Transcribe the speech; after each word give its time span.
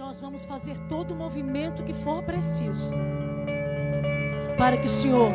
nós 0.00 0.18
vamos 0.18 0.46
fazer 0.46 0.78
todo 0.88 1.12
o 1.12 1.14
movimento 1.14 1.82
que 1.82 1.92
for 1.92 2.22
preciso 2.22 2.94
para 4.56 4.78
que 4.78 4.86
o 4.86 4.88
Senhor, 4.88 5.30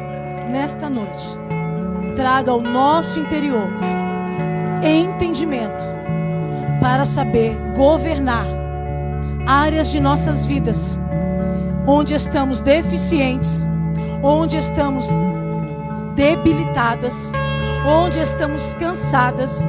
nesta 0.50 0.90
noite, 0.90 1.38
traga 2.16 2.52
ao 2.52 2.60
nosso 2.60 3.20
interior 3.20 3.68
entendimento 4.84 5.84
para 6.82 7.06
saber 7.06 7.56
governar 7.76 8.48
áreas 9.46 9.92
de 9.92 10.00
nossas 10.00 10.48
vidas 10.48 11.00
onde 11.86 12.16
estamos 12.16 12.60
deficientes, 12.60 13.70
onde 14.24 14.58
estamos 14.58 15.10
debilitadas, 16.16 17.32
onde 17.86 18.20
estamos 18.20 18.74
cansadas, 18.74 19.64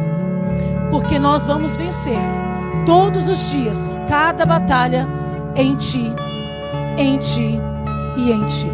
porque 0.90 1.18
nós 1.18 1.44
vamos 1.44 1.76
vencer 1.76 2.45
todos 2.84 3.28
os 3.28 3.50
dias, 3.50 3.98
cada 4.08 4.44
batalha 4.44 5.06
em 5.54 5.76
Ti, 5.76 6.12
em 6.98 7.18
Ti 7.18 7.58
e 8.16 8.30
em 8.30 8.46
Ti. 8.46 8.66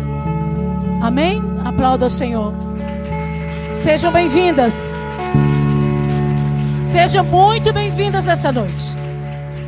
Amém? 1.01 1.41
Aplauda 1.65 2.07
o 2.07 2.11
Senhor. 2.11 2.53
Sejam 3.75 4.13
bem-vindas. 4.13 4.93
Sejam 6.83 7.25
muito 7.25 7.73
bem-vindas 7.73 8.27
essa 8.27 8.53
noite. 8.53 8.83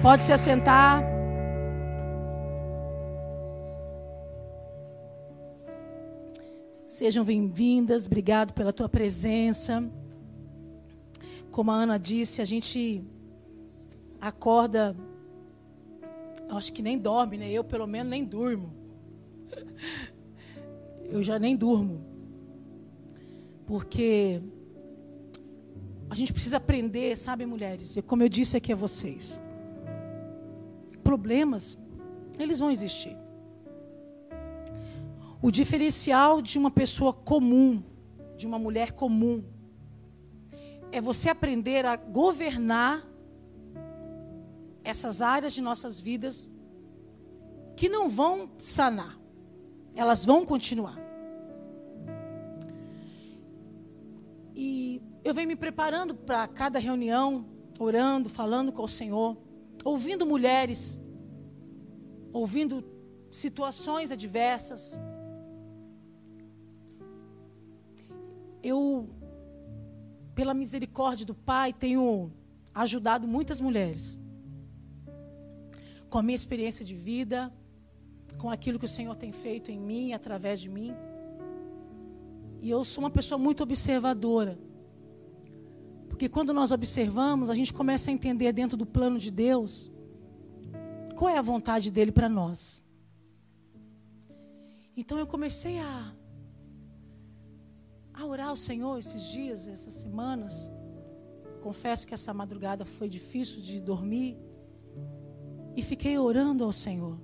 Pode 0.02 0.23
se 0.23 0.33
assentar. 0.33 1.03
Sejam 6.87 7.25
bem-vindas. 7.25 8.06
Obrigado 8.06 8.53
pela 8.53 8.73
tua 8.73 8.89
presença. 8.89 9.83
Como 11.51 11.70
a 11.70 11.75
Ana 11.75 11.98
disse, 11.98 12.42
a 12.42 12.45
gente 12.45 13.03
acorda, 14.28 14.96
acho 16.51 16.73
que 16.73 16.83
nem 16.83 16.98
dorme, 16.98 17.37
né? 17.37 17.51
Eu, 17.51 17.62
pelo 17.62 17.87
menos, 17.87 18.10
nem 18.10 18.24
durmo. 18.24 18.73
Eu 21.05 21.22
já 21.22 21.39
nem 21.39 21.55
durmo. 21.55 22.03
Porque 23.67 24.41
a 26.08 26.14
gente 26.14 26.33
precisa 26.33 26.56
aprender, 26.56 27.17
sabe, 27.17 27.45
mulheres? 27.45 27.97
E 27.97 28.02
como 28.02 28.22
eu 28.22 28.28
disse 28.28 28.56
aqui 28.56 28.72
a 28.72 28.77
vocês, 28.77 29.41
problemas, 31.02 31.78
eles 32.39 32.58
vão 32.58 32.70
existir. 32.70 33.17
O 35.41 35.50
diferencial 35.50 36.42
de 36.42 36.58
uma 36.58 36.70
pessoa 36.70 37.12
comum, 37.12 37.83
de 38.36 38.47
uma 38.47 38.58
mulher 38.58 38.92
comum, 38.92 39.45
é 40.91 41.00
você 41.00 41.28
aprender 41.28 41.84
a 41.84 41.97
governar 41.97 43.14
essas 44.84 45.22
áreas 45.22 45.54
de 45.54 45.62
nossas 45.62 45.98
vidas 45.98 46.52
que 47.74 47.88
não 47.88 48.08
vão 48.08 48.50
sanar, 48.58 49.18
elas 49.96 50.24
vão 50.24 50.44
continuar. 50.44 50.98
E 54.55 55.02
eu 55.24 55.32
venho 55.32 55.48
me 55.48 55.56
preparando 55.56 56.14
para 56.14 56.46
cada 56.46 56.78
reunião, 56.78 57.46
orando, 57.78 58.28
falando 58.28 58.70
com 58.70 58.84
o 58.84 58.88
Senhor, 58.88 59.36
ouvindo 59.82 60.27
mulheres, 60.27 61.02
ouvindo 62.32 62.84
situações 63.30 64.12
adversas. 64.12 65.00
Eu, 68.62 69.08
pela 70.34 70.55
misericórdia 70.55 71.27
do 71.27 71.34
Pai, 71.34 71.72
tenho 71.72 72.32
ajudado 72.72 73.27
muitas 73.27 73.60
mulheres 73.60 74.20
com 76.15 76.19
a 76.20 76.23
minha 76.23 76.37
experiência 76.37 76.84
de 76.84 76.95
vida, 76.95 77.53
com 78.39 78.48
aquilo 78.48 78.79
que 78.79 78.84
o 78.84 78.89
Senhor 78.97 79.17
tem 79.17 79.33
feito 79.33 79.73
em 79.73 79.81
mim, 79.81 80.12
através 80.12 80.61
de 80.61 80.69
mim. 80.69 80.95
E 82.62 82.70
eu 82.70 82.84
sou 82.84 83.03
uma 83.03 83.11
pessoa 83.11 83.37
muito 83.37 83.65
observadora. 83.65 84.57
Porque 86.08 86.29
quando 86.29 86.55
nós 86.55 86.70
observamos, 86.70 87.51
a 87.51 87.55
gente 87.55 87.73
começa 87.73 88.13
a 88.13 88.14
entender 88.14 88.53
dentro 88.53 88.77
do 88.77 88.86
plano 88.86 89.19
de 89.19 89.29
Deus 89.33 89.91
qual 91.17 91.29
é 91.29 91.36
a 91.36 91.42
vontade 91.42 91.91
dele 91.91 92.13
para 92.13 92.29
nós. 92.29 92.85
Então 94.97 95.19
eu 95.19 95.27
comecei 95.27 95.80
a, 95.80 96.14
a 98.13 98.24
orar 98.24 98.51
ao 98.51 98.57
Senhor 98.57 98.97
esses 98.98 99.33
dias, 99.33 99.67
essas 99.67 99.95
semanas. 99.95 100.70
Confesso 101.61 102.07
que 102.07 102.14
essa 102.14 102.33
madrugada 102.33 102.85
foi 102.85 103.08
difícil 103.08 103.61
de 103.61 103.80
dormir. 103.80 104.39
E 105.77 105.83
fiquei 105.83 106.18
orando 106.18 106.64
ao 106.64 106.73
Senhor. 106.73 107.18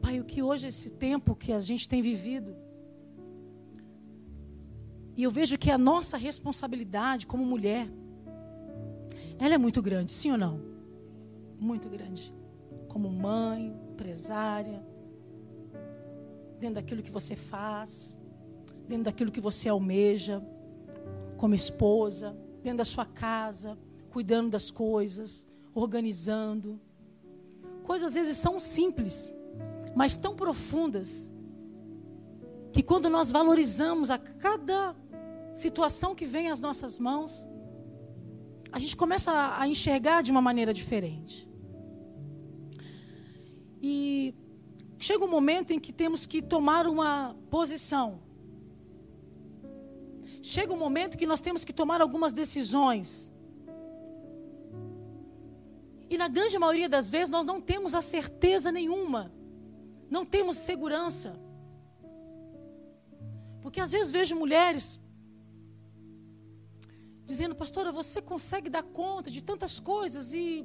Pai, 0.00 0.20
o 0.20 0.24
que 0.24 0.42
hoje, 0.42 0.68
esse 0.68 0.92
tempo 0.92 1.34
que 1.34 1.52
a 1.52 1.58
gente 1.58 1.88
tem 1.88 2.00
vivido, 2.02 2.56
e 5.16 5.22
eu 5.22 5.30
vejo 5.30 5.58
que 5.58 5.70
a 5.70 5.78
nossa 5.78 6.16
responsabilidade 6.16 7.26
como 7.26 7.44
mulher, 7.44 7.88
ela 9.38 9.54
é 9.54 9.58
muito 9.58 9.80
grande, 9.80 10.12
sim 10.12 10.30
ou 10.30 10.38
não? 10.38 10.60
Muito 11.58 11.88
grande. 11.88 12.34
Como 12.88 13.10
mãe, 13.10 13.74
empresária, 13.90 14.84
dentro 16.58 16.76
daquilo 16.76 17.02
que 17.02 17.10
você 17.10 17.34
faz, 17.34 18.18
dentro 18.86 19.04
daquilo 19.04 19.30
que 19.30 19.40
você 19.40 19.68
almeja, 19.68 20.42
como 21.36 21.54
esposa, 21.54 22.36
dentro 22.62 22.78
da 22.78 22.84
sua 22.84 23.06
casa, 23.06 23.78
cuidando 24.10 24.50
das 24.50 24.70
coisas, 24.70 25.48
organizando. 25.76 26.80
Coisas 27.84 28.08
às 28.08 28.14
vezes 28.14 28.36
são 28.38 28.58
simples, 28.58 29.32
mas 29.94 30.16
tão 30.16 30.34
profundas, 30.34 31.30
que 32.72 32.82
quando 32.82 33.08
nós 33.08 33.30
valorizamos 33.30 34.10
a 34.10 34.18
cada 34.18 34.96
situação 35.54 36.14
que 36.14 36.24
vem 36.24 36.50
às 36.50 36.60
nossas 36.60 36.98
mãos, 36.98 37.46
a 38.72 38.78
gente 38.78 38.96
começa 38.96 39.32
a 39.58 39.68
enxergar 39.68 40.22
de 40.22 40.30
uma 40.30 40.42
maneira 40.42 40.72
diferente. 40.74 41.48
E 43.80 44.34
chega 44.98 45.24
um 45.24 45.30
momento 45.30 45.72
em 45.72 45.78
que 45.78 45.92
temos 45.92 46.26
que 46.26 46.42
tomar 46.42 46.86
uma 46.86 47.36
posição. 47.50 48.20
Chega 50.42 50.72
um 50.72 50.78
momento 50.78 51.16
que 51.16 51.26
nós 51.26 51.40
temos 51.40 51.64
que 51.64 51.72
tomar 51.72 52.00
algumas 52.00 52.32
decisões. 52.32 53.32
E 56.16 56.18
na 56.18 56.28
grande 56.28 56.58
maioria 56.58 56.88
das 56.88 57.10
vezes 57.10 57.28
nós 57.28 57.44
não 57.44 57.60
temos 57.60 57.94
a 57.94 58.00
certeza 58.00 58.72
nenhuma. 58.72 59.30
Não 60.08 60.24
temos 60.24 60.56
segurança. 60.56 61.38
Porque 63.60 63.82
às 63.82 63.92
vezes 63.92 64.10
vejo 64.10 64.34
mulheres 64.34 64.98
dizendo, 67.22 67.54
pastora, 67.54 67.92
você 67.92 68.22
consegue 68.22 68.70
dar 68.70 68.82
conta 68.82 69.30
de 69.30 69.42
tantas 69.44 69.78
coisas 69.78 70.32
e 70.32 70.64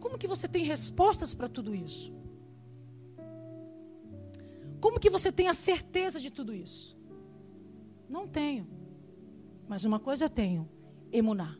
como 0.00 0.18
que 0.18 0.26
você 0.26 0.46
tem 0.46 0.64
respostas 0.64 1.32
para 1.32 1.48
tudo 1.48 1.74
isso? 1.74 2.12
Como 4.82 5.00
que 5.00 5.08
você 5.08 5.32
tem 5.32 5.48
a 5.48 5.54
certeza 5.54 6.20
de 6.20 6.30
tudo 6.30 6.54
isso? 6.54 6.94
Não 8.06 8.28
tenho. 8.28 8.68
Mas 9.66 9.82
uma 9.86 9.98
coisa 9.98 10.26
eu 10.26 10.30
tenho: 10.30 10.68
emunar. 11.10 11.58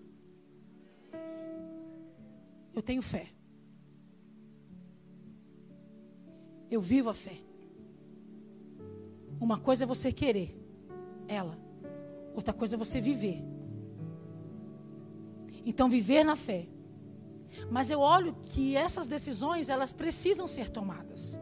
Eu 2.74 2.82
tenho 2.82 3.02
fé. 3.02 3.28
Eu 6.70 6.80
vivo 6.80 7.10
a 7.10 7.14
fé. 7.14 7.38
Uma 9.40 9.58
coisa 9.58 9.84
é 9.84 9.86
você 9.86 10.12
querer 10.12 10.60
ela, 11.30 11.56
outra 12.34 12.52
coisa 12.52 12.74
é 12.74 12.78
você 12.78 13.00
viver. 13.00 13.40
Então, 15.64 15.88
viver 15.88 16.24
na 16.24 16.34
fé. 16.34 16.66
Mas 17.70 17.90
eu 17.90 18.00
olho 18.00 18.34
que 18.42 18.76
essas 18.76 19.06
decisões, 19.06 19.68
elas 19.68 19.92
precisam 19.92 20.48
ser 20.48 20.70
tomadas. 20.70 21.40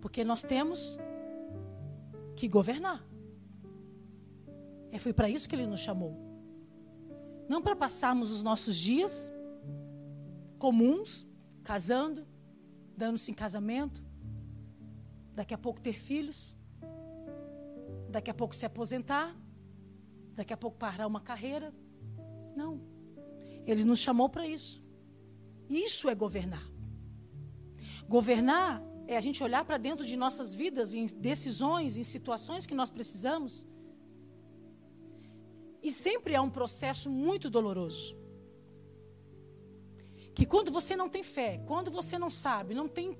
Porque 0.00 0.24
nós 0.24 0.42
temos 0.42 0.96
que 2.34 2.48
governar. 2.48 3.04
É, 4.90 4.98
foi 4.98 5.12
para 5.12 5.28
isso 5.28 5.46
que 5.48 5.54
ele 5.54 5.66
nos 5.66 5.80
chamou. 5.80 6.23
Não 7.48 7.62
para 7.62 7.76
passarmos 7.76 8.30
os 8.32 8.42
nossos 8.42 8.76
dias 8.76 9.32
comuns, 10.58 11.26
casando, 11.62 12.26
dando-se 12.96 13.30
em 13.30 13.34
casamento, 13.34 14.04
daqui 15.34 15.52
a 15.52 15.58
pouco 15.58 15.80
ter 15.80 15.94
filhos, 15.94 16.56
daqui 18.08 18.30
a 18.30 18.34
pouco 18.34 18.54
se 18.54 18.64
aposentar, 18.64 19.36
daqui 20.34 20.52
a 20.52 20.56
pouco 20.56 20.78
parar 20.78 21.06
uma 21.06 21.20
carreira. 21.20 21.74
Não. 22.56 22.80
Ele 23.66 23.84
nos 23.84 23.98
chamou 23.98 24.28
para 24.28 24.46
isso. 24.46 24.82
Isso 25.68 26.08
é 26.08 26.14
governar. 26.14 26.66
Governar 28.08 28.82
é 29.06 29.16
a 29.16 29.20
gente 29.20 29.42
olhar 29.42 29.64
para 29.64 29.76
dentro 29.76 30.04
de 30.04 30.16
nossas 30.16 30.54
vidas, 30.54 30.94
em 30.94 31.06
decisões, 31.06 31.96
em 31.96 32.02
situações 32.02 32.66
que 32.66 32.74
nós 32.74 32.90
precisamos 32.90 33.66
e 35.84 35.92
sempre 35.92 36.32
é 36.34 36.40
um 36.40 36.48
processo 36.48 37.10
muito 37.10 37.50
doloroso. 37.50 38.16
Que 40.34 40.46
quando 40.46 40.72
você 40.72 40.96
não 40.96 41.10
tem 41.10 41.22
fé, 41.22 41.62
quando 41.66 41.90
você 41.90 42.18
não 42.18 42.30
sabe, 42.30 42.74
não 42.74 42.88
tem 42.88 43.18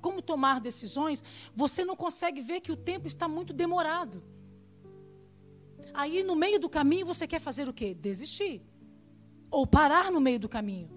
como 0.00 0.20
tomar 0.20 0.60
decisões, 0.60 1.22
você 1.54 1.84
não 1.84 1.94
consegue 1.94 2.40
ver 2.40 2.60
que 2.60 2.72
o 2.72 2.76
tempo 2.76 3.06
está 3.06 3.28
muito 3.28 3.52
demorado. 3.52 4.24
Aí 5.94 6.24
no 6.24 6.34
meio 6.34 6.58
do 6.58 6.68
caminho 6.68 7.06
você 7.06 7.28
quer 7.28 7.40
fazer 7.40 7.68
o 7.68 7.72
quê? 7.72 7.94
Desistir. 7.94 8.60
Ou 9.48 9.64
parar 9.64 10.10
no 10.10 10.20
meio 10.20 10.40
do 10.40 10.48
caminho. 10.48 10.90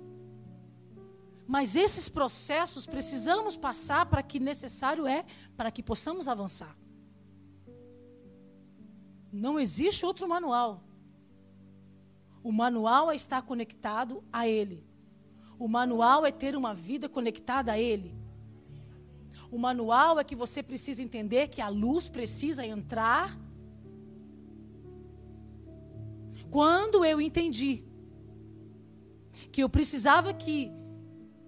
Mas 1.45 1.75
esses 1.75 2.09
processos 2.09 2.87
precisamos 2.87 3.55
passar 3.55 4.07
para 4.07 4.23
que 4.23 4.39
necessário 4.39 5.05
é 5.05 5.23
para 5.55 5.69
que 5.69 5.83
possamos 5.83 6.27
avançar. 6.27 6.75
Não 9.31 9.59
existe 9.59 10.05
outro 10.05 10.27
manual. 10.27 10.83
O 12.43 12.51
manual 12.51 13.09
é 13.09 13.15
estar 13.15 13.41
conectado 13.41 14.23
a 14.31 14.47
Ele. 14.47 14.83
O 15.57 15.67
manual 15.67 16.25
é 16.25 16.31
ter 16.31 16.55
uma 16.55 16.73
vida 16.75 17.07
conectada 17.07 17.71
a 17.71 17.79
Ele. 17.79 18.13
O 19.49 19.57
manual 19.57 20.19
é 20.19 20.23
que 20.23 20.35
você 20.35 20.61
precisa 20.61 21.01
entender 21.01 21.47
que 21.47 21.61
a 21.61 21.69
luz 21.69 22.09
precisa 22.09 22.65
entrar. 22.65 23.39
Quando 26.51 27.05
eu 27.05 27.21
entendi 27.21 27.83
que 29.51 29.61
eu 29.63 29.69
precisava 29.69 30.33
que 30.33 30.71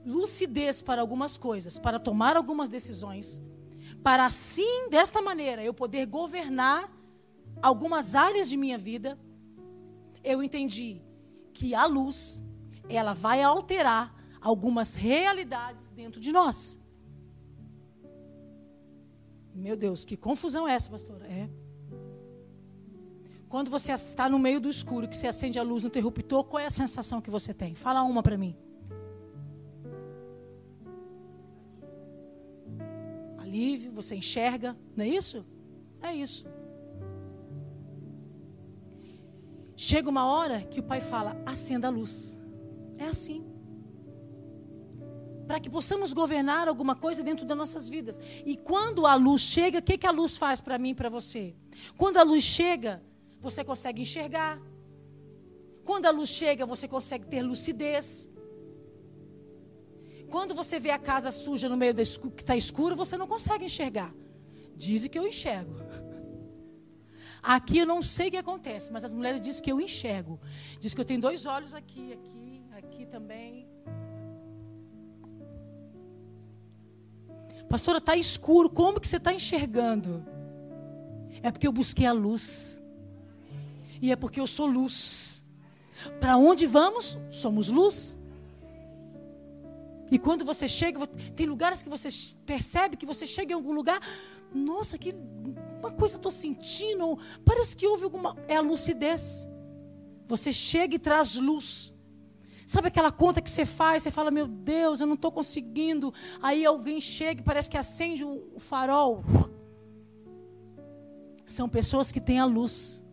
lucidez 0.06 0.82
para 0.82 1.02
algumas 1.02 1.38
coisas, 1.38 1.80
para 1.80 2.00
tomar 2.00 2.38
algumas 2.38 2.70
decisões, 2.70 3.42
para 4.04 4.26
assim, 4.26 4.88
desta 4.90 5.22
maneira, 5.22 5.64
eu 5.64 5.74
poder 5.74 6.06
governar 6.06 6.92
algumas 7.62 8.16
áreas 8.16 8.48
de 8.48 8.56
minha 8.56 8.78
vida, 8.78 9.18
eu 10.26 10.42
entendi 10.44 11.02
que 11.54 11.74
a 11.74 11.86
luz, 11.86 12.44
ela 12.90 13.14
vai 13.14 13.42
alterar 13.42 14.14
algumas 14.42 14.96
realidades 14.96 15.90
dentro 15.92 16.20
de 16.20 16.32
nós. 16.32 16.80
Meu 19.54 19.78
Deus, 19.78 20.04
que 20.04 20.18
confusão 20.18 20.68
é 20.68 20.74
essa, 20.74 20.90
pastora? 20.90 21.26
É. 21.28 21.50
Quando 23.48 23.72
você 23.72 23.94
está 23.94 24.28
no 24.28 24.38
meio 24.38 24.60
do 24.60 24.70
escuro, 24.70 25.08
que 25.08 25.16
você 25.16 25.28
acende 25.28 25.58
a 25.58 25.64
luz 25.64 25.84
no 25.84 25.88
interruptor, 25.88 26.44
qual 26.44 26.60
é 26.60 26.66
a 26.66 26.70
sensação 26.70 27.22
que 27.22 27.30
você 27.30 27.54
tem? 27.54 27.74
Fala 27.74 28.04
uma 28.04 28.22
para 28.22 28.38
mim. 28.38 28.54
Alívio, 33.38 33.94
você 33.94 34.16
enxerga, 34.16 34.76
não 34.96 35.06
é 35.06 35.08
isso? 35.08 35.46
É 36.02 36.14
isso. 36.14 36.46
Chega 39.76 40.10
uma 40.10 40.26
hora 40.26 40.62
que 40.62 40.80
o 40.80 40.84
pai 40.84 41.02
fala: 41.02 41.42
acenda 41.46 41.88
a 41.88 41.92
luz. 41.92 42.38
É 42.98 43.06
assim. 43.06 43.46
Para 45.46 45.60
que 45.60 45.70
possamos 45.70 46.12
governar 46.12 46.68
alguma 46.68 46.96
coisa 46.96 47.22
dentro 47.22 47.46
das 47.46 47.58
nossas 47.58 47.88
vidas. 47.88 48.20
E 48.46 48.58
quando 48.58 49.06
a 49.06 49.16
luz 49.16 49.42
chega, 49.42 49.80
o 49.80 49.82
que, 49.82 49.98
que 49.98 50.08
a 50.08 50.12
luz 50.12 50.38
faz 50.38 50.60
para 50.60 50.80
mim 50.80 50.90
e 50.90 50.96
para 50.96 51.10
você? 51.10 51.56
Quando 51.98 52.18
a 52.18 52.24
luz 52.24 52.44
chega, 52.44 53.04
você 53.40 53.64
consegue 53.64 54.02
enxergar. 54.02 54.60
Quando 55.84 56.08
a 56.08 56.12
luz 56.12 56.30
chega, 56.30 56.66
você 56.66 56.88
consegue 56.88 57.28
ter 57.28 57.44
lucidez. 57.44 58.32
Quando 60.30 60.56
você 60.56 60.80
vê 60.80 60.90
a 60.90 60.98
casa 60.98 61.30
suja 61.30 61.70
no 61.70 61.78
meio 61.78 61.94
da 61.94 62.02
que 62.02 62.42
está 62.42 62.56
escuro, 62.56 62.96
você 62.96 63.16
não 63.16 63.28
consegue 63.28 63.66
enxergar. 63.66 64.12
Dizem 64.76 65.12
que 65.12 65.20
eu 65.20 65.28
enxergo. 65.28 65.76
Aqui 67.48 67.78
eu 67.78 67.86
não 67.86 68.02
sei 68.02 68.30
o 68.30 68.32
que 68.32 68.38
acontece, 68.38 68.92
mas 68.92 69.04
as 69.04 69.14
mulheres 69.14 69.40
dizem 69.40 69.62
que 69.64 69.72
eu 69.72 69.80
enxergo. 69.80 70.40
Diz 70.80 70.96
que 70.96 71.02
eu 71.02 71.06
tenho 71.06 71.22
dois 71.22 71.46
olhos 71.46 71.76
aqui, 71.76 72.12
aqui, 72.14 72.64
aqui 72.76 73.06
também. 73.06 73.68
Pastora, 77.70 78.00
está 78.00 78.16
escuro. 78.18 78.68
Como 78.68 79.00
que 79.00 79.08
você 79.08 79.18
está 79.18 79.32
enxergando? 79.32 80.26
É 81.44 81.52
porque 81.52 81.68
eu 81.68 81.72
busquei 81.72 82.08
a 82.08 82.12
luz. 82.12 82.84
E 84.02 84.12
é 84.12 84.16
porque 84.16 84.40
eu 84.40 84.48
sou 84.48 84.66
luz. 84.66 85.48
Para 86.20 86.38
onde 86.38 86.66
vamos? 86.66 87.16
Somos 87.30 87.68
luz. 87.68 88.18
E 90.10 90.18
quando 90.18 90.44
você 90.44 90.68
chega, 90.68 91.06
tem 91.36 91.46
lugares 91.46 91.84
que 91.84 91.90
você 91.90 92.10
percebe 92.44 92.98
que 92.98 93.06
você 93.06 93.28
chega 93.28 93.52
em 93.52 93.56
algum 93.56 93.72
lugar, 93.72 94.02
nossa, 94.52 94.98
que 94.98 95.14
uma 95.86 95.92
coisa 95.92 96.16
estou 96.16 96.32
sentindo, 96.32 97.18
parece 97.44 97.78
que 97.78 97.86
houve 97.86 98.04
alguma. 98.04 98.36
É 98.48 98.56
a 98.56 98.62
lucidez. 98.62 99.48
Você 100.28 100.52
chega 100.52 100.96
e 100.96 101.00
traz 101.00 101.36
luz. 101.36 101.94
Sabe 102.66 102.88
aquela 102.88 103.12
conta 103.12 103.42
que 103.42 103.50
você 103.50 103.64
faz, 103.64 104.02
você 104.02 104.10
fala, 104.10 104.32
meu 104.32 104.48
Deus, 104.48 105.00
eu 105.00 105.06
não 105.06 105.14
estou 105.14 105.32
conseguindo. 105.32 106.12
Aí 106.42 106.66
alguém 106.66 107.00
chega 107.00 107.42
e 107.42 107.44
parece 107.44 107.70
que 107.70 107.78
acende 107.78 108.24
o 108.26 108.58
farol. 108.58 109.24
São 111.46 111.70
pessoas 111.70 112.12
que 112.12 112.20
têm 112.20 112.40
a 112.40 112.46
luz. 112.46 113.06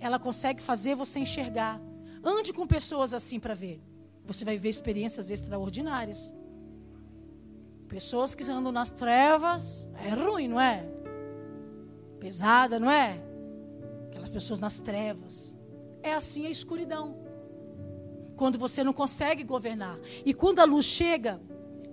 Ela 0.00 0.18
consegue 0.18 0.62
fazer 0.62 0.94
você 0.94 1.18
enxergar. 1.18 1.78
Ande 2.24 2.50
com 2.54 2.66
pessoas 2.66 3.12
assim 3.12 3.38
para 3.38 3.54
ver. 3.54 3.82
Você 4.24 4.42
vai 4.42 4.56
ver 4.56 4.70
experiências 4.70 5.30
extraordinárias. 5.30 6.34
Pessoas 7.86 8.34
que 8.34 8.42
andam 8.50 8.72
nas 8.72 8.90
trevas, 8.90 9.86
é 10.02 10.08
ruim, 10.08 10.48
não 10.48 10.58
é? 10.58 10.93
Pesada, 12.24 12.80
não 12.80 12.90
é? 12.90 13.22
Aquelas 14.08 14.30
pessoas 14.30 14.58
nas 14.58 14.80
trevas. 14.80 15.54
É 16.02 16.14
assim 16.14 16.46
a 16.46 16.50
escuridão. 16.50 17.18
Quando 18.34 18.58
você 18.58 18.82
não 18.82 18.94
consegue 18.94 19.44
governar. 19.44 19.98
E 20.24 20.32
quando 20.32 20.60
a 20.60 20.64
luz 20.64 20.86
chega, 20.86 21.38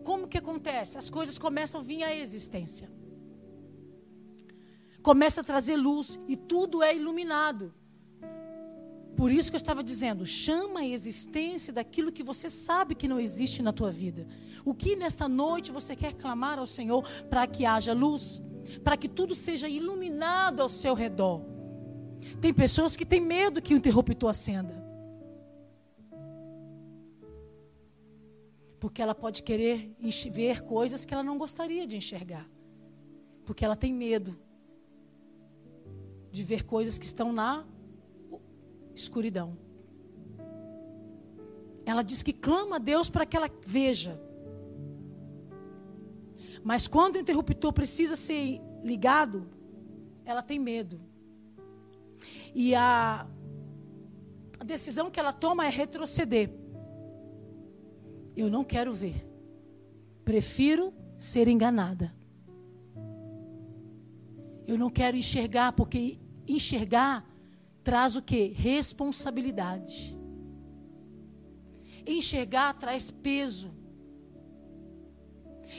como 0.05 0.29
que 0.29 0.37
acontece? 0.37 0.97
As 0.97 1.09
coisas 1.09 1.37
começam 1.37 1.81
a 1.81 1.83
vir 1.83 2.01
à 2.01 2.15
existência. 2.15 2.89
Começa 5.03 5.41
a 5.41 5.43
trazer 5.43 5.75
luz 5.75 6.17
e 6.29 6.37
tudo 6.37 6.81
é 6.81 6.95
iluminado. 6.95 7.73
Por 9.17 9.33
isso 9.33 9.51
que 9.51 9.57
eu 9.57 9.63
estava 9.65 9.83
dizendo, 9.83 10.25
chama 10.25 10.79
a 10.79 10.87
existência 10.87 11.73
daquilo 11.73 12.09
que 12.09 12.23
você 12.23 12.49
sabe 12.49 12.95
que 12.95 13.05
não 13.05 13.19
existe 13.19 13.61
na 13.61 13.73
tua 13.73 13.91
vida. 13.91 14.25
O 14.63 14.73
que 14.73 14.95
nesta 14.95 15.27
noite 15.27 15.73
você 15.73 15.93
quer 15.93 16.13
clamar 16.13 16.57
ao 16.57 16.65
Senhor 16.65 17.05
para 17.29 17.45
que 17.45 17.65
haja 17.65 17.91
luz? 17.91 18.41
Para 18.79 18.97
que 18.97 19.09
tudo 19.09 19.35
seja 19.35 19.67
iluminado 19.67 20.61
ao 20.61 20.69
seu 20.69 20.93
redor. 20.93 21.41
Tem 22.39 22.53
pessoas 22.53 22.95
que 22.95 23.05
têm 23.05 23.21
medo 23.21 23.61
que 23.61 23.73
o 23.73 23.77
interruptor 23.77 24.29
acenda. 24.29 24.81
Porque 28.79 29.01
ela 29.01 29.13
pode 29.13 29.43
querer 29.43 29.95
ver 30.31 30.61
coisas 30.61 31.05
que 31.05 31.13
ela 31.13 31.23
não 31.23 31.37
gostaria 31.37 31.85
de 31.85 31.97
enxergar. 31.97 32.49
Porque 33.45 33.63
ela 33.63 33.75
tem 33.75 33.93
medo 33.93 34.37
de 36.31 36.43
ver 36.43 36.63
coisas 36.63 36.97
que 36.97 37.05
estão 37.05 37.31
na 37.33 37.65
escuridão. 38.95 39.57
Ela 41.85 42.03
diz 42.03 42.23
que 42.23 42.33
clama 42.33 42.77
a 42.77 42.79
Deus 42.79 43.09
para 43.09 43.25
que 43.25 43.35
ela 43.35 43.49
veja. 43.65 44.19
Mas 46.63 46.87
quando 46.87 47.15
o 47.15 47.19
interruptor 47.19 47.73
precisa 47.73 48.15
ser 48.15 48.61
ligado, 48.83 49.47
ela 50.25 50.41
tem 50.41 50.59
medo. 50.59 51.01
E 52.53 52.75
a, 52.75 53.27
decisão 54.65 55.09
que 55.09 55.19
ela 55.19 55.33
toma 55.33 55.65
é 55.65 55.69
retroceder. 55.69 56.49
Eu 58.35 58.49
não 58.49 58.63
quero 58.63 58.93
ver. 58.93 59.27
Prefiro 60.23 60.93
ser 61.17 61.47
enganada. 61.47 62.13
Eu 64.67 64.77
não 64.77 64.89
quero 64.89 65.17
enxergar, 65.17 65.73
porque 65.73 66.19
enxergar 66.47 67.25
traz 67.83 68.15
o 68.15 68.21
que? 68.21 68.47
Responsabilidade. 68.47 70.17
Enxergar 72.05 72.73
traz 72.75 73.11
peso. 73.11 73.80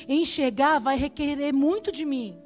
Enxergar 0.08 0.78
vai 0.78 0.96
requerer 0.96 1.52
muito 1.52 1.92
de 1.92 2.04
mim. 2.04 2.40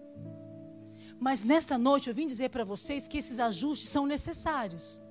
Mas 1.19 1.43
nesta 1.43 1.79
noite 1.79 2.09
eu 2.09 2.15
vim 2.15 2.26
dizer 2.26 2.50
para 2.50 2.65
vocês 2.65 3.09
que 3.09 3.19
esses 3.19 3.41
ajustes 3.41 3.88
são 3.88 4.07
necessários. 4.07 5.03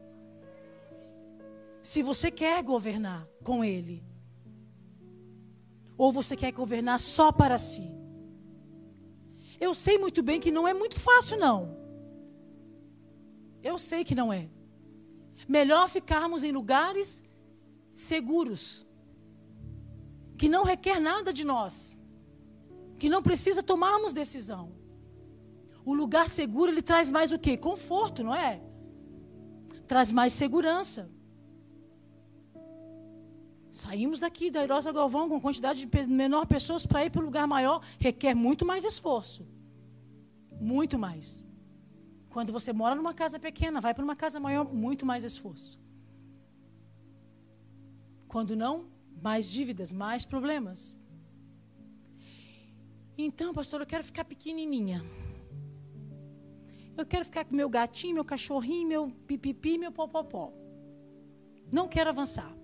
Se 1.81 2.01
você 2.01 2.31
quer 2.31 2.63
governar 2.63 3.27
com 3.43 3.63
Ele, 3.63 4.03
ou 5.97 6.11
você 6.11 6.35
quer 6.35 6.51
governar 6.51 6.99
só 6.99 7.31
para 7.31 7.57
si. 7.57 7.89
Eu 9.59 9.73
sei 9.73 9.97
muito 9.97 10.21
bem 10.21 10.39
que 10.39 10.51
não 10.51 10.67
é 10.67 10.73
muito 10.73 10.99
fácil, 10.99 11.37
não. 11.37 11.77
Eu 13.63 13.77
sei 13.77 14.03
que 14.03 14.13
não 14.13 14.31
é. 14.31 14.49
Melhor 15.47 15.87
ficarmos 15.89 16.43
em 16.43 16.51
lugares 16.51 17.23
seguros, 17.91 18.85
que 20.37 20.49
não 20.49 20.63
requer 20.63 20.99
nada 20.99 21.31
de 21.31 21.45
nós 21.45 21.94
que 22.97 23.09
não 23.09 23.21
precisa 23.21 23.61
tomarmos 23.61 24.13
decisão. 24.13 24.71
O 25.83 25.93
lugar 25.93 26.27
seguro 26.27 26.71
ele 26.71 26.81
traz 26.81 27.11
mais 27.11 27.31
o 27.31 27.39
quê? 27.39 27.55
Conforto, 27.55 28.23
não 28.23 28.33
é? 28.33 28.61
Traz 29.87 30.11
mais 30.11 30.33
segurança. 30.33 31.11
Saímos 33.69 34.19
daqui 34.19 34.49
da 34.49 34.63
Irosa 34.63 34.91
Galvão 34.91 35.27
com 35.27 35.39
quantidade 35.39 35.85
de 35.85 36.07
menor 36.07 36.47
pessoas 36.47 36.85
para 36.85 37.05
ir 37.05 37.09
para 37.09 37.21
o 37.21 37.25
lugar 37.25 37.45
maior 37.45 37.81
requer 37.99 38.33
muito 38.33 38.65
mais 38.65 38.85
esforço. 38.85 39.45
Muito 40.59 40.97
mais. 40.97 41.45
Quando 42.29 42.51
você 42.51 42.71
mora 42.73 42.95
numa 42.95 43.13
casa 43.13 43.37
pequena, 43.37 43.81
vai 43.81 43.93
para 43.93 44.03
uma 44.03 44.15
casa 44.15 44.39
maior, 44.39 44.73
muito 44.73 45.05
mais 45.05 45.23
esforço. 45.23 45.79
Quando 48.27 48.55
não, 48.55 48.89
mais 49.21 49.49
dívidas, 49.49 49.91
mais 49.91 50.25
problemas. 50.25 50.97
Então, 53.17 53.53
pastor, 53.53 53.81
eu 53.81 53.85
quero 53.85 54.03
ficar 54.03 54.25
pequenininha. 54.25 55.03
Eu 56.97 57.05
quero 57.05 57.25
ficar 57.25 57.45
com 57.45 57.55
meu 57.55 57.69
gatinho, 57.69 58.15
meu 58.15 58.25
cachorrinho, 58.25 58.87
meu 58.87 59.11
pipipi, 59.27 59.77
meu 59.77 59.91
popopó. 59.91 60.53
Não 61.71 61.87
quero 61.87 62.09
avançar. 62.09 62.55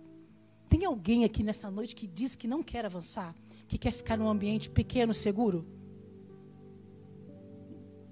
Tem 0.69 0.85
alguém 0.85 1.25
aqui 1.25 1.43
nesta 1.43 1.69
noite 1.69 1.95
que 1.95 2.07
diz 2.07 2.35
que 2.35 2.47
não 2.47 2.63
quer 2.63 2.85
avançar? 2.85 3.35
Que 3.67 3.77
quer 3.77 3.91
ficar 3.91 4.17
num 4.17 4.29
ambiente 4.29 4.69
pequeno, 4.69 5.13
seguro? 5.13 5.65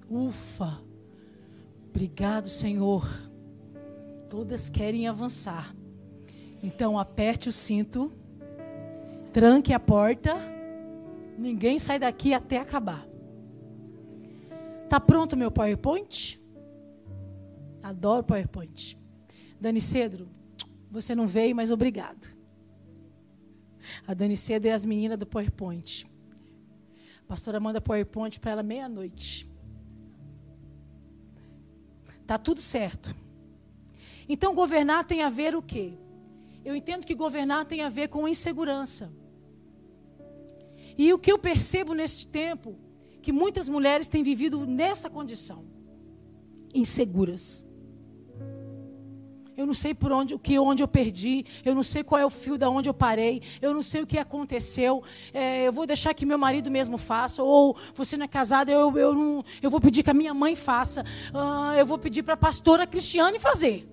Ufa! 0.10 0.82
Obrigado, 1.90 2.48
Senhor. 2.48 3.08
Todas 4.30 4.70
querem 4.70 5.08
avançar. 5.08 5.74
Então 6.62 7.00
aperte 7.00 7.48
o 7.48 7.54
cinto, 7.54 8.12
tranque 9.32 9.74
a 9.74 9.80
porta, 9.80 10.36
ninguém 11.40 11.80
sai 11.80 11.98
daqui 11.98 12.34
até 12.34 12.58
acabar. 12.58 13.08
Tá 14.90 15.00
pronto 15.00 15.38
meu 15.38 15.52
PowerPoint? 15.52 16.40
Adoro 17.82 18.24
PowerPoint. 18.24 18.98
Dani 19.60 19.80
Cedro, 19.80 20.30
você 20.90 21.14
não 21.16 21.28
veio, 21.28 21.56
mas 21.56 21.72
obrigado. 21.72 22.36
A 24.08 24.14
Dani 24.14 24.36
Cedro 24.36 24.70
é 24.70 24.74
as 24.74 24.86
meninas 24.86 25.18
do 25.18 25.26
PowerPoint. 25.26 26.06
A 27.24 27.28
pastora 27.28 27.60
manda 27.60 27.80
PowerPoint 27.80 28.40
para 28.40 28.52
ela 28.52 28.64
meia-noite. 28.64 29.50
Tá 32.26 32.38
tudo 32.38 32.62
certo. 32.62 33.16
Então 34.28 34.54
governar 34.54 35.06
tem 35.06 35.24
a 35.24 35.30
ver 35.30 35.56
o 35.56 35.62
quê? 35.62 35.94
Eu 36.64 36.76
entendo 36.76 37.06
que 37.06 37.16
governar 37.16 37.66
tem 37.66 37.82
a 37.82 37.90
ver 37.90 38.10
com 38.10 38.28
insegurança. 38.28 39.12
E 41.00 41.14
o 41.14 41.18
que 41.18 41.32
eu 41.32 41.40
percebo 41.40 41.94
neste 41.94 42.28
tempo, 42.28 42.78
que 43.22 43.32
muitas 43.32 43.70
mulheres 43.70 44.06
têm 44.06 44.22
vivido 44.22 44.66
nessa 44.66 45.10
condição, 45.10 45.64
inseguras. 46.74 47.66
Eu 49.56 49.66
não 49.66 49.74
sei 49.74 49.94
por 49.94 50.12
onde, 50.12 50.36
o 50.36 50.40
que, 50.40 50.60
onde 50.60 50.84
eu 50.84 50.90
perdi. 50.90 51.46
Eu 51.64 51.74
não 51.74 51.84
sei 51.84 52.04
qual 52.04 52.20
é 52.20 52.26
o 52.26 52.30
fio 52.30 52.58
da 52.58 52.70
onde 52.70 52.90
eu 52.90 52.94
parei. 52.94 53.42
Eu 53.62 53.74
não 53.74 53.82
sei 53.82 54.02
o 54.02 54.08
que 54.08 54.18
aconteceu. 54.18 55.02
É, 55.34 55.68
eu 55.68 55.72
vou 55.72 55.86
deixar 55.86 56.14
que 56.14 56.26
meu 56.26 56.38
marido 56.38 56.70
mesmo 56.70 56.98
faça. 56.98 57.42
Ou 57.44 57.78
você 57.94 58.18
não 58.18 58.26
é 58.26 58.28
casada, 58.28 58.70
eu, 58.70 58.98
eu, 58.98 59.16
não, 59.16 59.44
eu 59.62 59.70
vou 59.70 59.80
pedir 59.80 60.04
que 60.04 60.10
a 60.10 60.14
minha 60.14 60.34
mãe 60.34 60.54
faça. 60.54 61.06
Uh, 61.34 61.76
eu 61.78 61.86
vou 61.86 61.98
pedir 61.98 62.24
para 62.24 62.34
a 62.34 62.38
pastora 62.38 62.86
Cristiane 62.86 63.40
fazer. 63.40 63.88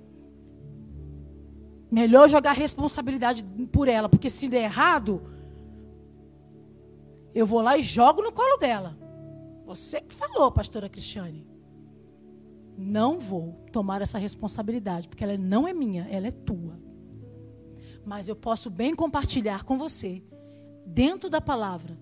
Melhor 1.89 2.29
jogar 2.29 2.53
responsabilidade 2.53 3.45
por 3.71 3.87
ela, 3.87 4.09
porque 4.09 4.29
se 4.29 4.49
der 4.49 4.65
errado, 4.65 5.36
eu 7.37 7.45
vou 7.45 7.61
lá 7.61 7.76
e 7.76 7.83
jogo 7.83 8.23
no 8.23 8.33
colo 8.33 8.57
dela. 8.57 8.97
Você 9.66 10.00
que 10.00 10.14
falou, 10.14 10.50
pastora 10.50 10.88
Cristiane 10.88 11.47
não 12.78 13.21
vou 13.21 13.52
tomar 13.71 14.00
essa 14.00 14.16
responsabilidade, 14.16 15.07
porque 15.07 15.23
ela 15.23 15.37
não 15.37 15.69
é 15.69 15.73
minha, 15.75 16.07
ela 16.11 16.28
é 16.28 16.31
tua. 16.31 16.81
Mas 18.07 18.26
eu 18.26 18.35
posso 18.35 18.71
bem 18.71 18.95
compartilhar 18.95 19.64
com 19.64 19.76
você, 19.76 20.23
dentro 20.87 21.28
da 21.28 21.40
palavra, 21.40 21.99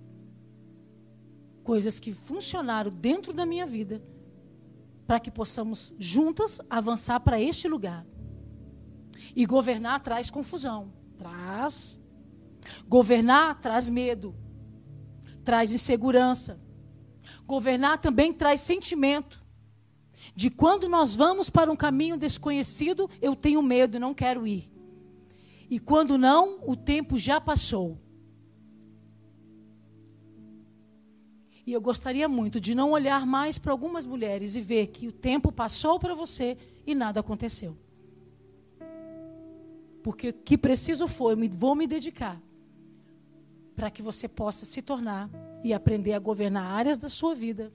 coisas 1.65 1.99
que 1.99 2.13
funcionaram 2.13 2.93
dentro 2.93 3.33
da 3.33 3.45
minha 3.45 3.67
vida, 3.67 4.01
para 5.05 5.19
que 5.19 5.31
possamos 5.31 5.95
juntas 5.99 6.61
avançar 6.71 7.19
para 7.21 7.41
este 7.41 7.67
lugar. 7.67 8.07
E 9.35 9.45
governar 9.47 10.01
traz 10.01 10.31
confusão, 10.31 10.93
traz. 11.17 12.01
Governar 12.89 13.61
traz 13.61 13.89
medo, 13.89 14.35
traz 15.45 15.73
insegurança. 15.73 16.59
Governar 17.47 17.99
também 17.99 18.33
traz 18.33 18.61
sentimento 18.61 19.45
de 20.35 20.51
quando 20.51 20.89
nós 20.89 21.15
vamos 21.15 21.51
para 21.51 21.71
um 21.71 21.77
caminho 21.77 22.17
desconhecido, 22.17 23.11
eu 23.21 23.37
tenho 23.37 23.63
medo 23.63 24.01
não 24.01 24.15
quero 24.15 24.47
ir. 24.47 24.71
E 25.69 25.79
quando 25.79 26.17
não, 26.17 26.61
o 26.67 26.77
tempo 26.77 27.19
já 27.19 27.41
passou. 27.41 27.99
E 31.67 31.73
eu 31.73 31.81
gostaria 31.81 32.29
muito 32.29 32.61
de 32.61 32.75
não 32.75 32.91
olhar 32.91 33.27
mais 33.27 33.59
para 33.59 33.73
algumas 33.73 34.05
mulheres 34.07 34.55
e 34.55 34.61
ver 34.61 34.89
que 34.89 35.09
o 35.09 35.13
tempo 35.13 35.51
passou 35.51 35.99
para 35.99 36.15
você 36.15 36.59
e 36.87 36.95
nada 36.95 37.21
aconteceu. 37.21 37.77
Porque 40.03 40.29
o 40.29 40.33
que 40.35 40.59
preciso 40.59 41.09
foi, 41.09 41.35
vou 41.49 41.75
me 41.75 41.87
dedicar 41.87 42.41
para 43.77 43.91
que 43.91 44.03
você 44.03 44.29
possa 44.29 44.65
se 44.65 44.81
tornar 44.81 45.31
e 45.63 45.73
aprender 45.73 46.13
a 46.13 46.19
governar 46.19 46.65
áreas 46.65 46.99
da 46.99 47.09
sua 47.09 47.35
vida 47.35 47.73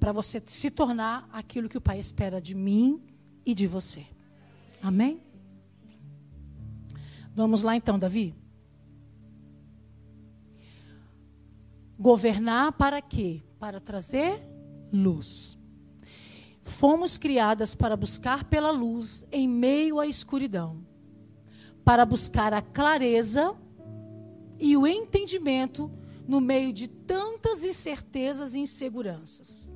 para 0.00 0.12
você 0.12 0.42
se 0.46 0.70
tornar 0.70 1.28
aquilo 1.30 1.68
que 1.68 1.76
o 1.76 1.80
Pai 1.80 1.98
espera 1.98 2.40
de 2.40 2.54
mim 2.54 3.02
e 3.44 3.54
de 3.54 3.66
você. 3.66 4.06
Amém? 4.82 5.20
Vamos 7.34 7.62
lá 7.62 7.76
então, 7.76 7.98
Davi. 7.98 8.34
Governar 11.98 12.72
para 12.72 13.02
quê? 13.02 13.42
Para 13.58 13.78
trazer 13.78 14.40
luz. 14.90 15.58
Fomos 16.62 17.18
criadas 17.18 17.74
para 17.74 17.94
buscar 17.94 18.44
pela 18.44 18.70
luz 18.70 19.24
em 19.30 19.46
meio 19.46 20.00
à 20.00 20.06
escuridão, 20.06 20.82
para 21.84 22.06
buscar 22.06 22.54
a 22.54 22.62
clareza 22.62 23.54
e 24.60 24.76
o 24.76 24.86
entendimento 24.86 25.90
no 26.28 26.40
meio 26.40 26.72
de 26.72 26.86
tantas 26.86 27.64
incertezas 27.64 28.54
e 28.54 28.60
inseguranças 28.60 29.70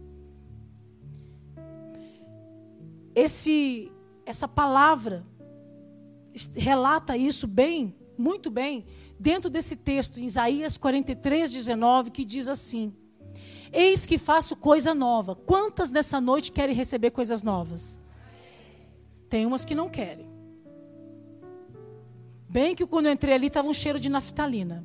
esse 3.14 3.93
essa 4.26 4.49
palavra 4.49 5.25
relata 6.55 7.17
isso 7.17 7.47
bem, 7.47 7.95
muito 8.19 8.50
bem, 8.50 8.87
dentro 9.21 9.49
desse 9.49 9.76
texto, 9.76 10.19
em 10.19 10.25
Isaías 10.25 10.76
43, 10.76 11.53
19, 11.53 12.11
que 12.11 12.25
diz 12.25 12.49
assim: 12.49 12.93
Eis 13.73 14.07
que 14.07 14.19
faço 14.19 14.57
coisa 14.57 14.93
nova. 14.95 15.37
Quantas 15.37 15.91
nessa 15.91 16.21
noite 16.21 16.50
querem 16.50 16.75
receber 16.75 17.11
coisas 17.11 17.43
novas? 17.43 18.00
Tem 19.29 19.47
umas 19.47 19.64
que 19.64 19.75
não 19.75 19.88
querem. 19.88 20.34
Bem 22.55 22.73
que 22.77 22.87
quando 22.87 23.07
eu 23.07 23.13
entrei 23.13 23.35
ali 23.35 23.49
estava 23.49 23.67
um 23.67 23.73
cheiro 23.73 23.99
de 23.99 24.09
naftalina. 24.09 24.85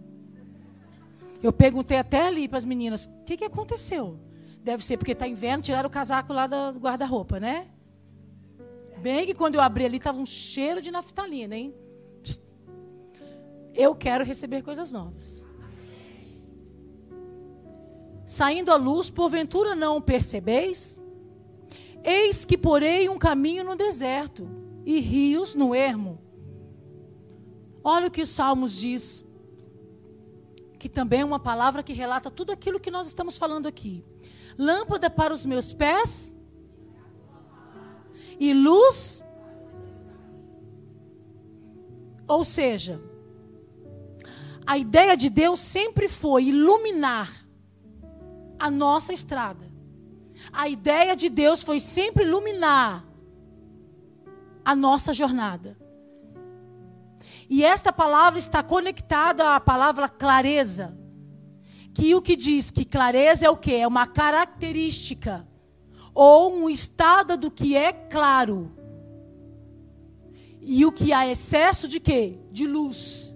Eu 1.43 1.53
perguntei 1.53 1.99
até 1.99 2.25
ali 2.25 2.47
para 2.47 2.57
as 2.57 2.65
meninas: 2.65 3.05
o 3.05 3.23
que, 3.23 3.37
que 3.37 3.45
aconteceu? 3.45 4.19
Deve 4.63 4.83
ser 4.83 4.97
porque 4.97 5.11
está 5.11 5.27
inverno, 5.27 5.61
tiraram 5.61 5.87
o 5.87 5.91
casaco 5.91 6.33
lá 6.33 6.47
do 6.47 6.79
guarda-roupa, 6.79 7.39
né? 7.39 7.67
Bem 8.97 9.23
que 9.27 9.35
quando 9.35 9.53
eu 9.53 9.61
abri 9.61 9.85
ali 9.85 9.97
estava 9.97 10.17
um 10.17 10.25
cheiro 10.25 10.81
de 10.81 10.89
naftalina, 10.89 11.55
hein? 11.55 11.71
Eu 13.75 13.93
quero 13.93 14.25
receber 14.25 14.63
coisas 14.63 14.91
novas. 14.91 15.45
Saindo 18.25 18.71
à 18.71 18.77
luz, 18.77 19.11
porventura 19.11 19.75
não 19.75 20.01
percebeis? 20.01 20.99
Eis 22.03 22.45
que 22.45 22.57
porei 22.57 23.07
um 23.09 23.19
caminho 23.19 23.63
no 23.63 23.75
deserto 23.75 24.49
e 24.83 24.99
rios 24.99 25.53
no 25.53 25.75
ermo. 25.75 26.28
Olha 27.83 28.07
o 28.07 28.11
que 28.11 28.21
os 28.21 28.29
Salmos 28.29 28.75
diz, 28.75 29.25
que 30.77 30.89
também 30.89 31.21
é 31.21 31.25
uma 31.25 31.39
palavra 31.39 31.83
que 31.83 31.93
relata 31.93 32.29
tudo 32.31 32.51
aquilo 32.51 32.79
que 32.79 32.91
nós 32.91 33.07
estamos 33.07 33.37
falando 33.37 33.67
aqui. 33.67 34.03
Lâmpada 34.57 35.09
para 35.09 35.33
os 35.33 35.45
meus 35.45 35.73
pés 35.73 36.35
e 38.39 38.53
luz. 38.53 39.23
Ou 42.27 42.43
seja, 42.43 43.01
a 44.65 44.77
ideia 44.77 45.17
de 45.17 45.29
Deus 45.29 45.59
sempre 45.59 46.07
foi 46.07 46.45
iluminar 46.45 47.45
a 48.59 48.69
nossa 48.69 49.13
estrada. 49.13 49.67
A 50.51 50.69
ideia 50.69 51.15
de 51.15 51.29
Deus 51.29 51.63
foi 51.63 51.79
sempre 51.79 52.23
iluminar 52.23 53.05
a 54.63 54.75
nossa 54.75 55.11
jornada. 55.13 55.77
E 57.49 57.63
esta 57.63 57.91
palavra 57.91 58.37
está 58.37 58.61
conectada 58.61 59.55
à 59.55 59.59
palavra 59.59 60.07
clareza. 60.07 60.95
Que 61.95 62.13
o 62.13 62.21
que 62.21 62.35
diz 62.35 62.69
que 62.69 62.85
clareza 62.85 63.47
é 63.47 63.49
o 63.49 63.57
que? 63.57 63.73
É 63.73 63.87
uma 63.87 64.05
característica 64.05 65.47
ou 66.13 66.53
um 66.53 66.69
estado 66.69 67.35
do 67.35 67.49
que 67.49 67.75
é 67.75 67.91
claro. 67.91 68.71
E 70.61 70.85
o 70.85 70.91
que 70.91 71.11
há 71.11 71.27
excesso 71.27 71.87
de 71.87 71.99
quê? 71.99 72.37
De 72.51 72.67
luz. 72.67 73.35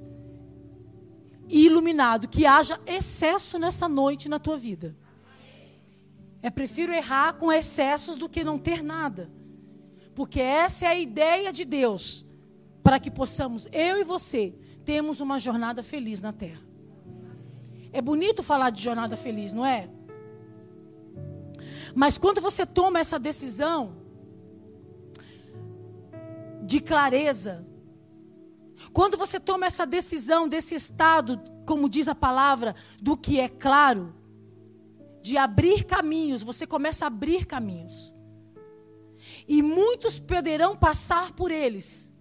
E 1.49 1.65
iluminado, 1.65 2.27
que 2.27 2.45
haja 2.45 2.79
excesso 2.85 3.57
nessa 3.57 3.87
noite 3.87 4.29
na 4.29 4.37
tua 4.37 4.57
vida. 4.57 4.95
É 6.41 6.49
prefiro 6.49 6.93
errar 6.93 7.33
com 7.33 7.51
excessos 7.51 8.15
do 8.15 8.29
que 8.29 8.43
não 8.43 8.59
ter 8.59 8.83
nada. 8.83 9.31
Porque 10.13 10.39
essa 10.39 10.85
é 10.85 10.89
a 10.89 10.99
ideia 10.99 11.51
de 11.51 11.65
Deus 11.65 12.25
para 12.83 12.99
que 12.99 13.09
possamos 13.09 13.67
eu 13.71 13.97
e 13.97 14.03
você 14.03 14.53
temos 14.83 15.21
uma 15.21 15.39
jornada 15.39 15.81
feliz 15.81 16.21
na 16.21 16.33
terra. 16.33 16.61
É 17.91 18.01
bonito 18.01 18.43
falar 18.43 18.69
de 18.69 18.81
jornada 18.81 19.15
feliz, 19.15 19.53
não 19.53 19.65
é? 19.65 19.89
Mas 21.95 22.17
quando 22.17 22.41
você 22.41 22.65
toma 22.65 22.99
essa 22.99 23.17
decisão 23.19 23.95
de 26.63 26.79
clareza, 26.79 27.65
quando 28.91 29.17
você 29.17 29.39
toma 29.39 29.65
essa 29.65 29.85
decisão 29.85 30.47
desse 30.47 30.75
estado, 30.75 31.39
como 31.65 31.87
diz 31.89 32.07
a 32.07 32.15
palavra, 32.15 32.75
do 33.01 33.15
que 33.15 33.39
é 33.39 33.47
claro, 33.47 34.13
de 35.21 35.37
abrir 35.37 35.85
caminhos, 35.85 36.43
você 36.43 36.67
começa 36.67 37.05
a 37.05 37.07
abrir 37.07 37.45
caminhos. 37.45 38.13
E 39.47 39.61
muitos 39.61 40.19
poderão 40.19 40.75
passar 40.75 41.31
por 41.31 41.49
eles. 41.49 42.12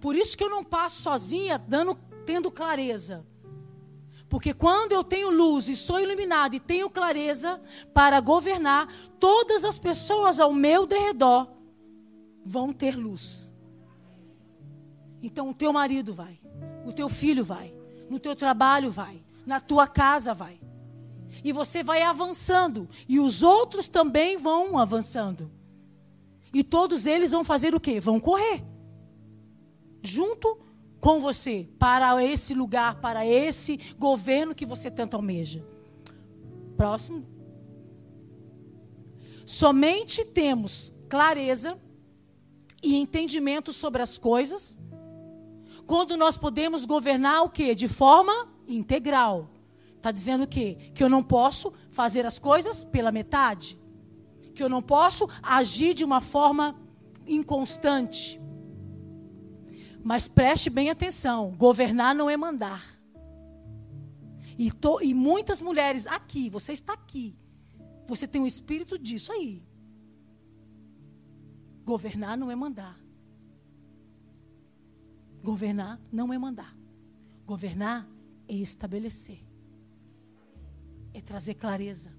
Por 0.00 0.14
isso 0.14 0.36
que 0.36 0.44
eu 0.44 0.50
não 0.50 0.62
passo 0.62 1.02
sozinha 1.02 1.58
dando, 1.58 1.94
tendo 2.24 2.50
clareza. 2.50 3.26
Porque 4.28 4.52
quando 4.52 4.92
eu 4.92 5.02
tenho 5.02 5.30
luz 5.30 5.68
e 5.68 5.74
sou 5.74 5.98
iluminada 5.98 6.54
e 6.54 6.60
tenho 6.60 6.90
clareza 6.90 7.60
para 7.94 8.20
governar, 8.20 8.92
todas 9.18 9.64
as 9.64 9.78
pessoas 9.78 10.38
ao 10.38 10.52
meu 10.52 10.86
derredor 10.86 11.48
vão 12.44 12.72
ter 12.72 12.96
luz. 12.96 13.50
Então 15.22 15.50
o 15.50 15.54
teu 15.54 15.72
marido 15.72 16.12
vai, 16.12 16.38
o 16.86 16.92
teu 16.92 17.08
filho 17.08 17.42
vai, 17.42 17.74
no 18.08 18.18
teu 18.18 18.36
trabalho 18.36 18.90
vai, 18.90 19.22
na 19.46 19.60
tua 19.60 19.86
casa 19.86 20.34
vai. 20.34 20.60
E 21.42 21.52
você 21.52 21.82
vai 21.82 22.02
avançando. 22.02 22.88
E 23.08 23.20
os 23.20 23.42
outros 23.42 23.88
também 23.88 24.36
vão 24.36 24.78
avançando. 24.78 25.50
E 26.52 26.64
todos 26.64 27.06
eles 27.06 27.30
vão 27.30 27.44
fazer 27.44 27.74
o 27.74 27.80
quê? 27.80 28.00
Vão 28.00 28.18
correr. 28.18 28.64
Junto 30.02 30.58
com 31.00 31.20
você. 31.20 31.68
Para 31.78 32.24
esse 32.24 32.54
lugar, 32.54 33.00
para 33.00 33.26
esse 33.26 33.78
governo 33.98 34.54
que 34.54 34.66
você 34.66 34.90
tanto 34.90 35.14
almeja. 35.14 35.64
Próximo. 36.76 37.22
Somente 39.44 40.24
temos 40.24 40.92
clareza 41.08 41.78
e 42.82 42.96
entendimento 42.96 43.72
sobre 43.72 44.02
as 44.02 44.18
coisas 44.18 44.78
quando 45.88 46.18
nós 46.18 46.36
podemos 46.36 46.84
governar 46.84 47.42
o 47.44 47.48
quê? 47.48 47.74
De 47.74 47.88
forma 47.88 48.46
integral. 48.66 49.48
Está 49.96 50.12
dizendo 50.12 50.44
o 50.44 50.46
quê? 50.46 50.92
Que 50.94 51.02
eu 51.02 51.08
não 51.08 51.22
posso 51.22 51.72
fazer 51.88 52.26
as 52.26 52.38
coisas 52.38 52.84
pela 52.84 53.10
metade. 53.10 53.78
Que 54.54 54.62
eu 54.62 54.68
não 54.68 54.82
posso 54.82 55.26
agir 55.42 55.94
de 55.94 56.04
uma 56.04 56.20
forma 56.20 56.78
inconstante. 57.26 58.37
Mas 60.08 60.26
preste 60.26 60.70
bem 60.70 60.88
atenção: 60.88 61.50
governar 61.54 62.14
não 62.14 62.30
é 62.30 62.36
mandar. 62.36 62.82
E, 64.56 64.72
to, 64.72 65.02
e 65.02 65.12
muitas 65.12 65.60
mulheres 65.60 66.06
aqui, 66.06 66.48
você 66.48 66.72
está 66.72 66.94
aqui, 66.94 67.36
você 68.06 68.26
tem 68.26 68.40
o 68.40 68.44
um 68.44 68.46
espírito 68.46 68.98
disso 68.98 69.30
aí. 69.30 69.62
Governar 71.84 72.38
não 72.38 72.50
é 72.50 72.56
mandar. 72.56 72.98
Governar 75.42 76.00
não 76.10 76.32
é 76.32 76.38
mandar. 76.38 76.74
Governar 77.44 78.08
é 78.48 78.54
estabelecer 78.54 79.46
é 81.18 81.20
trazer 81.20 81.54
clareza, 81.54 82.12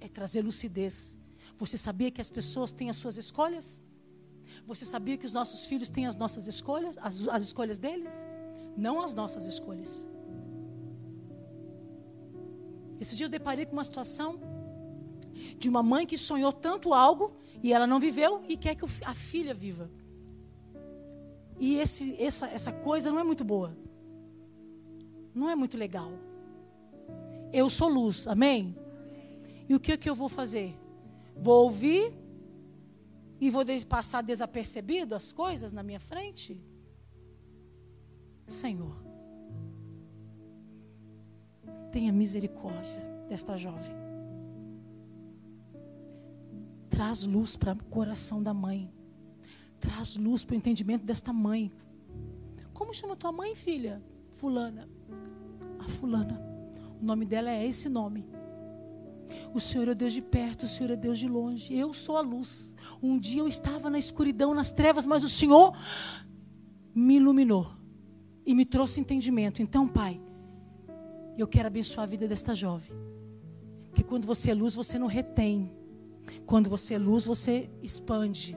é 0.00 0.08
trazer 0.08 0.42
lucidez. 0.42 1.16
Você 1.58 1.76
sabia 1.76 2.10
que 2.10 2.22
as 2.22 2.30
pessoas 2.30 2.72
têm 2.72 2.88
as 2.88 2.96
suas 2.96 3.18
escolhas? 3.18 3.84
Você 4.66 4.84
sabia 4.84 5.16
que 5.16 5.24
os 5.24 5.32
nossos 5.32 5.64
filhos 5.64 5.88
têm 5.88 6.06
as 6.06 6.16
nossas 6.16 6.48
escolhas, 6.48 6.98
as, 6.98 7.28
as 7.28 7.42
escolhas 7.44 7.78
deles? 7.78 8.26
Não 8.76 9.00
as 9.00 9.14
nossas 9.14 9.46
escolhas. 9.46 10.08
Esse 13.00 13.14
dia 13.14 13.26
eu 13.26 13.30
deparei 13.30 13.64
com 13.64 13.74
uma 13.74 13.84
situação 13.84 14.40
de 15.58 15.68
uma 15.68 15.82
mãe 15.82 16.04
que 16.04 16.18
sonhou 16.18 16.52
tanto 16.52 16.92
algo 16.92 17.36
e 17.62 17.72
ela 17.72 17.86
não 17.86 18.00
viveu 18.00 18.42
e 18.48 18.56
quer 18.56 18.74
que 18.74 18.84
a 19.04 19.14
filha 19.14 19.54
viva. 19.54 19.90
E 21.58 21.78
esse, 21.78 22.20
essa, 22.20 22.46
essa 22.48 22.72
coisa 22.72 23.10
não 23.10 23.20
é 23.20 23.24
muito 23.24 23.44
boa. 23.44 23.76
Não 25.34 25.48
é 25.48 25.54
muito 25.54 25.76
legal. 25.76 26.10
Eu 27.52 27.70
sou 27.70 27.88
luz, 27.88 28.26
amém? 28.26 28.76
E 29.68 29.74
o 29.74 29.80
que, 29.80 29.96
que 29.96 30.10
eu 30.10 30.14
vou 30.14 30.28
fazer? 30.28 30.76
Vou 31.36 31.64
ouvir 31.64 32.12
e 33.40 33.50
vou 33.50 33.64
passar 33.88 34.22
desapercebido 34.22 35.14
as 35.14 35.32
coisas 35.32 35.72
na 35.72 35.82
minha 35.82 36.00
frente? 36.00 36.60
Senhor, 38.46 38.96
tenha 41.90 42.12
misericórdia 42.12 43.00
desta 43.28 43.56
jovem. 43.56 43.94
Traz 46.88 47.26
luz 47.26 47.56
para 47.56 47.74
o 47.74 47.84
coração 47.84 48.42
da 48.42 48.54
mãe. 48.54 48.90
Traz 49.78 50.16
luz 50.16 50.44
para 50.44 50.54
o 50.54 50.56
entendimento 50.56 51.04
desta 51.04 51.32
mãe. 51.32 51.70
Como 52.72 52.94
chama 52.94 53.16
tua 53.16 53.32
mãe, 53.32 53.54
filha? 53.54 54.02
Fulana. 54.30 54.88
A 55.78 55.84
fulana. 55.84 56.40
O 57.00 57.04
nome 57.04 57.26
dela 57.26 57.50
é 57.50 57.66
esse 57.66 57.88
nome. 57.88 58.26
O 59.52 59.60
Senhor 59.60 59.88
é 59.88 59.94
Deus 59.94 60.12
de 60.12 60.22
perto, 60.22 60.64
o 60.64 60.68
Senhor 60.68 60.90
é 60.90 60.96
Deus 60.96 61.18
de 61.18 61.28
longe. 61.28 61.74
Eu 61.74 61.92
sou 61.92 62.16
a 62.16 62.20
luz. 62.20 62.74
Um 63.02 63.18
dia 63.18 63.40
eu 63.40 63.48
estava 63.48 63.88
na 63.90 63.98
escuridão, 63.98 64.54
nas 64.54 64.72
trevas, 64.72 65.06
mas 65.06 65.24
o 65.24 65.28
Senhor 65.28 65.76
me 66.94 67.16
iluminou 67.16 67.66
e 68.44 68.54
me 68.54 68.64
trouxe 68.64 69.00
entendimento. 69.00 69.60
Então, 69.60 69.88
Pai, 69.88 70.20
eu 71.36 71.46
quero 71.46 71.66
abençoar 71.66 72.04
a 72.04 72.10
vida 72.10 72.26
desta 72.28 72.54
jovem. 72.54 72.96
Porque 73.88 74.02
quando 74.02 74.26
você 74.26 74.50
é 74.50 74.54
luz, 74.54 74.74
você 74.74 74.98
não 74.98 75.06
retém. 75.06 75.70
Quando 76.46 76.70
você 76.70 76.94
é 76.94 76.98
luz, 76.98 77.24
você 77.24 77.68
expande. 77.82 78.56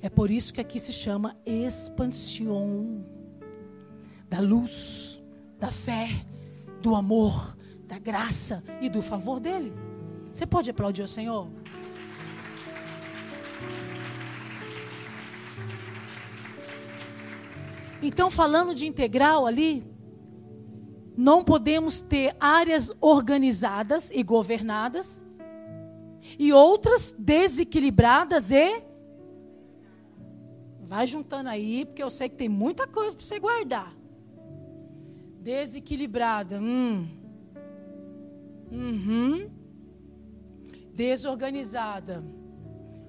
É 0.00 0.08
por 0.08 0.30
isso 0.30 0.54
que 0.54 0.60
aqui 0.60 0.78
se 0.78 0.92
chama 0.92 1.36
expansão 1.44 3.04
da 4.28 4.40
luz, 4.40 5.20
da 5.58 5.70
fé 5.70 6.08
do 6.80 6.94
amor, 6.94 7.56
da 7.88 7.98
graça 7.98 8.62
e 8.82 8.90
do 8.90 9.00
favor 9.00 9.40
dele. 9.40 9.72
Você 10.30 10.46
pode 10.46 10.70
aplaudir 10.70 11.02
o 11.02 11.08
Senhor? 11.08 11.48
Então, 18.02 18.30
falando 18.30 18.74
de 18.74 18.86
integral 18.86 19.46
ali, 19.46 19.82
não 21.16 21.42
podemos 21.42 22.02
ter 22.02 22.36
áreas 22.38 22.94
organizadas 23.00 24.10
e 24.10 24.22
governadas 24.22 25.24
e 26.38 26.52
outras 26.52 27.12
desequilibradas 27.18 28.50
e 28.52 28.82
vai 30.82 31.06
juntando 31.06 31.48
aí, 31.48 31.86
porque 31.86 32.02
eu 32.02 32.10
sei 32.10 32.28
que 32.28 32.36
tem 32.36 32.50
muita 32.50 32.86
coisa 32.86 33.16
para 33.16 33.24
você 33.24 33.40
guardar. 33.40 33.96
Desequilibrada. 35.40 36.58
Hum. 36.60 37.17
Uhum. 38.70 39.50
Desorganizada. 40.92 42.22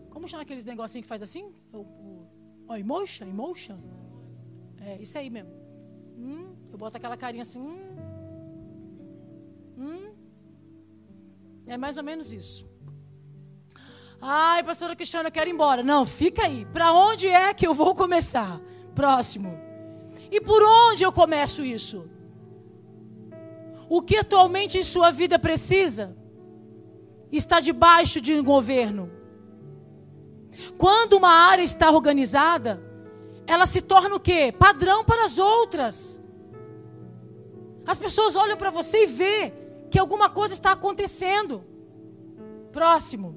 Como 0.10 0.28
chama 0.28 0.43
aqueles 0.43 0.65
negocinhos 0.65 1.06
que 1.06 1.10
faz 1.10 1.22
assim? 1.22 1.52
O, 1.72 1.78
o, 1.78 2.28
oh, 2.67 2.76
emotion? 2.76 3.28
Emotion? 3.28 3.78
É, 4.82 5.02
isso 5.02 5.17
aí 5.17 5.30
mesmo. 5.30 5.52
Hum, 6.17 6.56
eu 6.72 6.78
boto 6.78 6.98
aquela 6.98 7.17
carinha 7.17 7.43
assim. 7.43 7.60
Hum, 7.60 7.95
hum. 9.78 10.13
É 11.65 11.78
mais 11.78 11.98
ou 11.98 12.04
menos 12.04 12.34
isso. 12.34 12.67
Ai, 14.22 14.63
pastora 14.63 14.95
Cristiana, 14.95 15.30
eu 15.30 15.32
quero 15.32 15.50
ir 15.50 15.54
embora. 15.54 15.82
Não, 15.82 16.06
fica 16.06 16.43
aí. 16.43 16.65
Para 16.65 16.91
onde 16.91 17.28
é 17.28 17.54
que 17.54 17.65
eu 17.65 17.74
vou 17.74 17.95
começar? 17.95 18.60
Próximo. 18.93 19.58
E 20.30 20.41
por 20.41 20.62
onde 20.62 21.04
eu 21.04 21.12
começo 21.12 21.63
isso? 21.63 22.10
O 23.89 24.04
que 24.04 24.17
atualmente 24.17 24.78
em 24.78 24.84
sua 24.84 25.10
vida 25.10 25.39
precisa 25.39 26.15
está 27.32 27.60
debaixo 27.60 28.21
de 28.21 28.36
um 28.36 28.43
governo. 28.43 29.12
Quando 30.78 31.13
uma 31.13 31.30
área 31.30 31.63
está 31.63 31.89
organizada, 31.89 32.82
ela 33.47 33.65
se 33.65 33.82
torna 33.82 34.15
o 34.15 34.19
quê? 34.19 34.54
Padrão 34.58 35.04
para 35.04 35.25
as 35.25 35.39
outras. 35.39 36.21
As 37.86 37.97
pessoas 37.97 38.36
olham 38.36 38.56
para 38.56 38.69
você 38.69 39.04
e 39.04 39.08
vê 39.08 39.54
que 39.89 39.97
alguma 39.97 40.30
coisa 40.30 40.54
está 40.54 40.71
acontecendo. 40.71 41.63
Próximo. 42.71 43.36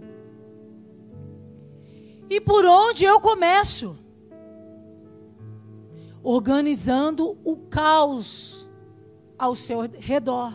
E 2.29 2.41
por 2.41 2.67
onde 2.67 3.07
eu 3.07 3.19
começo? 3.21 3.99
Organizando 6.23 7.39
o 7.43 7.57
caos 7.57 8.62
ao 9.43 9.57
seu 9.57 9.81
redor. 9.81 10.55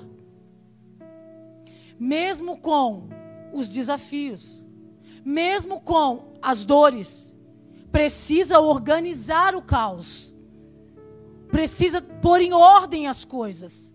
Mesmo 2.00 2.58
com 2.58 3.10
os 3.52 3.68
desafios, 3.68 4.66
mesmo 5.26 5.82
com 5.82 6.32
as 6.42 6.64
dores, 6.64 7.36
precisa 7.92 8.62
organizar 8.62 9.56
o 9.56 9.62
caos. 9.62 10.34
Precisa 11.50 12.02
pôr 12.02 12.40
em 12.40 12.54
ordem 12.54 13.10
as 13.10 13.26
coisas. 13.26 13.94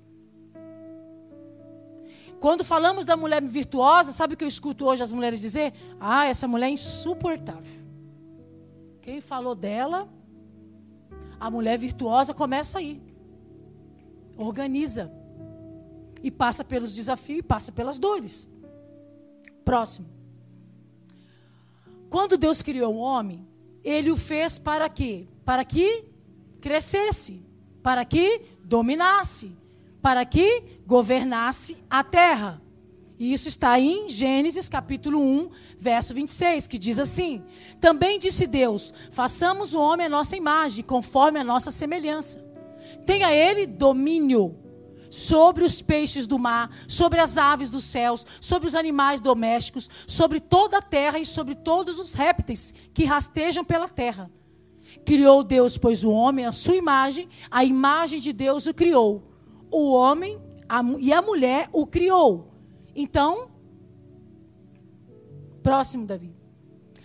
Quando 2.38 2.62
falamos 2.62 3.06
da 3.06 3.16
mulher 3.16 3.42
virtuosa, 3.42 4.12
sabe 4.12 4.34
o 4.34 4.36
que 4.36 4.44
eu 4.44 4.48
escuto 4.48 4.84
hoje 4.84 5.02
as 5.02 5.12
mulheres 5.12 5.40
dizer? 5.40 5.72
Ah, 5.98 6.26
essa 6.26 6.46
mulher 6.46 6.66
é 6.66 6.72
insuportável. 6.72 7.80
Quem 9.00 9.22
falou 9.22 9.54
dela? 9.54 10.06
A 11.40 11.50
mulher 11.50 11.78
virtuosa 11.78 12.34
começa 12.34 12.78
aí. 12.78 13.11
Organiza. 14.36 15.12
E 16.22 16.30
passa 16.30 16.64
pelos 16.64 16.94
desafios 16.94 17.40
e 17.40 17.42
passa 17.42 17.72
pelas 17.72 17.98
dores. 17.98 18.48
Próximo. 19.64 20.08
Quando 22.08 22.36
Deus 22.36 22.62
criou 22.62 22.94
o 22.94 22.98
homem, 22.98 23.46
ele 23.82 24.10
o 24.10 24.16
fez 24.16 24.58
para 24.58 24.88
quê? 24.88 25.26
Para 25.44 25.64
que 25.64 26.04
crescesse, 26.60 27.42
para 27.82 28.04
que 28.04 28.42
dominasse, 28.62 29.56
para 30.00 30.24
que 30.24 30.80
governasse 30.86 31.76
a 31.88 32.04
terra. 32.04 32.62
E 33.18 33.32
isso 33.32 33.48
está 33.48 33.78
em 33.78 34.08
Gênesis 34.08 34.68
capítulo 34.68 35.20
1, 35.20 35.50
verso 35.78 36.12
26, 36.12 36.66
que 36.66 36.78
diz 36.78 36.98
assim: 36.98 37.42
Também 37.80 38.18
disse 38.18 38.46
Deus: 38.46 38.92
façamos 39.10 39.74
o 39.74 39.80
homem 39.80 40.06
a 40.06 40.10
nossa 40.10 40.36
imagem, 40.36 40.84
conforme 40.84 41.38
a 41.38 41.44
nossa 41.44 41.70
semelhança. 41.70 42.51
Tenha 43.04 43.34
ele 43.34 43.66
domínio 43.66 44.56
sobre 45.10 45.62
os 45.62 45.82
peixes 45.82 46.26
do 46.26 46.38
mar, 46.38 46.74
sobre 46.88 47.20
as 47.20 47.36
aves 47.36 47.68
dos 47.68 47.84
céus, 47.84 48.24
sobre 48.40 48.66
os 48.66 48.74
animais 48.74 49.20
domésticos, 49.20 49.90
sobre 50.06 50.40
toda 50.40 50.78
a 50.78 50.82
terra 50.82 51.18
e 51.18 51.26
sobre 51.26 51.54
todos 51.54 51.98
os 51.98 52.14
répteis 52.14 52.72
que 52.94 53.04
rastejam 53.04 53.62
pela 53.62 53.88
terra. 53.88 54.30
Criou 55.04 55.42
Deus, 55.42 55.76
pois, 55.76 56.02
o 56.02 56.10
homem 56.10 56.46
a 56.46 56.52
sua 56.52 56.76
imagem, 56.76 57.28
a 57.50 57.64
imagem 57.64 58.20
de 58.20 58.32
Deus 58.32 58.66
o 58.66 58.74
criou. 58.74 59.22
O 59.70 59.92
homem 59.92 60.40
a, 60.68 60.80
e 60.98 61.12
a 61.12 61.20
mulher 61.20 61.68
o 61.72 61.86
criou. 61.86 62.50
Então, 62.94 63.50
próximo, 65.62 66.06
Davi. 66.06 66.34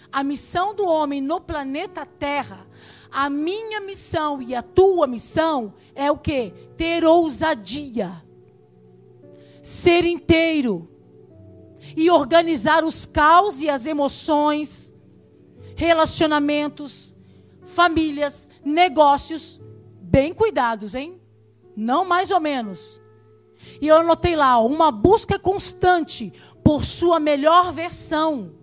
A 0.10 0.24
missão 0.24 0.74
do 0.74 0.86
homem 0.86 1.22
no 1.22 1.42
planeta 1.42 2.06
Terra, 2.06 2.66
a 3.12 3.30
minha 3.30 3.82
missão 3.82 4.42
e 4.42 4.54
a 4.56 4.62
tua 4.62 5.08
missão 5.08 5.74
é 5.96 6.12
o 6.12 6.18
que? 6.18 6.52
Ter 6.76 7.06
ousadia, 7.06 8.24
ser 9.62 10.06
inteiro 10.06 10.90
e 11.96 12.10
organizar 12.10 12.84
os 12.84 13.06
caos 13.06 13.62
e 13.62 13.70
as 13.70 13.86
emoções, 13.86 14.94
relacionamentos, 15.76 17.16
famílias, 17.64 18.50
negócios, 18.64 19.60
bem 20.02 20.34
cuidados, 20.34 20.96
hein? 20.96 21.20
Não 21.76 22.06
mais 22.06 22.32
ou 22.32 22.40
menos 22.40 23.02
e 23.82 23.88
eu 23.88 23.98
anotei 23.98 24.36
lá, 24.36 24.60
uma 24.60 24.92
busca 24.92 25.38
constante 25.38 26.34
por 26.64 26.84
sua 26.84 27.20
melhor 27.20 27.72
versão. 27.72 28.56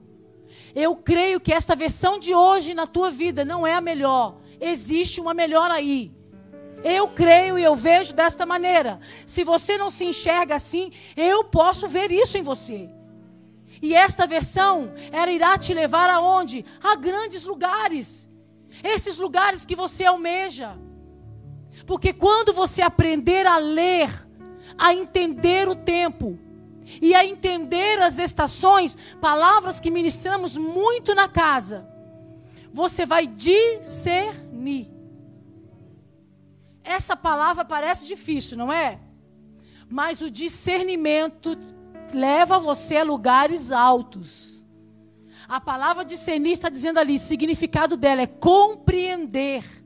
Eu 0.75 0.97
creio 0.97 1.41
que 1.41 1.53
esta 1.53 1.75
versão 1.75 2.19
de 2.19 2.35
hoje 2.35 2.75
na 2.75 2.87
tua 2.87 3.11
vida 3.11 3.45
não 3.45 3.67
é 3.67 3.75
a 3.75 3.81
melhor. 3.81 4.37
Existe 4.61 5.21
uma 5.21 5.33
melhor 5.33 5.71
aí. 5.71 6.13
Eu 6.83 7.09
creio 7.09 7.59
e 7.59 7.63
eu 7.63 7.75
vejo 7.75 8.13
desta 8.13 8.45
maneira. 8.45 8.99
Se 9.27 9.45
você 9.45 9.79
não 9.79 9.91
se 9.91 10.05
enxerga 10.05 10.55
assim, 10.55 10.93
eu 11.17 11.45
posso 11.45 11.89
ver 11.89 12.11
isso 12.11 12.37
em 12.37 12.43
você. 12.43 12.91
E 13.81 13.95
esta 13.95 14.27
versão, 14.27 14.93
ela 15.11 15.31
irá 15.31 15.57
te 15.57 15.73
levar 15.73 16.11
aonde? 16.11 16.65
A 16.83 16.95
grandes 16.97 17.45
lugares. 17.45 18.31
Esses 18.83 19.19
lugares 19.19 19.65
que 19.65 19.77
você 19.77 20.05
almeja. 20.05 20.77
Porque 21.87 22.13
quando 22.13 22.53
você 22.53 22.83
aprender 22.83 23.47
a 23.47 23.59
ler 23.59 24.11
a 24.77 24.93
entender 24.93 25.69
o 25.69 25.75
tempo 25.75 26.39
e 27.01 27.14
a 27.14 27.25
entender 27.25 28.01
as 28.01 28.18
estações, 28.18 28.97
palavras 29.20 29.81
que 29.81 29.90
ministramos 29.90 30.57
muito 30.57 31.14
na 31.14 31.29
casa. 31.29 31.88
Você 32.73 33.07
vai 33.07 33.27
discernir. 33.27 34.92
Essa 36.83 37.16
palavra 37.16 37.64
parece 37.64 38.07
difícil, 38.07 38.59
não 38.59 38.73
é? 38.73 39.01
Mas 39.88 40.20
o 40.20 40.31
discernimento 40.31 41.57
leva 42.12 42.59
você 42.59 42.99
a 42.99 43.05
lugares 43.05 43.73
altos. 43.73 44.66
A 45.49 45.61
palavra 45.61 46.05
discernir 46.05 46.53
está 46.53 46.68
dizendo 46.68 46.99
ali, 46.99 47.18
significado 47.18 47.97
dela 47.97 48.23
é 48.23 48.27
compreender 48.27 49.84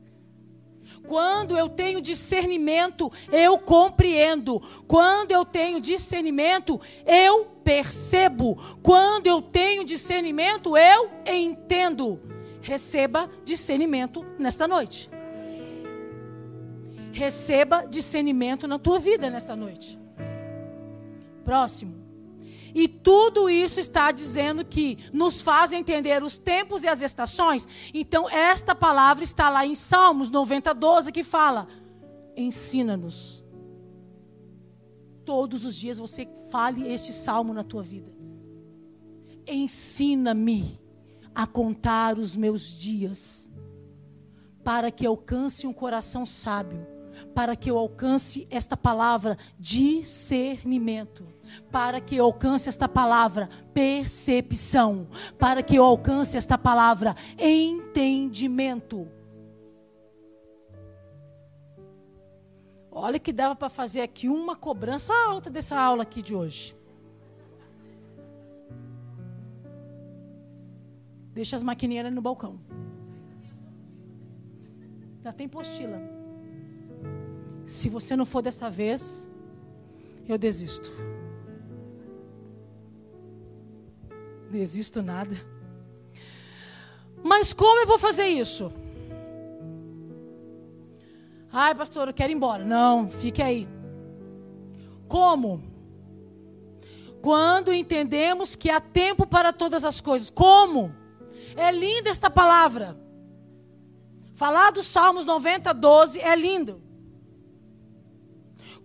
quando 1.09 1.57
eu 1.57 1.67
tenho 1.67 1.99
discernimento, 1.99 3.11
eu 3.31 3.57
compreendo. 3.57 4.61
Quando 4.87 5.31
eu 5.31 5.43
tenho 5.43 5.81
discernimento, 5.81 6.79
eu 7.03 7.45
percebo. 7.63 8.55
Quando 8.83 9.25
eu 9.25 9.41
tenho 9.41 9.83
discernimento, 9.83 10.77
eu 10.77 11.09
entendo. 11.25 12.21
Receba 12.61 13.27
discernimento 13.43 14.23
nesta 14.37 14.67
noite. 14.67 15.09
Receba 17.11 17.87
discernimento 17.89 18.67
na 18.67 18.77
tua 18.77 18.99
vida 18.99 19.31
nesta 19.31 19.55
noite. 19.55 19.97
Próximo. 21.43 21.98
E 22.79 22.87
tudo 22.87 23.49
isso 23.49 23.77
está 23.81 24.09
dizendo 24.09 24.63
que 24.63 24.97
nos 25.11 25.41
faz 25.41 25.73
entender 25.73 26.23
os 26.23 26.37
tempos 26.37 26.81
e 26.85 26.87
as 26.87 27.01
estações. 27.01 27.67
Então, 27.93 28.29
esta 28.29 28.73
palavra 28.73 29.21
está 29.21 29.49
lá 29.49 29.65
em 29.65 29.75
Salmos 29.75 30.29
90, 30.29 30.73
12, 30.73 31.11
que 31.11 31.21
fala: 31.21 31.67
ensina-nos. 32.37 33.43
Todos 35.25 35.65
os 35.65 35.75
dias 35.75 35.97
você 35.97 36.25
fale 36.49 36.89
este 36.89 37.11
salmo 37.11 37.53
na 37.53 37.65
tua 37.65 37.83
vida. 37.83 38.13
Ensina-me 39.45 40.79
a 41.35 41.45
contar 41.45 42.17
os 42.17 42.33
meus 42.33 42.61
dias, 42.61 43.51
para 44.63 44.89
que 44.89 45.05
alcance 45.05 45.67
um 45.67 45.73
coração 45.73 46.25
sábio, 46.25 46.87
para 47.35 47.57
que 47.57 47.69
eu 47.69 47.77
alcance 47.77 48.47
esta 48.49 48.77
palavra 48.77 49.37
discernimento 49.59 51.38
para 51.71 51.99
que 52.01 52.15
eu 52.15 52.25
alcance 52.25 52.69
esta 52.69 52.87
palavra 52.87 53.49
percepção, 53.73 55.07
para 55.37 55.63
que 55.63 55.75
eu 55.75 55.83
alcance 55.83 56.37
esta 56.37 56.57
palavra 56.57 57.15
entendimento. 57.37 59.07
Olha 62.91 63.19
que 63.19 63.31
dava 63.31 63.55
para 63.55 63.69
fazer 63.69 64.01
aqui 64.01 64.27
uma 64.27 64.55
cobrança 64.55 65.13
alta 65.13 65.49
dessa 65.49 65.79
aula 65.79 66.03
aqui 66.03 66.21
de 66.21 66.35
hoje. 66.35 66.75
Deixa 71.31 71.55
as 71.55 71.63
maquininhas 71.63 72.11
no 72.11 72.21
balcão. 72.21 72.59
Já 75.23 75.31
tem 75.31 75.47
postila. 75.47 76.01
Se 77.65 77.87
você 77.87 78.15
não 78.15 78.25
for 78.25 78.41
desta 78.41 78.69
vez, 78.69 79.29
eu 80.27 80.37
desisto. 80.37 80.91
Desisto 84.49 85.01
nada. 85.01 85.39
Mas 87.23 87.53
como 87.53 87.81
eu 87.81 87.87
vou 87.87 87.97
fazer 87.97 88.27
isso? 88.27 88.71
Ai, 91.51 91.73
pastor, 91.75 92.07
eu 92.07 92.13
quero 92.13 92.31
ir 92.31 92.35
embora. 92.35 92.63
Não, 92.63 93.09
fique 93.09 93.41
aí. 93.41 93.67
Como? 95.07 95.61
Quando 97.21 97.73
entendemos 97.73 98.55
que 98.55 98.69
há 98.69 98.79
tempo 98.79 99.25
para 99.25 99.51
todas 99.51 99.83
as 99.83 99.99
coisas. 99.99 100.29
Como? 100.29 100.93
É 101.55 101.71
linda 101.71 102.09
esta 102.09 102.29
palavra. 102.29 102.97
Falar 104.33 104.71
dos 104.71 104.87
Salmos 104.87 105.25
90, 105.25 105.73
12 105.73 106.19
é 106.21 106.35
lindo. 106.35 106.88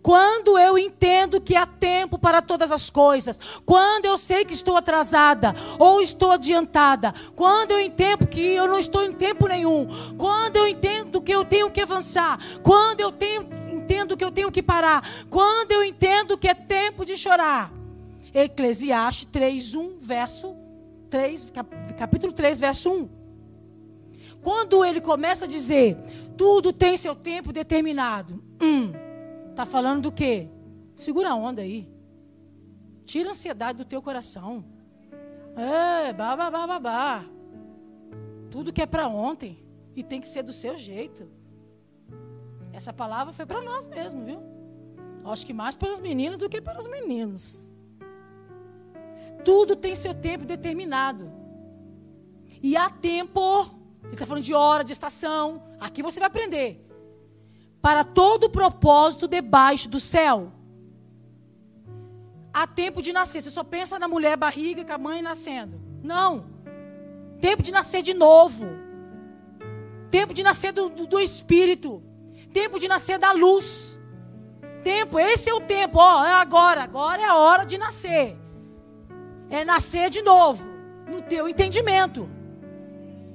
Quando 0.04 0.58
eu 0.58 0.76
entendo 0.76 1.40
que 1.40 1.56
há 1.56 1.64
tempo 1.64 2.18
para 2.18 2.42
todas 2.42 2.70
as 2.70 2.90
coisas, 2.90 3.40
quando 3.64 4.04
eu 4.04 4.18
sei 4.18 4.44
que 4.44 4.52
estou 4.52 4.76
atrasada 4.76 5.54
ou 5.78 6.02
estou 6.02 6.32
adiantada, 6.32 7.14
quando 7.34 7.70
eu 7.70 7.80
entendo 7.80 8.26
que 8.26 8.38
eu 8.38 8.68
não 8.68 8.78
estou 8.78 9.02
em 9.02 9.14
tempo 9.14 9.48
nenhum, 9.48 9.88
quando 10.18 10.56
eu 10.56 10.68
entendo 10.68 11.22
que 11.22 11.32
eu 11.32 11.42
tenho 11.42 11.70
que 11.70 11.80
avançar, 11.80 12.38
quando 12.62 13.00
eu 13.00 13.10
tenho, 13.10 13.48
entendo 13.72 14.14
que 14.14 14.22
eu 14.22 14.30
tenho 14.30 14.52
que 14.52 14.62
parar, 14.62 15.08
quando 15.30 15.72
eu 15.72 15.82
entendo 15.82 16.36
que 16.36 16.48
é 16.48 16.54
tempo 16.54 17.02
de 17.02 17.16
chorar. 17.16 17.72
Eclesiastes 18.34 19.24
3, 19.32 19.74
1, 19.74 19.98
verso 20.00 20.54
3, 21.08 21.48
capítulo 21.96 22.34
3, 22.34 22.60
verso 22.60 22.92
1. 22.92 23.08
Quando 24.42 24.84
ele 24.84 25.00
começa 25.00 25.46
a 25.46 25.48
dizer, 25.48 25.96
tudo 26.36 26.74
tem 26.74 26.94
seu 26.94 27.14
tempo 27.14 27.54
determinado. 27.54 28.44
Hum, 28.60 28.92
tá 29.54 29.66
falando 29.66 30.02
do 30.02 30.12
quê? 30.12 30.48
Segura 30.94 31.30
a 31.30 31.34
onda 31.34 31.62
aí. 31.62 31.88
Tira 33.04 33.28
a 33.28 33.32
ansiedade 33.32 33.78
do 33.78 33.84
teu 33.84 34.00
coração. 34.02 34.64
É, 35.56 36.12
babá, 36.12 36.50
babá. 36.50 37.24
Tudo 38.50 38.72
que 38.72 38.82
é 38.82 38.86
para 38.86 39.08
ontem 39.08 39.64
e 39.94 40.02
tem 40.02 40.20
que 40.20 40.28
ser 40.28 40.42
do 40.42 40.52
seu 40.52 40.76
jeito. 40.76 41.28
Essa 42.72 42.92
palavra 42.92 43.32
foi 43.32 43.46
para 43.46 43.62
nós 43.62 43.86
mesmo, 43.86 44.24
viu? 44.24 44.40
Acho 45.24 45.46
que 45.46 45.52
mais 45.52 45.76
para 45.76 45.92
os 45.92 46.00
meninos 46.00 46.38
do 46.38 46.48
que 46.48 46.60
para 46.60 46.78
os 46.78 46.86
meninos. 46.88 47.70
Tudo 49.44 49.76
tem 49.76 49.94
seu 49.94 50.14
tempo 50.14 50.44
determinado. 50.44 51.32
E 52.62 52.76
há 52.76 52.90
tempo, 52.90 53.62
ele 54.02 54.14
está 54.14 54.26
falando 54.26 54.42
de 54.42 54.54
hora, 54.54 54.82
de 54.82 54.92
estação. 54.92 55.62
Aqui 55.78 56.02
você 56.02 56.18
vai 56.18 56.26
aprender. 56.26 56.84
Para 57.84 58.02
todo 58.02 58.48
propósito 58.48 59.28
debaixo 59.28 59.90
do 59.90 60.00
céu. 60.00 60.50
Há 62.50 62.66
tempo 62.66 63.02
de 63.02 63.12
nascer. 63.12 63.42
Você 63.42 63.50
só 63.50 63.62
pensa 63.62 63.98
na 63.98 64.08
mulher 64.08 64.38
barriga 64.38 64.82
com 64.82 64.92
a 64.94 64.96
mãe 64.96 65.20
nascendo. 65.20 65.78
Não. 66.02 66.46
Tempo 67.38 67.62
de 67.62 67.70
nascer 67.70 68.00
de 68.00 68.14
novo. 68.14 68.64
Tempo 70.10 70.32
de 70.32 70.42
nascer 70.42 70.72
do, 70.72 70.88
do, 70.88 71.06
do 71.06 71.20
Espírito. 71.20 72.02
Tempo 72.54 72.78
de 72.78 72.88
nascer 72.88 73.18
da 73.18 73.32
luz. 73.32 74.00
Tempo, 74.82 75.18
esse 75.18 75.50
é 75.50 75.54
o 75.54 75.60
tempo. 75.60 75.98
Ó, 75.98 76.24
é 76.24 76.32
agora. 76.32 76.82
Agora 76.84 77.20
é 77.20 77.26
a 77.26 77.36
hora 77.36 77.66
de 77.66 77.76
nascer 77.76 78.38
é 79.50 79.64
nascer 79.64 80.10
de 80.10 80.22
novo, 80.22 80.64
no 81.06 81.22
teu 81.22 81.48
entendimento. 81.48 82.28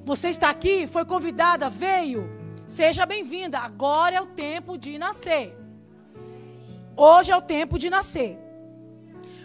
Você 0.04 0.30
está 0.30 0.50
aqui, 0.50 0.88
foi 0.88 1.06
convidada, 1.06 1.70
veio, 1.70 2.30
seja 2.70 3.04
bem-vinda. 3.06 3.58
Agora 3.58 4.16
é 4.16 4.22
o 4.22 4.28
tempo 4.28 4.78
de 4.78 4.98
nascer. 4.98 5.58
Hoje 6.96 7.32
é 7.32 7.36
o 7.36 7.42
tempo 7.42 7.80
de 7.80 7.90
nascer. 7.90 8.38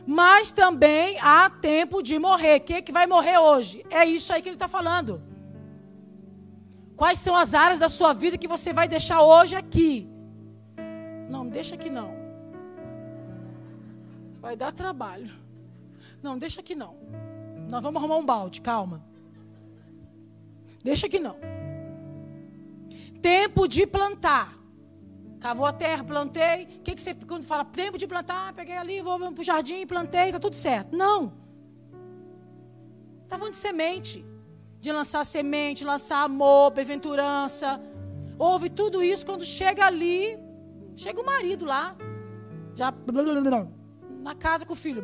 Mas 0.06 0.50
também 0.50 1.18
há 1.20 1.48
tempo 1.48 2.02
de 2.02 2.18
morrer. 2.18 2.60
Quem 2.60 2.76
é 2.76 2.82
que 2.82 2.92
vai 2.92 3.06
morrer 3.06 3.38
hoje? 3.38 3.84
É 3.90 4.04
isso 4.04 4.30
aí 4.32 4.42
que 4.42 4.48
ele 4.50 4.56
está 4.56 4.68
falando. 4.68 5.22
Quais 6.96 7.18
são 7.18 7.34
as 7.34 7.54
áreas 7.54 7.78
da 7.78 7.88
sua 7.88 8.12
vida 8.12 8.36
que 8.36 8.46
você 8.46 8.72
vai 8.72 8.86
deixar 8.86 9.22
hoje 9.22 9.56
aqui? 9.56 10.06
Não, 11.30 11.48
deixa 11.48 11.74
aqui 11.76 11.88
não. 11.88 12.14
Vai 14.38 14.54
dar 14.54 14.70
trabalho. 14.70 15.32
Não, 16.22 16.36
deixa 16.36 16.60
aqui 16.60 16.74
não. 16.74 16.94
Nós 17.70 17.82
vamos 17.82 17.98
arrumar 17.98 18.18
um 18.18 18.26
balde, 18.26 18.60
calma. 18.60 19.02
Deixa 20.84 21.06
aqui 21.06 21.18
não. 21.18 21.53
Tempo 23.24 23.66
de 23.66 23.86
plantar. 23.86 24.54
Cavou 25.40 25.64
a 25.64 25.72
terra, 25.72 26.04
plantei. 26.04 26.64
O 26.64 26.82
que, 26.82 26.94
que 26.94 27.02
você, 27.02 27.14
quando 27.14 27.42
fala 27.42 27.64
tempo 27.64 27.96
de 27.96 28.06
plantar, 28.06 28.52
peguei 28.52 28.76
ali, 28.76 29.00
vou 29.00 29.18
para 29.18 29.40
o 29.40 29.42
jardim, 29.42 29.86
plantei, 29.86 30.26
está 30.26 30.38
tudo 30.38 30.54
certo. 30.54 30.94
Não. 30.94 31.32
Está 33.22 33.38
falando 33.38 33.54
de 33.54 33.58
semente. 33.58 34.22
De 34.78 34.92
lançar 34.92 35.24
semente, 35.24 35.86
lançar 35.86 36.22
amor, 36.22 36.72
bem-aventurança. 36.72 37.80
Houve 38.38 38.68
tudo 38.68 39.02
isso 39.02 39.24
quando 39.24 39.42
chega 39.42 39.86
ali, 39.86 40.38
chega 40.94 41.18
o 41.18 41.24
marido 41.24 41.64
lá. 41.64 41.96
Já 42.74 42.92
na 44.20 44.34
casa 44.34 44.66
com 44.66 44.74
o 44.74 44.76
filho. 44.76 45.02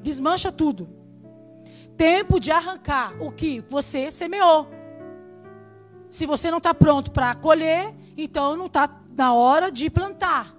Desmancha 0.00 0.50
tudo. 0.50 0.88
Tempo 1.94 2.40
de 2.40 2.50
arrancar 2.50 3.22
o 3.22 3.30
que 3.30 3.60
você 3.68 4.10
semeou. 4.10 4.77
Se 6.10 6.26
você 6.26 6.50
não 6.50 6.58
está 6.58 6.72
pronto 6.72 7.10
para 7.10 7.34
colher, 7.34 7.94
então 8.16 8.56
não 8.56 8.66
está 8.66 9.02
na 9.16 9.34
hora 9.34 9.70
de 9.70 9.90
plantar. 9.90 10.54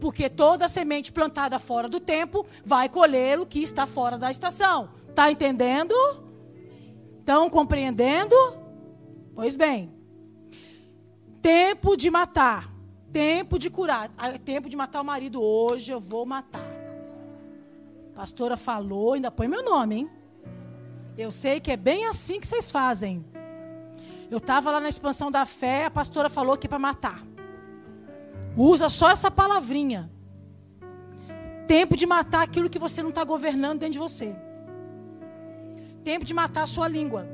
Porque 0.00 0.28
toda 0.28 0.66
semente 0.66 1.12
plantada 1.12 1.58
fora 1.58 1.88
do 1.88 2.00
tempo 2.00 2.46
vai 2.64 2.88
colher 2.88 3.38
o 3.38 3.46
que 3.46 3.62
está 3.62 3.86
fora 3.86 4.16
da 4.16 4.30
estação. 4.30 4.90
Está 5.08 5.30
entendendo? 5.30 5.94
Estão 7.18 7.50
compreendendo? 7.50 8.34
Pois 9.34 9.54
bem. 9.54 9.92
Tempo 11.42 11.96
de 11.96 12.10
matar. 12.10 12.72
Tempo 13.12 13.58
de 13.58 13.68
curar. 13.68 14.10
Ah, 14.16 14.38
tempo 14.38 14.68
de 14.68 14.76
matar 14.76 15.00
o 15.00 15.04
marido. 15.04 15.42
Hoje 15.42 15.92
eu 15.92 16.00
vou 16.00 16.24
matar. 16.24 16.66
Pastora 18.14 18.56
falou, 18.56 19.14
ainda 19.14 19.30
põe 19.30 19.48
meu 19.48 19.64
nome, 19.64 19.96
hein? 19.96 20.10
Eu 21.16 21.30
sei 21.30 21.60
que 21.60 21.70
é 21.70 21.76
bem 21.76 22.06
assim 22.06 22.40
que 22.40 22.46
vocês 22.46 22.70
fazem. 22.70 23.24
Eu 24.30 24.38
estava 24.38 24.70
lá 24.70 24.78
na 24.78 24.88
expansão 24.88 25.30
da 25.30 25.44
fé, 25.44 25.86
a 25.86 25.90
pastora 25.90 26.28
falou 26.28 26.56
que 26.56 26.66
é 26.66 26.70
para 26.70 26.78
matar. 26.78 27.20
Usa 28.56 28.88
só 28.88 29.10
essa 29.10 29.30
palavrinha. 29.30 30.10
Tempo 31.66 31.96
de 31.96 32.06
matar 32.06 32.42
aquilo 32.42 32.70
que 32.70 32.78
você 32.78 33.02
não 33.02 33.10
está 33.10 33.24
governando 33.24 33.80
dentro 33.80 33.94
de 33.94 33.98
você. 33.98 34.34
Tempo 36.04 36.24
de 36.24 36.32
matar 36.32 36.62
a 36.62 36.66
sua 36.66 36.86
língua. 36.86 37.28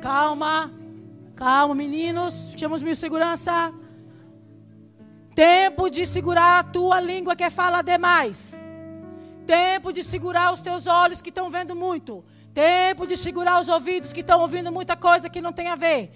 Calma, 0.00 0.70
calma, 1.34 1.74
meninos. 1.74 2.52
Chamamos 2.56 2.82
mil 2.82 2.94
segurança. 2.94 3.72
Tempo 5.34 5.90
de 5.90 6.06
segurar 6.06 6.58
a 6.58 6.64
tua 6.64 7.00
língua 7.00 7.34
que 7.34 7.48
fala 7.50 7.82
demais. 7.82 8.54
Tempo 9.46 9.92
de 9.92 10.02
segurar 10.02 10.52
os 10.52 10.60
teus 10.60 10.86
olhos 10.86 11.22
que 11.22 11.30
estão 11.30 11.48
vendo 11.48 11.74
muito. 11.74 12.24
Tempo 12.56 13.06
de 13.06 13.18
segurar 13.18 13.60
os 13.60 13.68
ouvidos 13.68 14.14
que 14.14 14.20
estão 14.20 14.40
ouvindo 14.40 14.72
muita 14.72 14.96
coisa 14.96 15.28
que 15.28 15.42
não 15.42 15.52
tem 15.52 15.68
a 15.68 15.74
ver. 15.74 16.10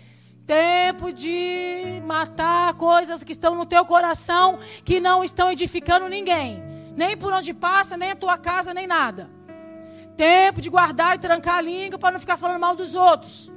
Tempo 0.47 1.13
de 1.13 2.01
matar 2.07 2.73
coisas 2.77 3.23
que 3.23 3.33
estão 3.33 3.55
no 3.55 3.67
teu 3.67 3.85
coração 3.85 4.59
que 4.83 5.01
não 5.01 5.23
estão 5.23 5.53
edificando 5.53 6.09
ninguém. 6.09 6.63
Nem 6.97 7.15
por 7.15 7.31
onde 7.31 7.53
passa, 7.53 7.95
nem 7.95 8.13
a 8.13 8.17
tua 8.17 8.39
casa, 8.39 8.73
nem 8.73 8.87
nada. 8.87 9.29
Tempo 10.17 10.63
de 10.63 10.71
guardar 10.71 11.15
e 11.15 11.19
trancar 11.19 11.57
a 11.57 11.61
língua 11.61 11.99
para 11.99 12.13
não 12.13 12.19
ficar 12.19 12.39
falando 12.39 12.59
mal 12.59 12.75
dos 12.75 12.95
outros. 12.95 13.53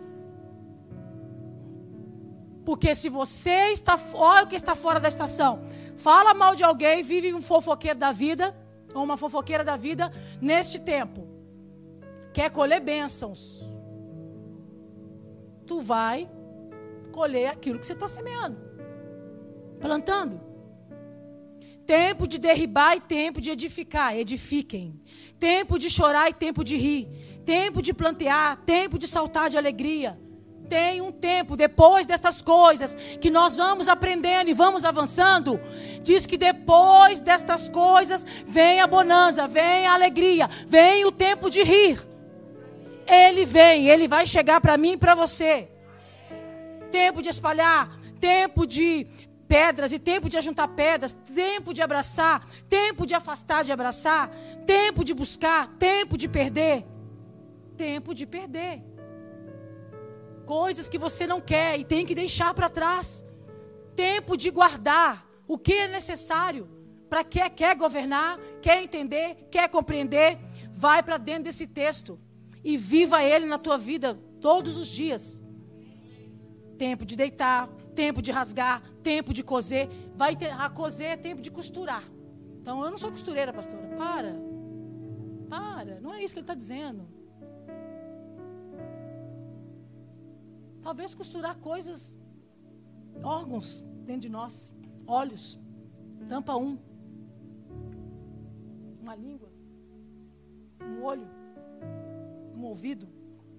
Porque 2.66 2.94
se 2.94 3.08
você 3.08 3.72
está, 3.72 3.98
olha 4.14 4.44
o 4.44 4.48
que 4.48 4.58
está 4.58 4.76
fora 4.76 5.00
da 5.00 5.08
estação, 5.08 5.64
fala 5.96 6.34
mal 6.34 6.54
de 6.54 6.66
alguém, 6.66 7.02
vive 7.02 7.34
um 7.34 7.42
fofoqueiro 7.42 7.98
da 7.98 8.12
vida, 8.12 8.54
ou 8.94 9.06
uma 9.06 9.16
fofoqueira 9.16 9.64
da 9.64 9.78
vida 9.78 10.12
neste 10.42 10.80
tempo, 10.80 11.33
quer 12.34 12.50
colher 12.50 12.82
bênçãos, 12.82 13.64
tu 15.66 15.82
vai 15.82 16.30
colher 17.12 17.48
aquilo 17.48 17.80
que 17.80 17.86
você 17.86 17.94
está 17.94 18.08
semeando, 18.08 18.58
plantando. 19.80 20.42
Tempo 21.86 22.26
de 22.26 22.40
derribar 22.40 22.96
e 22.96 23.02
tempo 23.02 23.42
de 23.42 23.52
edificar, 23.52 24.18
edifiquem. 24.18 25.02
Tempo 25.38 25.78
de 25.78 25.90
chorar 25.90 26.30
e 26.30 26.34
tempo 26.34 26.64
de 26.64 26.78
rir. 26.78 27.10
Tempo 27.46 27.82
de 27.82 27.94
plantear, 27.94 28.64
tempo 28.66 28.98
de 28.98 29.06
saltar 29.06 29.50
de 29.50 29.58
alegria 29.58 30.18
tem 30.74 31.02
um 31.02 31.12
tempo 31.12 31.56
depois 31.56 32.08
destas 32.08 32.42
coisas 32.42 32.96
que 33.22 33.30
nós 33.30 33.56
vamos 33.56 33.88
aprendendo 33.88 34.50
e 34.50 34.56
vamos 34.56 34.84
avançando. 34.84 35.60
Diz 36.02 36.26
que 36.26 36.36
depois 36.36 37.22
destas 37.22 37.70
coisas 37.70 38.26
vem 38.44 38.82
a 38.82 38.88
bonança, 38.88 39.48
vem 39.48 39.86
a 39.86 39.94
alegria, 39.94 40.50
vem 40.66 41.06
o 41.06 41.12
tempo 41.12 41.48
de 41.48 41.62
rir. 41.62 42.13
Ele 43.08 43.46
vem, 43.46 43.88
ele 43.90 44.08
vai 44.08 44.26
chegar 44.26 44.62
para 44.62 44.78
mim 44.78 44.94
e 44.94 44.98
para 44.98 45.16
você. 45.16 45.70
Tempo 46.92 47.22
de 47.22 47.30
espalhar, 47.30 47.98
tempo 48.20 48.66
de 48.66 49.08
pedras 49.48 49.92
e 49.92 50.00
tempo 50.00 50.30
de 50.30 50.38
ajuntar 50.38 50.68
pedras, 50.70 51.14
tempo 51.14 51.74
de 51.74 51.82
abraçar, 51.82 52.48
tempo 52.70 53.06
de 53.06 53.14
afastar 53.14 53.64
de 53.64 53.72
abraçar, 53.72 54.30
tempo 54.66 55.04
de 55.04 55.14
buscar, 55.14 55.68
tempo 55.78 56.18
de 56.18 56.28
perder, 56.28 56.86
tempo 57.76 58.14
de 58.14 58.26
perder 58.26 58.94
coisas 60.46 60.90
que 60.90 60.98
você 60.98 61.26
não 61.26 61.42
quer 61.42 61.80
e 61.80 61.84
tem 61.84 62.06
que 62.06 62.16
deixar 62.16 62.54
para 62.54 62.70
trás. 62.70 63.26
Tempo 63.96 64.36
de 64.36 64.50
guardar 64.50 65.28
o 65.48 65.58
que 65.58 65.74
é 65.74 65.88
necessário 65.88 66.70
para 67.10 67.24
quem 67.24 67.48
quer 67.50 67.76
governar, 67.76 68.40
quer 68.62 68.82
entender, 68.82 69.48
quer 69.52 69.70
compreender, 69.70 70.40
vai 70.72 71.04
para 71.04 71.18
dentro 71.18 71.44
desse 71.44 71.68
texto 71.68 72.20
e 72.64 72.78
viva 72.78 73.24
ele 73.24 73.46
na 73.46 73.58
tua 73.58 73.78
vida 73.78 74.18
todos 74.40 74.78
os 74.78 74.88
dias. 74.88 75.44
Tempo 76.78 77.06
de 77.06 77.16
deitar, 77.16 77.68
tempo 77.94 78.22
de 78.22 78.32
rasgar, 78.32 78.82
tempo 79.02 79.34
de 79.34 79.44
coser, 79.44 79.90
vai 80.16 80.36
ter 80.36 80.52
a 80.52 80.70
coser 80.70 81.12
é 81.12 81.18
tempo 81.18 81.42
de 81.42 81.52
costurar. 81.52 82.04
Então 82.60 82.84
eu 82.84 82.90
não 82.90 82.98
sou 82.98 83.12
costureira, 83.12 83.52
pastora. 83.54 83.88
Para. 83.98 84.36
Para, 85.50 86.00
não 86.00 86.14
é 86.14 86.24
isso 86.24 86.34
que 86.34 86.40
ele 86.40 86.44
está 86.44 86.56
dizendo. 86.56 87.08
Talvez 90.82 91.14
costurar 91.16 91.58
coisas, 91.58 92.18
órgãos 93.22 93.82
dentro 94.06 94.22
de 94.22 94.30
nós, 94.30 94.74
olhos, 95.08 95.60
tampa 96.28 96.56
um, 96.58 96.78
uma 99.02 99.16
língua, 99.16 99.50
um 100.82 101.04
olho, 101.04 101.28
um 102.64 102.70
ouvido, 102.70 103.08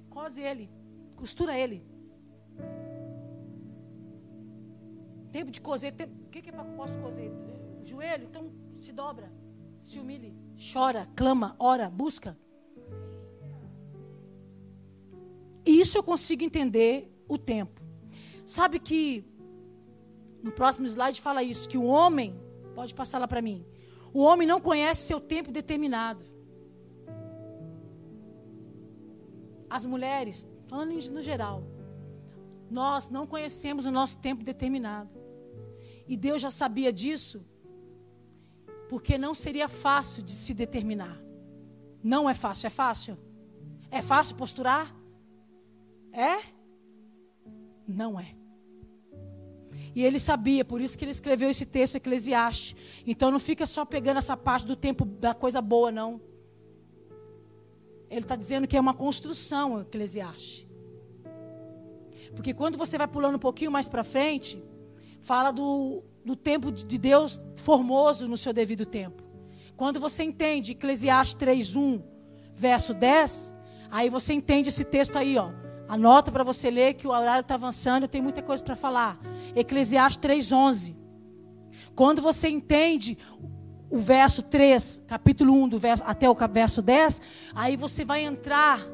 cose 0.08 0.40
ele, 0.40 0.70
costura 1.16 1.58
ele. 1.58 1.84
Tempo 5.30 5.50
de 5.50 5.60
coser, 5.60 5.92
tempo, 5.92 6.12
o 6.26 6.28
que, 6.28 6.40
que 6.40 6.50
é 6.50 6.58
eu 6.58 6.64
posso 6.76 6.94
coser? 6.98 7.30
O 7.80 7.84
joelho, 7.84 8.24
então 8.24 8.50
se 8.80 8.92
dobra, 8.92 9.30
se 9.80 9.98
humilhe, 9.98 10.34
chora, 10.72 11.06
clama, 11.14 11.54
ora, 11.58 11.90
busca. 11.90 12.38
E 15.66 15.80
isso 15.80 15.98
eu 15.98 16.02
consigo 16.02 16.44
entender 16.44 17.10
o 17.28 17.36
tempo. 17.36 17.82
Sabe 18.44 18.78
que 18.78 19.24
no 20.42 20.52
próximo 20.52 20.86
slide 20.86 21.20
fala 21.20 21.42
isso, 21.42 21.68
que 21.68 21.78
o 21.78 21.84
homem, 21.84 22.38
pode 22.74 22.94
passar 22.94 23.18
lá 23.18 23.26
para 23.26 23.42
mim, 23.42 23.66
o 24.12 24.20
homem 24.20 24.46
não 24.46 24.60
conhece 24.60 25.06
seu 25.06 25.20
tempo 25.20 25.50
determinado. 25.50 26.33
As 29.74 29.84
mulheres, 29.84 30.46
falando 30.68 30.92
no 31.10 31.20
geral, 31.20 31.64
nós 32.70 33.08
não 33.08 33.26
conhecemos 33.26 33.86
o 33.86 33.90
nosso 33.90 34.18
tempo 34.18 34.44
determinado. 34.44 35.12
E 36.06 36.16
Deus 36.16 36.40
já 36.40 36.48
sabia 36.48 36.92
disso, 36.92 37.44
porque 38.88 39.18
não 39.18 39.34
seria 39.34 39.66
fácil 39.68 40.22
de 40.22 40.30
se 40.30 40.54
determinar. 40.54 41.20
Não 42.00 42.30
é 42.30 42.34
fácil, 42.34 42.68
é 42.68 42.70
fácil? 42.70 43.18
É 43.90 44.00
fácil 44.00 44.36
posturar? 44.36 44.94
É? 46.12 46.38
Não 47.84 48.20
é. 48.20 48.36
E 49.92 50.04
ele 50.04 50.20
sabia, 50.20 50.64
por 50.64 50.80
isso 50.80 50.96
que 50.96 51.04
ele 51.04 51.10
escreveu 51.10 51.50
esse 51.50 51.66
texto 51.66 51.96
Eclesiastes. 51.96 52.76
Então 53.04 53.28
não 53.28 53.40
fica 53.40 53.66
só 53.66 53.84
pegando 53.84 54.18
essa 54.18 54.36
parte 54.36 54.68
do 54.68 54.76
tempo 54.76 55.04
da 55.04 55.34
coisa 55.34 55.60
boa, 55.60 55.90
não. 55.90 56.20
Ele 58.10 58.20
está 58.20 58.36
dizendo 58.36 58.66
que 58.66 58.76
é 58.76 58.80
uma 58.80 58.94
construção, 58.94 59.80
Eclesiastes. 59.80 60.66
Porque 62.34 62.52
quando 62.52 62.76
você 62.76 62.98
vai 62.98 63.06
pulando 63.06 63.36
um 63.36 63.40
pouquinho 63.40 63.70
mais 63.70 63.88
para 63.88 64.04
frente, 64.04 64.62
fala 65.20 65.50
do, 65.50 66.02
do 66.24 66.34
tempo 66.36 66.70
de 66.72 66.98
Deus 66.98 67.40
formoso 67.56 68.26
no 68.28 68.36
seu 68.36 68.52
devido 68.52 68.84
tempo. 68.84 69.22
Quando 69.76 69.98
você 69.98 70.22
entende 70.22 70.72
Eclesiastes 70.72 71.36
3:1, 71.36 72.02
verso 72.54 72.94
10, 72.94 73.54
aí 73.90 74.08
você 74.08 74.32
entende 74.32 74.68
esse 74.68 74.84
texto 74.84 75.16
aí, 75.16 75.36
ó. 75.36 75.50
Anota 75.88 76.32
para 76.32 76.44
você 76.44 76.70
ler 76.70 76.94
que 76.94 77.06
o 77.06 77.10
horário 77.10 77.42
está 77.42 77.54
avançando, 77.54 78.04
eu 78.04 78.08
tenho 78.08 78.24
muita 78.24 78.42
coisa 78.42 78.62
para 78.62 78.76
falar. 78.76 79.18
Eclesiastes 79.54 80.18
3:11. 80.22 80.96
Quando 81.94 82.22
você 82.22 82.48
entende 82.48 83.16
o 83.94 83.98
verso 83.98 84.42
3, 84.42 85.04
capítulo 85.06 85.54
1 85.54 85.68
do 85.68 85.78
verso 85.78 86.02
até 86.04 86.28
o 86.28 86.34
verso 86.34 86.82
10, 86.82 87.22
aí 87.54 87.76
você 87.76 88.04
vai 88.04 88.24
entrar 88.24 88.84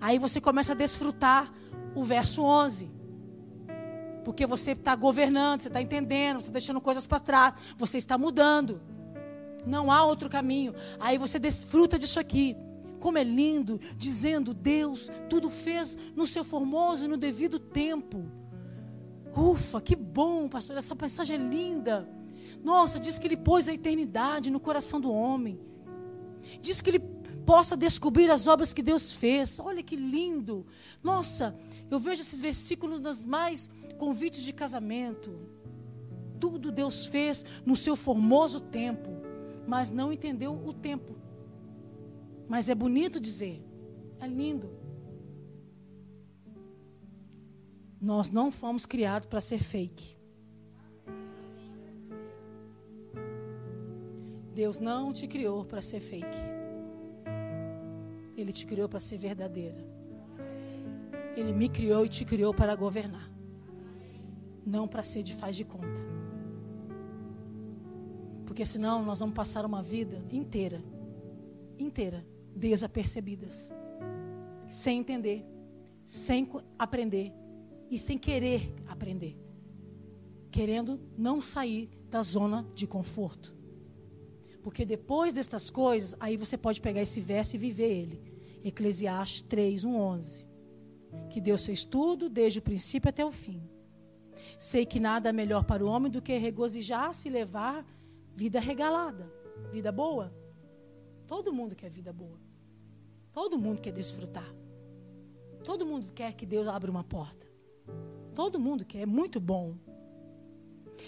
aí 0.00 0.18
você 0.18 0.40
começa 0.40 0.72
a 0.72 0.74
desfrutar 0.74 1.54
o 1.94 2.02
verso 2.02 2.42
11. 2.42 2.90
Porque 4.24 4.44
você 4.44 4.72
está 4.72 4.96
governando, 4.96 5.60
você 5.60 5.68
está 5.68 5.80
entendendo, 5.80 6.38
você 6.38 6.46
está 6.46 6.52
deixando 6.52 6.80
coisas 6.80 7.06
para 7.06 7.20
trás, 7.20 7.54
você 7.76 7.98
está 7.98 8.18
mudando. 8.18 8.80
Não 9.64 9.92
há 9.92 10.04
outro 10.04 10.28
caminho. 10.28 10.74
Aí 10.98 11.16
você 11.16 11.38
desfruta 11.38 11.96
disso 11.96 12.18
aqui 12.18 12.56
como 12.98 13.18
é 13.18 13.22
lindo, 13.22 13.78
dizendo: 13.96 14.52
Deus, 14.52 15.08
tudo 15.28 15.48
fez 15.48 15.96
no 16.16 16.26
seu 16.26 16.42
formoso 16.42 17.04
e 17.04 17.08
no 17.08 17.16
devido 17.16 17.60
tempo. 17.60 18.24
Ufa, 19.36 19.80
que 19.80 19.94
bom, 19.94 20.48
pastor, 20.48 20.76
essa 20.76 20.96
passagem 20.96 21.36
é 21.36 21.38
linda. 21.38 22.21
Nossa, 22.62 22.98
diz 22.98 23.18
que 23.18 23.26
ele 23.26 23.36
pôs 23.36 23.68
a 23.68 23.74
eternidade 23.74 24.50
no 24.50 24.60
coração 24.60 25.00
do 25.00 25.12
homem. 25.12 25.60
Diz 26.60 26.80
que 26.80 26.90
ele 26.90 27.00
possa 27.44 27.76
descobrir 27.76 28.30
as 28.30 28.46
obras 28.46 28.72
que 28.72 28.82
Deus 28.82 29.12
fez. 29.12 29.58
Olha 29.58 29.82
que 29.82 29.96
lindo. 29.96 30.66
Nossa, 31.02 31.56
eu 31.90 31.98
vejo 31.98 32.22
esses 32.22 32.40
versículos 32.40 33.00
nas 33.00 33.24
mais 33.24 33.68
convites 33.98 34.44
de 34.44 34.52
casamento. 34.52 35.38
Tudo 36.38 36.72
Deus 36.72 37.06
fez 37.06 37.44
no 37.64 37.76
seu 37.76 37.94
formoso 37.94 38.60
tempo, 38.60 39.10
mas 39.66 39.90
não 39.90 40.12
entendeu 40.12 40.52
o 40.64 40.72
tempo. 40.72 41.16
Mas 42.48 42.68
é 42.68 42.74
bonito 42.74 43.20
dizer, 43.20 43.64
é 44.20 44.26
lindo. 44.26 44.70
Nós 48.00 48.30
não 48.30 48.50
fomos 48.50 48.84
criados 48.84 49.26
para 49.28 49.40
ser 49.40 49.62
fake. 49.62 50.21
Deus 54.62 54.78
não 54.78 55.12
te 55.12 55.26
criou 55.26 55.64
para 55.64 55.82
ser 55.82 55.98
fake. 55.98 56.38
Ele 58.36 58.52
te 58.52 58.64
criou 58.64 58.88
para 58.88 59.00
ser 59.00 59.16
verdadeira. 59.16 59.84
Ele 61.36 61.52
me 61.52 61.68
criou 61.68 62.06
e 62.06 62.08
te 62.08 62.24
criou 62.24 62.54
para 62.54 62.76
governar. 62.76 63.28
Não 64.64 64.86
para 64.86 65.02
ser 65.02 65.24
de 65.24 65.34
faz 65.34 65.56
de 65.56 65.64
conta. 65.64 66.00
Porque 68.46 68.64
senão 68.64 69.04
nós 69.04 69.18
vamos 69.18 69.34
passar 69.34 69.66
uma 69.66 69.82
vida 69.82 70.24
inteira, 70.30 70.80
inteira, 71.76 72.24
desapercebidas, 72.54 73.72
sem 74.68 75.00
entender, 75.00 75.44
sem 76.06 76.48
aprender 76.78 77.32
e 77.90 77.98
sem 77.98 78.16
querer 78.16 78.72
aprender, 78.86 79.36
querendo 80.52 81.00
não 81.18 81.40
sair 81.40 81.90
da 82.08 82.22
zona 82.22 82.64
de 82.76 82.86
conforto. 82.86 83.61
Porque 84.62 84.84
depois 84.84 85.32
destas 85.32 85.70
coisas, 85.70 86.16
aí 86.20 86.36
você 86.36 86.56
pode 86.56 86.80
pegar 86.80 87.02
esse 87.02 87.20
verso 87.20 87.56
e 87.56 87.58
viver 87.58 87.90
ele. 87.90 88.22
Eclesiastes 88.64 89.42
3, 89.42 89.84
1, 89.84 89.96
11. 89.96 90.46
Que 91.28 91.40
Deus 91.40 91.66
fez 91.66 91.84
tudo, 91.84 92.28
desde 92.28 92.60
o 92.60 92.62
princípio 92.62 93.08
até 93.08 93.24
o 93.24 93.32
fim. 93.32 93.62
Sei 94.58 94.86
que 94.86 95.00
nada 95.00 95.28
é 95.28 95.32
melhor 95.32 95.64
para 95.64 95.84
o 95.84 95.88
homem 95.88 96.10
do 96.10 96.22
que 96.22 96.36
regozijar-se 96.36 97.28
e 97.28 97.30
levar 97.30 97.84
vida 98.34 98.60
regalada, 98.60 99.30
vida 99.70 99.90
boa. 99.90 100.32
Todo 101.26 101.52
mundo 101.52 101.74
quer 101.74 101.90
vida 101.90 102.12
boa. 102.12 102.38
Todo 103.32 103.58
mundo 103.58 103.80
quer 103.80 103.92
desfrutar. 103.92 104.54
Todo 105.64 105.86
mundo 105.86 106.12
quer 106.12 106.34
que 106.34 106.44
Deus 106.44 106.66
abra 106.66 106.90
uma 106.90 107.04
porta. 107.04 107.46
Todo 108.34 108.58
mundo 108.58 108.84
quer, 108.84 109.02
é 109.02 109.06
muito 109.06 109.40
bom. 109.40 109.76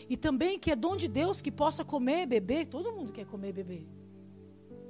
E 0.09 0.17
também 0.17 0.59
que 0.59 0.71
é 0.71 0.77
dom 0.77 0.97
de 0.97 1.09
Deus 1.09 1.41
que 1.41 1.51
possa 1.51 1.85
comer 1.85 2.27
beber. 2.27 2.67
Todo 2.67 2.93
mundo 2.93 3.13
quer 3.13 3.27
comer 3.27 3.53
beber. 3.53 3.87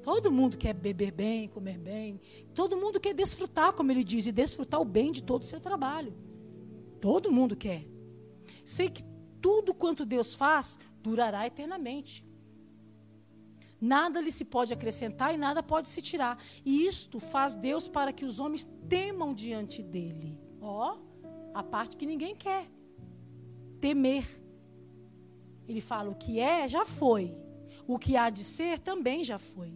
Todo 0.02 0.30
mundo 0.30 0.58
quer 0.58 0.74
beber 0.74 1.12
bem, 1.12 1.48
comer 1.48 1.78
bem. 1.78 2.20
Todo 2.54 2.76
mundo 2.76 3.00
quer 3.00 3.14
desfrutar, 3.14 3.72
como 3.72 3.90
ele 3.90 4.04
diz, 4.04 4.26
e 4.26 4.32
desfrutar 4.32 4.80
o 4.80 4.84
bem 4.84 5.10
de 5.10 5.22
todo 5.22 5.42
o 5.42 5.46
seu 5.46 5.60
trabalho. 5.60 6.14
Todo 7.00 7.32
mundo 7.32 7.56
quer. 7.56 7.86
Sei 8.64 8.90
que 8.90 9.02
tudo 9.40 9.74
quanto 9.74 10.04
Deus 10.04 10.34
faz 10.34 10.78
durará 11.02 11.46
eternamente. 11.46 12.26
Nada 13.80 14.20
lhe 14.20 14.30
se 14.30 14.44
pode 14.44 14.72
acrescentar 14.72 15.34
e 15.34 15.36
nada 15.36 15.62
pode 15.62 15.88
se 15.88 16.00
tirar. 16.00 16.42
E 16.64 16.86
isto 16.86 17.20
faz 17.20 17.54
Deus 17.54 17.88
para 17.88 18.12
que 18.12 18.24
os 18.24 18.40
homens 18.40 18.66
temam 18.88 19.34
diante 19.34 19.82
dele. 19.82 20.38
Ó, 20.60 20.98
a 21.52 21.62
parte 21.62 21.96
que 21.96 22.06
ninguém 22.06 22.34
quer. 22.34 22.70
Temer. 23.80 24.43
Ele 25.68 25.80
fala: 25.80 26.10
o 26.10 26.14
que 26.14 26.38
é, 26.40 26.66
já 26.68 26.84
foi. 26.84 27.36
O 27.86 27.98
que 27.98 28.16
há 28.16 28.30
de 28.30 28.42
ser 28.42 28.78
também 28.78 29.22
já 29.22 29.38
foi. 29.38 29.72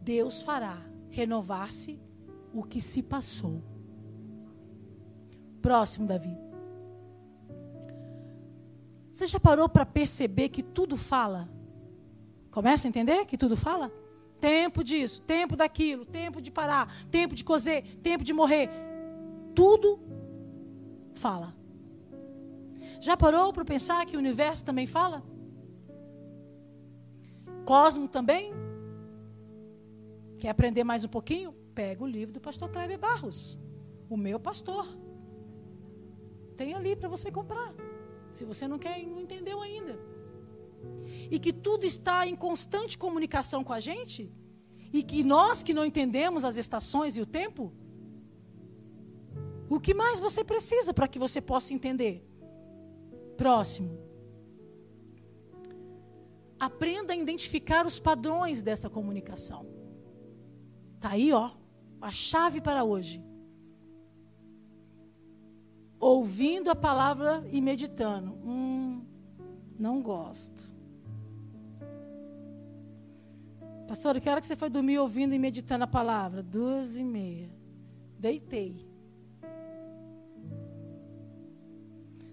Deus 0.00 0.42
fará 0.42 0.78
renovar-se 1.10 2.00
o 2.52 2.62
que 2.62 2.80
se 2.80 3.02
passou. 3.02 3.62
Próximo, 5.60 6.06
Davi. 6.06 6.36
Você 9.12 9.26
já 9.26 9.38
parou 9.38 9.68
para 9.68 9.86
perceber 9.86 10.48
que 10.48 10.62
tudo 10.62 10.96
fala? 10.96 11.48
Começa 12.50 12.86
a 12.86 12.90
entender 12.90 13.26
que 13.26 13.38
tudo 13.38 13.56
fala? 13.56 13.92
Tempo 14.40 14.82
disso, 14.82 15.22
tempo 15.22 15.54
daquilo, 15.54 16.04
tempo 16.04 16.40
de 16.40 16.50
parar, 16.50 16.92
tempo 17.10 17.34
de 17.34 17.44
cozer, 17.44 17.98
tempo 18.02 18.24
de 18.24 18.32
morrer. 18.32 18.68
Tudo 19.54 20.00
fala. 21.14 21.54
Já 23.06 23.16
parou 23.16 23.52
para 23.52 23.64
pensar 23.64 24.06
que 24.06 24.16
o 24.16 24.18
universo 24.24 24.64
também 24.64 24.86
fala? 24.86 25.18
Cosmo 27.64 28.06
também? 28.06 28.52
Quer 30.40 30.50
aprender 30.50 30.84
mais 30.84 31.04
um 31.04 31.08
pouquinho? 31.08 31.52
Pega 31.74 32.02
o 32.04 32.06
livro 32.06 32.32
do 32.32 32.40
pastor 32.40 32.68
Kleber 32.70 32.98
Barros, 32.98 33.58
o 34.08 34.16
meu 34.16 34.38
pastor. 34.38 34.86
Tem 36.56 36.74
ali 36.74 36.94
para 36.94 37.08
você 37.08 37.30
comprar. 37.38 37.74
Se 38.30 38.44
você 38.44 38.68
não 38.68 38.78
quer, 38.78 39.04
não 39.04 39.20
entendeu 39.20 39.60
ainda 39.60 39.98
e 41.30 41.38
que 41.38 41.52
tudo 41.52 41.84
está 41.84 42.26
em 42.26 42.36
constante 42.36 42.98
comunicação 42.98 43.64
com 43.64 43.72
a 43.72 43.80
gente, 43.80 44.30
e 44.92 45.02
que 45.02 45.24
nós 45.24 45.62
que 45.62 45.72
não 45.72 45.84
entendemos 45.84 46.44
as 46.44 46.56
estações 46.56 47.16
e 47.16 47.20
o 47.20 47.26
tempo, 47.26 47.72
o 49.68 49.80
que 49.80 49.94
mais 49.94 50.20
você 50.20 50.44
precisa 50.44 50.92
para 50.92 51.08
que 51.08 51.18
você 51.18 51.40
possa 51.40 51.72
entender? 51.72 52.22
Próximo. 53.42 53.98
Aprenda 56.60 57.12
a 57.12 57.16
identificar 57.16 57.84
os 57.84 57.98
padrões 57.98 58.62
dessa 58.62 58.88
comunicação. 58.88 59.66
Tá 61.00 61.10
aí, 61.10 61.32
ó, 61.32 61.50
a 62.00 62.10
chave 62.12 62.60
para 62.60 62.84
hoje. 62.84 63.20
ouvindo 65.98 66.68
a 66.68 66.74
palavra 66.74 67.44
e 67.52 67.60
meditando. 67.60 68.32
Hum, 68.44 69.04
não 69.78 70.02
gosto. 70.02 70.60
Pastor, 73.86 74.20
que 74.20 74.28
hora 74.28 74.40
que 74.40 74.46
você 74.46 74.56
foi 74.56 74.68
dormir 74.68 74.98
ouvindo 74.98 75.32
e 75.32 75.38
meditando 75.38 75.84
a 75.84 75.86
palavra? 75.86 76.42
Duas 76.42 76.96
e 76.96 77.04
meia. 77.04 77.50
Deitei. 78.18 78.91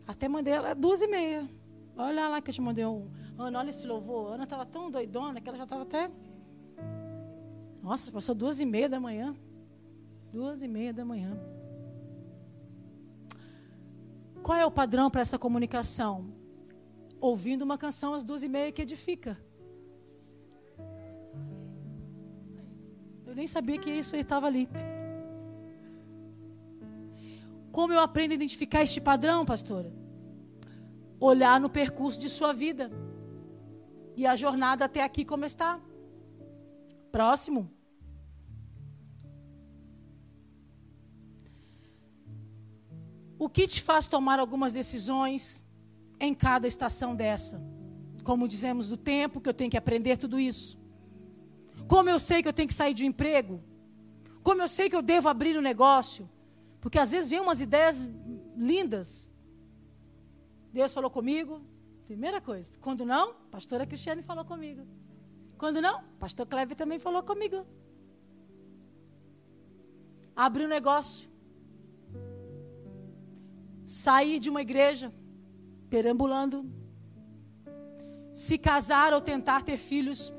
Até 0.10 0.28
mandei 0.28 0.52
ela 0.52 0.74
duas 0.74 1.04
e 1.04 1.08
meia. 1.08 1.48
Olha 1.96 2.28
lá 2.28 2.42
que 2.42 2.50
eu 2.50 2.54
te 2.56 2.60
mandei 2.60 2.84
um. 2.84 3.12
Ana, 3.38 3.60
olha 3.60 3.70
esse 3.70 3.86
louvor. 3.86 4.34
Ana 4.34 4.46
estava 4.46 4.66
tão 4.66 4.90
doidona 4.90 5.40
que 5.40 5.48
ela 5.48 5.56
já 5.56 5.66
estava 5.66 5.84
até. 5.84 6.10
Nossa, 7.80 8.12
passou 8.12 8.34
duas 8.34 8.60
e 8.60 8.66
meia 8.66 8.90
da 8.90 9.00
manhã. 9.00 9.36
Duas 10.32 10.64
e 10.64 10.68
meia 10.68 10.92
da 10.92 11.06
manhã. 11.06 11.40
Qual 14.42 14.58
é 14.58 14.66
o 14.66 14.72
padrão 14.72 15.12
para 15.12 15.22
essa 15.22 15.38
comunicação? 15.38 16.34
Ouvindo 17.22 17.62
uma 17.62 17.78
canção 17.78 18.16
às 18.16 18.24
duas 18.24 18.42
e 18.42 18.48
meia 18.48 18.72
que 18.72 18.82
edifica. 18.82 19.38
Eu 23.28 23.36
nem 23.36 23.46
sabia 23.46 23.78
que 23.78 23.92
isso 23.92 24.16
estava 24.16 24.48
ali. 24.48 24.68
Como 27.72 27.94
eu 27.94 28.00
aprendo 28.00 28.32
a 28.32 28.34
identificar 28.34 28.82
este 28.82 29.00
padrão, 29.00 29.46
pastora? 29.46 29.99
Olhar 31.20 31.60
no 31.60 31.70
percurso 31.70 32.20
de 32.20 32.30
sua 32.30 32.54
vida. 32.54 32.92
E 34.16 34.26
a 34.26 34.36
jornada 34.36 34.86
até 34.86 35.04
aqui 35.04 35.24
como 35.26 35.46
está. 35.46 35.80
Próximo. 37.12 37.72
O 43.38 43.48
que 43.48 43.66
te 43.68 43.82
faz 43.82 44.06
tomar 44.06 44.38
algumas 44.40 44.74
decisões 44.74 45.66
em 46.20 46.34
cada 46.34 46.68
estação 46.68 47.16
dessa? 47.16 47.62
Como 48.24 48.48
dizemos 48.48 48.90
do 48.90 48.98
tempo 48.98 49.40
que 49.40 49.48
eu 49.48 49.54
tenho 49.54 49.72
que 49.72 49.78
aprender 49.78 50.18
tudo 50.18 50.38
isso. 50.38 50.78
Como 51.88 52.10
eu 52.10 52.20
sei 52.20 52.42
que 52.42 52.50
eu 52.50 52.54
tenho 52.54 52.68
que 52.68 52.74
sair 52.74 52.94
de 52.94 53.04
um 53.04 53.08
emprego? 53.08 53.64
Como 54.44 54.62
eu 54.62 54.68
sei 54.68 54.90
que 54.90 54.96
eu 54.96 55.02
devo 55.02 55.30
abrir 55.30 55.58
um 55.58 55.62
negócio? 55.62 56.30
Porque 56.82 57.00
às 57.00 57.12
vezes 57.12 57.30
vem 57.30 57.40
umas 57.40 57.62
ideias 57.62 58.08
lindas. 58.56 59.36
Deus 60.72 60.94
falou 60.94 61.10
comigo, 61.10 61.62
primeira 62.06 62.40
coisa. 62.40 62.78
Quando 62.80 63.06
não, 63.06 63.34
pastora 63.52 63.86
Cristiane 63.86 64.22
falou 64.22 64.46
comigo. 64.46 64.86
Quando 65.58 65.82
não, 65.82 66.04
pastor 66.20 66.46
Cleber 66.46 66.78
também 66.78 67.00
falou 67.00 67.22
comigo. 67.24 67.66
Abrir 70.36 70.66
um 70.66 70.70
negócio. 70.70 71.30
Sair 73.86 74.40
de 74.40 74.50
uma 74.50 74.62
igreja, 74.62 75.12
perambulando. 75.90 76.66
Se 78.32 78.58
casar 78.58 79.14
ou 79.14 79.20
tentar 79.20 79.64
ter 79.64 79.78
filhos. 79.78 80.32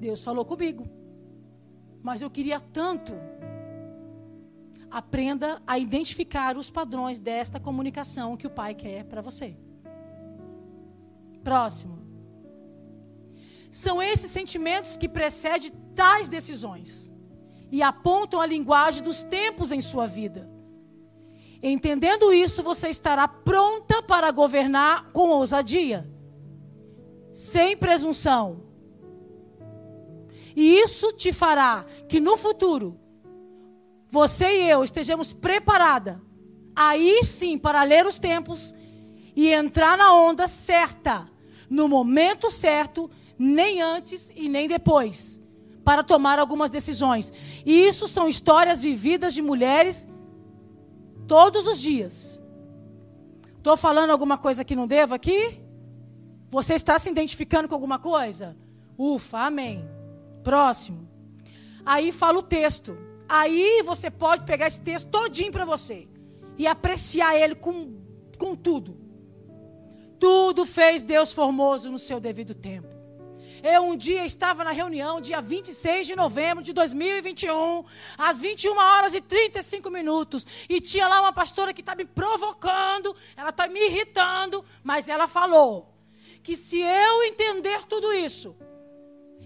Deus 0.00 0.24
falou 0.24 0.44
comigo. 0.44 0.88
Mas 2.02 2.22
eu 2.22 2.30
queria 2.30 2.58
tanto 2.58 3.12
Aprenda 4.90 5.62
a 5.66 5.78
identificar 5.78 6.56
os 6.56 6.70
padrões 6.70 7.18
desta 7.18 7.60
comunicação 7.60 8.36
que 8.36 8.46
o 8.46 8.50
Pai 8.50 8.74
quer 8.74 9.04
para 9.04 9.20
você. 9.20 9.56
Próximo. 11.44 11.98
São 13.70 14.02
esses 14.02 14.30
sentimentos 14.30 14.96
que 14.96 15.08
precedem 15.08 15.70
tais 15.94 16.28
decisões 16.28 17.12
e 17.70 17.82
apontam 17.82 18.40
a 18.40 18.46
linguagem 18.46 19.02
dos 19.02 19.22
tempos 19.22 19.72
em 19.72 19.80
sua 19.80 20.06
vida. 20.06 20.50
Entendendo 21.62 22.32
isso, 22.32 22.62
você 22.62 22.88
estará 22.88 23.26
pronta 23.26 24.02
para 24.02 24.30
governar 24.30 25.10
com 25.12 25.28
ousadia, 25.30 26.08
sem 27.32 27.76
presunção. 27.76 28.62
E 30.56 30.78
isso 30.78 31.12
te 31.12 31.32
fará 31.32 31.84
que 32.08 32.20
no 32.20 32.36
futuro 32.36 32.97
você 34.10 34.62
e 34.62 34.70
eu 34.70 34.82
estejamos 34.82 35.32
preparada, 35.32 36.20
aí 36.74 37.22
sim 37.24 37.58
para 37.58 37.82
ler 37.82 38.06
os 38.06 38.18
tempos 38.18 38.74
e 39.36 39.52
entrar 39.52 39.96
na 39.98 40.14
onda 40.14 40.48
certa, 40.48 41.28
no 41.68 41.88
momento 41.88 42.50
certo, 42.50 43.10
nem 43.38 43.82
antes 43.82 44.32
e 44.34 44.48
nem 44.48 44.66
depois, 44.66 45.40
para 45.84 46.02
tomar 46.02 46.38
algumas 46.38 46.70
decisões. 46.70 47.32
E 47.64 47.86
isso 47.86 48.08
são 48.08 48.26
histórias 48.26 48.82
vividas 48.82 49.34
de 49.34 49.42
mulheres 49.42 50.08
todos 51.26 51.66
os 51.66 51.78
dias. 51.78 52.42
Estou 53.58 53.76
falando 53.76 54.10
alguma 54.10 54.38
coisa 54.38 54.64
que 54.64 54.74
não 54.74 54.86
devo 54.86 55.14
aqui? 55.14 55.60
Você 56.48 56.74
está 56.74 56.98
se 56.98 57.10
identificando 57.10 57.68
com 57.68 57.74
alguma 57.74 57.98
coisa? 57.98 58.56
Ufa, 58.96 59.40
amém. 59.40 59.88
Próximo. 60.42 61.06
Aí 61.84 62.10
fala 62.10 62.38
o 62.38 62.42
texto. 62.42 63.07
Aí 63.28 63.82
você 63.84 64.10
pode 64.10 64.44
pegar 64.44 64.66
esse 64.66 64.80
texto 64.80 65.10
todinho 65.10 65.52
para 65.52 65.64
você 65.64 66.08
e 66.56 66.66
apreciar 66.66 67.36
ele 67.36 67.54
com, 67.54 68.00
com 68.38 68.56
tudo. 68.56 68.96
Tudo 70.18 70.64
fez 70.64 71.02
Deus 71.02 71.32
formoso 71.32 71.90
no 71.90 71.98
seu 71.98 72.18
devido 72.18 72.54
tempo. 72.54 72.98
Eu 73.62 73.82
um 73.82 73.96
dia 73.96 74.24
estava 74.24 74.62
na 74.62 74.70
reunião, 74.70 75.20
dia 75.20 75.40
26 75.40 76.06
de 76.06 76.16
novembro 76.16 76.62
de 76.62 76.72
2021, 76.72 77.84
às 78.16 78.40
21 78.40 78.76
horas 78.76 79.14
e 79.14 79.20
35 79.20 79.90
minutos, 79.90 80.46
e 80.68 80.80
tinha 80.80 81.08
lá 81.08 81.20
uma 81.20 81.32
pastora 81.32 81.72
que 81.72 81.80
estava 81.80 81.98
tá 81.98 82.04
me 82.04 82.08
provocando, 82.08 83.14
ela 83.36 83.50
está 83.50 83.66
me 83.66 83.80
irritando, 83.86 84.64
mas 84.82 85.08
ela 85.08 85.26
falou 85.26 85.94
que 86.42 86.56
se 86.56 86.80
eu 86.80 87.24
entender 87.24 87.84
tudo 87.84 88.12
isso 88.12 88.56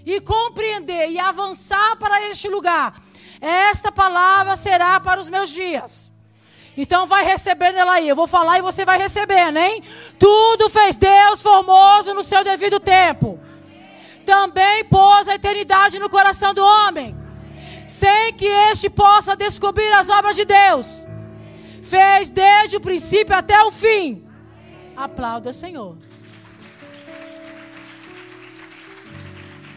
e 0.04 0.20
compreender 0.20 1.10
e 1.10 1.18
avançar 1.18 1.96
para 1.96 2.28
este 2.28 2.48
lugar, 2.48 3.02
esta 3.43 3.90
palavra 3.90 4.55
será 4.55 5.01
para 5.01 5.18
os 5.20 5.28
meus 5.28 5.51
dias. 5.51 6.12
Então 6.76 7.07
vai 7.07 7.24
recebendo 7.24 7.76
ela 7.76 7.95
aí. 7.95 8.09
Eu 8.09 8.14
vou 8.14 8.28
falar 8.28 8.59
e 8.59 8.62
você 8.62 8.84
vai 8.84 8.97
recebendo, 8.97 9.59
hein? 9.59 9.82
Tudo 10.16 10.70
fez 10.70 10.97
Deus 10.97 11.43
formoso 11.43 12.14
no 12.14 12.22
seu 12.22 12.45
devido 12.45 12.78
tempo. 12.78 13.40
Também 14.24 14.84
pôs 14.84 15.28
a 15.28 15.34
eternidade 15.34 15.99
no 15.99 16.09
coração 16.09 16.55
do 16.55 16.64
homem, 16.64 17.16
sem 17.84 18.32
que 18.34 18.47
este 18.47 18.88
possa 18.88 19.34
descobrir 19.34 19.93
as 19.93 20.09
obras 20.09 20.36
de 20.36 20.45
Deus. 20.45 21.07
Fez 21.82 22.30
desde 22.30 22.76
o 22.76 22.80
princípio 22.80 23.36
até 23.36 23.61
o 23.64 23.72
fim. 23.72 24.24
Aplauda, 24.97 25.53
Senhor. 25.53 25.99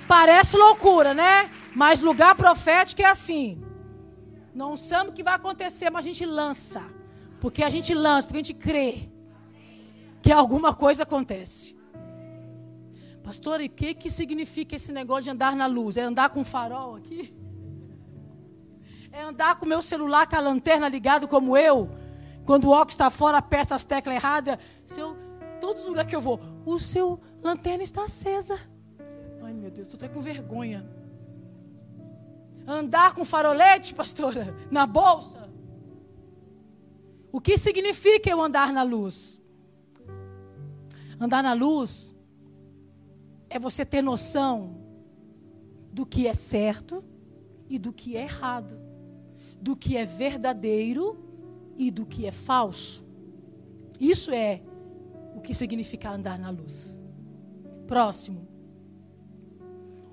Parece 0.08 0.56
loucura, 0.56 1.16
né? 1.16 1.50
Mas 1.76 2.02
lugar 2.02 2.36
profético 2.36 3.02
é 3.02 3.06
assim. 3.06 3.62
Não 4.54 4.78
sabemos 4.78 5.12
o 5.12 5.14
que 5.14 5.22
vai 5.22 5.36
acontecer, 5.36 5.90
mas 5.90 6.06
a 6.06 6.08
gente 6.08 6.26
lança. 6.26 6.82
Porque 7.42 7.62
a 7.62 7.70
gente 7.70 7.94
lança, 7.94 8.26
porque 8.26 8.40
a 8.40 8.44
gente 8.44 8.54
crê 8.54 9.10
que 10.22 10.32
alguma 10.32 10.74
coisa 10.74 11.04
acontece. 11.04 11.76
Pastor, 13.22 13.60
e 13.60 13.66
o 13.66 13.70
que, 13.70 13.94
que 13.94 14.10
significa 14.10 14.76
esse 14.76 14.94
negócio 14.94 15.24
de 15.24 15.32
andar 15.32 15.56
na 15.56 15.66
luz? 15.66 15.98
É 15.98 16.02
andar 16.02 16.30
com 16.30 16.46
farol 16.46 16.96
aqui? 16.96 17.36
É 19.12 19.22
andar 19.22 19.60
com 19.60 19.66
meu 19.66 19.82
celular 19.82 20.28
com 20.28 20.36
a 20.36 20.40
lanterna 20.40 20.88
ligado 20.88 21.28
como 21.28 21.58
eu? 21.58 21.90
Quando 22.46 22.66
o 22.66 22.72
óculos 22.72 22.94
está 22.94 23.10
fora, 23.10 23.40
aperta 23.40 23.76
as 23.76 23.84
teclas 23.84 24.16
erradas. 24.16 24.58
Seu, 24.86 25.18
todos 25.60 25.82
os 25.82 25.90
lugares 25.90 26.10
que 26.10 26.16
eu 26.16 26.22
vou, 26.22 26.40
o 26.66 26.80
seu 26.80 27.20
lanterna 27.44 27.84
está 27.84 28.06
acesa. 28.06 28.58
Ai 29.44 29.54
meu 29.54 29.70
Deus, 29.70 29.88
estou 29.88 29.98
até 29.98 30.08
com 30.08 30.22
vergonha. 30.22 31.05
Andar 32.68 33.14
com 33.14 33.24
farolete, 33.24 33.94
pastora, 33.94 34.56
na 34.72 34.86
bolsa. 34.86 35.50
O 37.32 37.40
que 37.40 37.58
significa 37.58 38.30
eu 38.30 38.42
andar 38.42 38.72
na 38.72 38.82
luz? 38.82 39.42
Andar 41.20 41.44
na 41.44 41.54
luz 41.54 42.16
é 43.50 43.60
você 43.60 43.86
ter 43.86 44.02
noção 44.02 44.78
do 45.92 46.06
que 46.06 46.28
é 46.28 46.34
certo 46.34 47.04
e 47.70 47.78
do 47.78 47.94
que 47.94 48.18
é 48.18 48.22
errado, 48.22 48.80
do 49.62 49.76
que 49.76 49.98
é 49.98 50.06
verdadeiro 50.06 51.18
e 51.76 51.90
do 51.92 52.06
que 52.06 52.26
é 52.26 52.32
falso. 52.32 53.06
Isso 54.00 54.32
é 54.32 54.62
o 55.36 55.42
que 55.42 55.54
significa 55.54 56.10
andar 56.10 56.40
na 56.40 56.50
luz. 56.50 57.00
Próximo. 57.88 58.48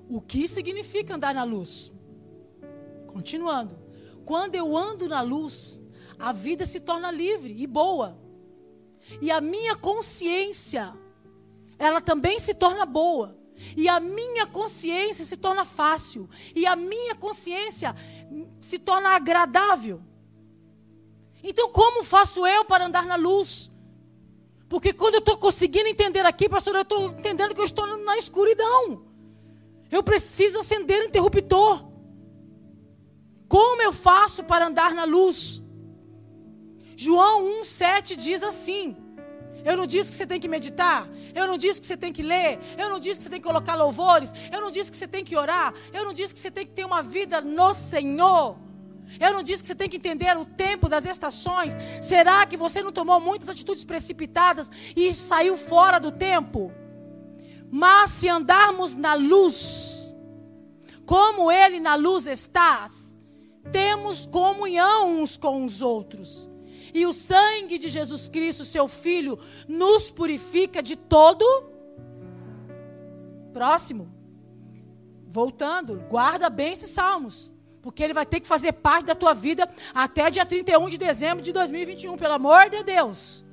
O 0.09 0.21
que 0.21 0.47
significa 0.47 1.15
andar 1.15 1.33
na 1.33 1.43
luz? 1.43 1.92
Continuando. 3.13 3.77
Quando 4.25 4.55
eu 4.55 4.75
ando 4.75 5.07
na 5.07 5.21
luz, 5.21 5.81
a 6.17 6.31
vida 6.31 6.65
se 6.65 6.79
torna 6.79 7.11
livre 7.11 7.55
e 7.61 7.67
boa. 7.67 8.17
E 9.21 9.29
a 9.29 9.39
minha 9.39 9.75
consciência, 9.75 10.93
ela 11.77 12.01
também 12.01 12.39
se 12.39 12.53
torna 12.53 12.85
boa. 12.85 13.37
E 13.77 13.87
a 13.87 13.99
minha 13.99 14.45
consciência 14.47 15.23
se 15.25 15.37
torna 15.37 15.63
fácil. 15.63 16.29
E 16.55 16.65
a 16.65 16.75
minha 16.75 17.13
consciência 17.13 17.95
se 18.59 18.79
torna 18.79 19.09
agradável. 19.09 20.01
Então, 21.43 21.69
como 21.69 22.03
faço 22.03 22.47
eu 22.47 22.65
para 22.65 22.85
andar 22.85 23.05
na 23.05 23.15
luz? 23.15 23.69
Porque 24.69 24.91
quando 24.91 25.15
eu 25.15 25.19
estou 25.19 25.37
conseguindo 25.37 25.87
entender 25.87 26.25
aqui, 26.25 26.49
pastor, 26.49 26.73
eu 26.73 26.81
estou 26.81 27.05
entendendo 27.11 27.53
que 27.53 27.61
eu 27.61 27.65
estou 27.65 27.85
na 27.85 28.17
escuridão. 28.17 29.05
Eu 29.91 30.01
preciso 30.01 30.57
acender 30.57 31.01
o 31.01 31.05
interruptor. 31.05 31.92
Como 33.53 33.83
eu 33.83 33.93
faço 33.93 34.43
para 34.43 34.65
andar 34.65 34.95
na 34.95 35.03
luz? 35.03 35.61
João 36.95 37.61
1,7 37.61 38.15
diz 38.15 38.41
assim: 38.41 38.97
Eu 39.63 39.77
não 39.77 39.85
disse 39.85 40.09
que 40.09 40.15
você 40.15 40.25
tem 40.25 40.39
que 40.39 40.47
meditar, 40.47 41.07
eu 41.35 41.45
não 41.45 41.55
disse 41.55 41.79
que 41.79 41.85
você 41.85 41.95
tem 41.95 42.11
que 42.11 42.23
ler, 42.23 42.57
eu 42.75 42.89
não 42.89 42.99
disse 42.99 43.19
que 43.19 43.23
você 43.25 43.29
tem 43.29 43.39
que 43.39 43.47
colocar 43.47 43.75
louvores, 43.75 44.33
eu 44.51 44.59
não 44.59 44.71
disse 44.71 44.89
que 44.89 44.97
você 44.97 45.07
tem 45.07 45.23
que 45.23 45.37
orar, 45.37 45.71
eu 45.93 46.03
não 46.03 46.13
disse 46.13 46.33
que 46.33 46.39
você 46.39 46.49
tem 46.49 46.65
que 46.65 46.71
ter 46.71 46.83
uma 46.83 47.03
vida 47.03 47.41
no 47.41 47.75
Senhor. 47.75 48.57
Eu 49.19 49.31
não 49.31 49.43
disse 49.43 49.61
que 49.61 49.67
você 49.67 49.75
tem 49.75 49.87
que 49.87 49.97
entender 49.97 50.35
o 50.35 50.45
tempo 50.45 50.89
das 50.89 51.05
estações. 51.05 51.77
Será 52.01 52.47
que 52.47 52.57
você 52.57 52.81
não 52.81 52.91
tomou 52.91 53.19
muitas 53.19 53.47
atitudes 53.49 53.83
precipitadas 53.83 54.71
e 54.95 55.13
saiu 55.13 55.55
fora 55.55 55.99
do 55.99 56.11
tempo? 56.11 56.71
Mas 57.69 58.09
se 58.09 58.27
andarmos 58.27 58.95
na 58.95 59.13
luz, 59.13 60.11
como 61.05 61.51
Ele 61.51 61.79
na 61.79 61.93
luz 61.93 62.25
está, 62.25 62.87
temos 63.71 64.25
comunhão 64.25 65.21
uns 65.21 65.37
com 65.37 65.65
os 65.65 65.81
outros. 65.81 66.49
E 66.93 67.05
o 67.05 67.13
sangue 67.13 67.79
de 67.79 67.89
Jesus 67.89 68.27
Cristo, 68.27 68.63
seu 68.63 68.87
Filho, 68.87 69.39
nos 69.67 70.11
purifica 70.11 70.81
de 70.81 70.95
todo. 70.95 71.45
Próximo. 73.51 74.13
Voltando, 75.27 76.03
guarda 76.09 76.49
bem 76.49 76.73
esses 76.73 76.91
salmos. 76.91 77.51
Porque 77.81 78.03
ele 78.03 78.13
vai 78.13 78.25
ter 78.25 78.39
que 78.39 78.47
fazer 78.47 78.73
parte 78.73 79.07
da 79.07 79.15
tua 79.15 79.33
vida 79.33 79.67
até 79.93 80.29
dia 80.29 80.45
31 80.45 80.87
de 80.87 80.97
dezembro 80.97 81.41
de 81.41 81.51
2021, 81.51 82.15
pelo 82.15 82.35
amor 82.35 82.69
de 82.69 82.83
Deus. 82.83 83.43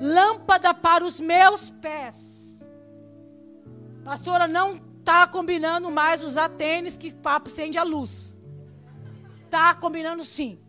Lâmpada 0.00 0.72
para 0.72 1.04
os 1.04 1.20
meus 1.20 1.70
pés. 1.70 2.68
Pastora, 4.02 4.48
não 4.48 4.80
está 4.98 5.26
combinando 5.26 5.90
mais 5.90 6.24
usar 6.24 6.48
tênis 6.48 6.96
que 6.96 7.14
acende 7.22 7.76
a 7.76 7.82
luz. 7.82 8.39
Está 9.50 9.74
combinando 9.74 10.22
sim. 10.22 10.60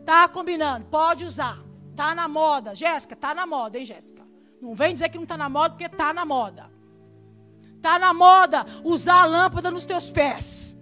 Está 0.00 0.26
combinando, 0.26 0.84
pode 0.86 1.24
usar. 1.24 1.62
Está 1.92 2.12
na 2.12 2.26
moda. 2.26 2.74
Jéssica, 2.74 3.14
está 3.14 3.32
na 3.32 3.46
moda, 3.46 3.78
hein, 3.78 3.86
Jéssica? 3.86 4.26
Não 4.60 4.74
vem 4.74 4.94
dizer 4.94 5.08
que 5.10 5.16
não 5.16 5.22
está 5.22 5.36
na 5.36 5.48
moda, 5.48 5.70
porque 5.70 5.84
está 5.84 6.12
na 6.12 6.24
moda. 6.24 6.68
Está 7.76 7.96
na 7.96 8.12
moda 8.12 8.66
usar 8.82 9.22
a 9.22 9.26
lâmpada 9.26 9.70
nos 9.70 9.84
teus 9.84 10.10
pés. 10.10 10.76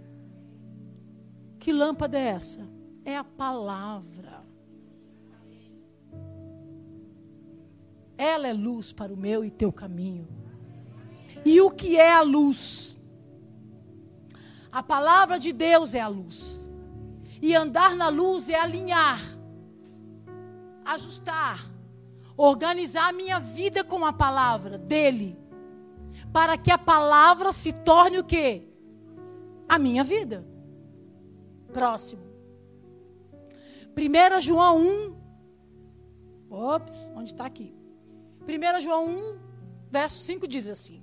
Que 1.59 1.71
lâmpada 1.71 2.19
é 2.19 2.29
essa? 2.29 2.67
É 3.05 3.15
a 3.15 3.25
palavra. 3.25 4.43
Ela 8.17 8.49
é 8.49 8.55
luz 8.55 8.91
para 8.91 9.13
o 9.13 9.19
meu 9.19 9.45
e 9.45 9.51
teu 9.51 9.71
caminho. 9.71 10.27
E 11.45 11.61
o 11.61 11.71
que 11.71 11.99
é 11.99 12.11
a 12.11 12.23
luz? 12.23 12.97
A 14.73 14.83
palavra 14.83 15.39
de 15.39 15.53
Deus 15.53 15.95
é 15.95 16.01
a 16.01 16.09
luz. 16.09 16.62
E 17.43 17.57
andar 17.57 17.97
na 17.97 18.09
luz 18.09 18.49
é 18.49 18.55
alinhar, 18.55 19.21
ajustar, 20.85 21.69
organizar 22.37 23.09
a 23.09 23.13
minha 23.13 23.41
vida 23.41 23.83
com 23.83 24.07
a 24.07 24.13
palavra 24.13 24.79
dele, 24.79 25.37
para 26.33 26.57
que 26.57 26.71
a 26.71 26.79
palavra 26.79 27.51
se 27.51 27.73
torne 27.73 28.21
o 28.21 28.25
quê? 28.25 28.69
A 29.69 29.77
minha 29.77 30.05
vida. 30.05 30.47
Próximo. 31.73 32.23
1 33.97 34.41
João 34.41 34.79
1. 34.79 35.17
Ops, 36.49 37.11
onde 37.17 37.33
está 37.33 37.45
aqui? 37.45 37.75
1 38.43 38.81
João 38.81 39.09
1, 39.09 39.39
verso 39.91 40.21
5 40.21 40.47
diz 40.47 40.69
assim: 40.69 41.03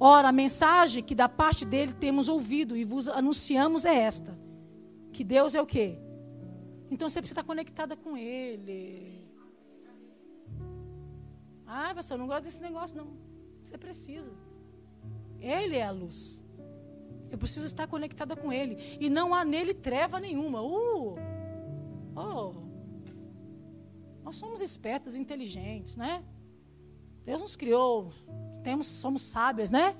Ora, 0.00 0.28
a 0.28 0.32
mensagem 0.32 1.02
que 1.02 1.14
da 1.14 1.28
parte 1.28 1.66
dele 1.66 1.92
temos 1.92 2.26
ouvido 2.26 2.74
e 2.74 2.84
vos 2.84 3.06
anunciamos 3.06 3.84
é 3.84 3.94
esta: 3.94 4.47
que 5.18 5.24
Deus 5.24 5.56
é 5.56 5.60
o 5.60 5.66
quê? 5.66 5.98
Então 6.88 7.10
você 7.10 7.20
precisa 7.20 7.40
estar 7.40 7.44
conectada 7.44 7.96
com 7.96 8.16
Ele. 8.16 9.20
Ah, 11.66 11.92
pastor, 11.92 12.14
eu 12.14 12.20
não 12.20 12.28
gosto 12.28 12.44
desse 12.44 12.62
negócio, 12.62 12.96
não. 12.96 13.16
Você 13.64 13.76
precisa. 13.76 14.30
Ele 15.40 15.74
é 15.74 15.82
a 15.82 15.90
luz. 15.90 16.40
Eu 17.32 17.36
preciso 17.36 17.66
estar 17.66 17.88
conectada 17.88 18.36
com 18.36 18.52
Ele. 18.52 18.78
E 19.00 19.10
não 19.10 19.34
há 19.34 19.44
nele 19.44 19.74
treva 19.74 20.20
nenhuma. 20.20 20.62
Uh! 20.62 21.16
Oh! 22.14 22.54
Nós 24.22 24.36
somos 24.36 24.60
espertas, 24.60 25.16
inteligentes, 25.16 25.96
né? 25.96 26.22
Deus 27.24 27.40
nos 27.40 27.56
criou. 27.56 28.12
Temos, 28.62 28.86
somos 28.86 29.22
sábias, 29.22 29.68
né? 29.68 29.96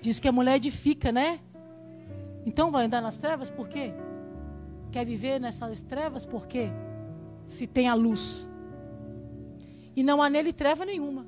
Diz 0.00 0.18
que 0.18 0.26
a 0.26 0.32
mulher 0.32 0.56
edifica, 0.56 1.12
né? 1.12 1.40
Então 2.44 2.72
vai 2.72 2.86
andar 2.86 3.00
nas 3.00 3.16
trevas 3.16 3.48
por 3.48 3.68
quê? 3.68 3.94
Quer 4.90 5.04
viver 5.04 5.40
nessas 5.40 5.82
trevas 5.82 6.24
por 6.24 6.46
quê? 6.46 6.70
Se 7.46 7.66
tem 7.66 7.88
a 7.88 7.94
luz. 7.94 8.48
E 9.94 10.02
não 10.02 10.22
há 10.22 10.30
nele 10.30 10.52
treva 10.52 10.84
nenhuma. 10.84 11.26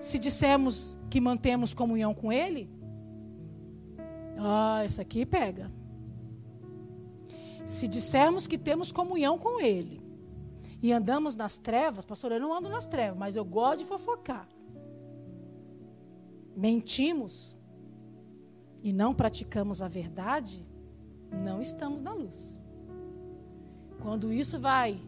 Se 0.00 0.18
dissermos 0.18 0.96
que 1.08 1.20
mantemos 1.20 1.72
comunhão 1.72 2.12
com 2.14 2.32
Ele, 2.32 2.70
ah, 4.38 4.82
essa 4.84 5.02
aqui 5.02 5.24
pega. 5.24 5.72
Se 7.64 7.88
dissermos 7.88 8.46
que 8.46 8.58
temos 8.58 8.92
comunhão 8.92 9.38
com 9.38 9.60
Ele 9.60 10.00
e 10.82 10.92
andamos 10.92 11.34
nas 11.34 11.58
trevas, 11.58 12.04
pastor, 12.04 12.32
eu 12.32 12.40
não 12.40 12.54
ando 12.54 12.68
nas 12.68 12.86
trevas, 12.86 13.18
mas 13.18 13.34
eu 13.34 13.44
gosto 13.44 13.78
de 13.78 13.86
fofocar. 13.86 14.48
Mentimos 16.56 17.56
e 18.82 18.92
não 18.92 19.14
praticamos 19.14 19.82
a 19.82 19.88
verdade, 19.88 20.64
não 21.30 21.60
estamos 21.60 22.02
na 22.02 22.12
luz. 22.12 22.62
Quando 24.00 24.32
isso 24.32 24.58
vai 24.58 25.00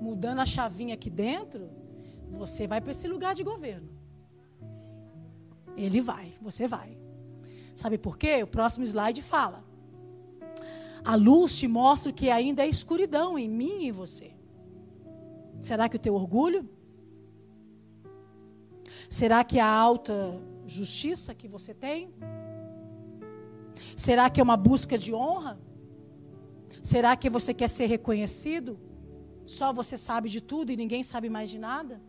mudando 0.00 0.40
a 0.40 0.46
chavinha 0.46 0.94
aqui 0.94 1.10
dentro, 1.10 1.70
você 2.30 2.66
vai 2.66 2.80
para 2.80 2.90
esse 2.90 3.08
lugar 3.08 3.34
de 3.34 3.42
governo. 3.42 3.88
Ele 5.76 6.00
vai, 6.00 6.34
você 6.40 6.66
vai. 6.66 6.96
Sabe 7.74 7.98
por 7.98 8.16
quê? 8.16 8.42
O 8.42 8.46
próximo 8.46 8.84
slide 8.86 9.20
fala. 9.22 9.62
A 11.04 11.14
luz 11.14 11.56
te 11.56 11.68
mostra 11.68 12.12
que 12.12 12.30
ainda 12.30 12.64
é 12.64 12.68
escuridão 12.68 13.38
em 13.38 13.48
mim 13.48 13.82
e 13.82 13.88
em 13.88 13.92
você. 13.92 14.32
Será 15.60 15.88
que 15.88 15.96
o 15.96 16.00
teu 16.00 16.14
orgulho? 16.14 16.68
Será 19.08 19.44
que 19.44 19.58
a 19.58 19.68
alta 19.68 20.40
justiça 20.66 21.34
que 21.34 21.46
você 21.46 21.72
tem? 21.72 22.12
Será 23.96 24.28
que 24.30 24.40
é 24.40 24.42
uma 24.42 24.56
busca 24.56 24.96
de 24.96 25.14
honra? 25.14 25.58
Será 26.82 27.16
que 27.16 27.28
você 27.28 27.52
quer 27.52 27.68
ser 27.68 27.86
reconhecido? 27.86 28.78
Só 29.44 29.72
você 29.72 29.96
sabe 29.96 30.28
de 30.28 30.40
tudo 30.40 30.70
e 30.70 30.76
ninguém 30.76 31.02
sabe 31.02 31.28
mais 31.28 31.50
de 31.50 31.58
nada? 31.58 32.00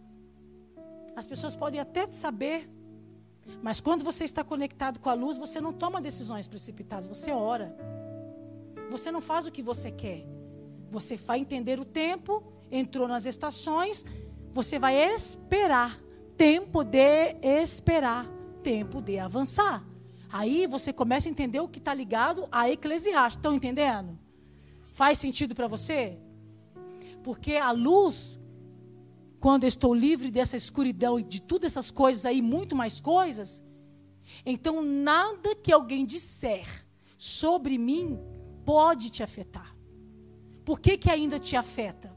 As 1.16 1.26
pessoas 1.26 1.56
podem 1.56 1.80
até 1.80 2.12
saber 2.12 2.70
mas 3.62 3.82
quando 3.82 4.04
você 4.04 4.24
está 4.24 4.44
conectado 4.44 5.00
com 5.00 5.10
a 5.10 5.14
luz, 5.14 5.38
você 5.38 5.60
não 5.60 5.74
toma 5.74 6.02
decisões 6.02 6.48
precipitadas, 6.48 7.08
você 7.08 7.32
ora. 7.32 7.76
Você 8.90 9.12
não 9.12 9.22
faz 9.22 9.46
o 9.46 9.52
que 9.52 9.62
você 9.62 9.92
quer. 9.92 10.26
Você 10.90 11.16
vai 11.16 11.40
entender 11.40 11.80
o 11.80 11.86
tempo, 11.86 12.44
entrou 12.72 13.08
nas 13.08 13.26
estações, 13.26 14.06
você 14.52 14.78
vai 14.80 14.96
esperar. 14.96 16.00
Tempo 16.38 16.84
de 16.84 17.36
esperar, 17.42 18.28
tempo 18.62 19.02
de 19.02 19.18
avançar. 19.18 19.84
Aí 20.38 20.68
você 20.68 20.94
começa 20.94 21.28
a 21.28 21.32
entender 21.32 21.60
o 21.60 21.68
que 21.68 21.80
está 21.80 21.94
ligado 21.94 22.48
a 22.52 22.70
Eclesiastes. 22.70 23.38
Estão 23.38 23.56
entendendo? 23.56 24.18
Faz 24.92 25.18
sentido 25.18 25.56
para 25.56 25.68
você? 25.68 26.18
Porque 27.24 27.56
a 27.56 27.72
luz 27.72 28.40
quando 29.40 29.64
eu 29.64 29.68
estou 29.68 29.94
livre 29.94 30.32
dessa 30.32 30.56
escuridão 30.56 31.20
e 31.20 31.24
de 31.24 31.42
todas 31.42 31.72
essas 31.72 31.92
coisas 31.92 32.26
aí, 32.26 32.42
muito 32.42 32.76
mais 32.76 33.00
coisas, 33.00 33.64
então 34.46 34.82
nada 34.82 35.56
que 35.56 35.72
alguém 35.72 36.06
disser 36.06 36.68
sobre 37.18 37.78
mim 37.78 38.20
pode 38.66 39.10
te 39.10 39.22
afetar. 39.22 39.76
Por 40.66 40.80
que, 40.80 40.98
que 40.98 41.10
ainda 41.10 41.40
te 41.40 41.56
afeta? 41.56 42.16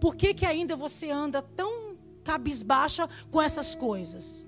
Por 0.00 0.16
que, 0.16 0.32
que 0.32 0.46
ainda 0.46 0.74
você 0.76 1.10
anda 1.10 1.42
tão 1.42 1.96
cabisbaixa 2.24 3.08
com 3.30 3.42
essas 3.42 3.74
coisas? 3.74 4.45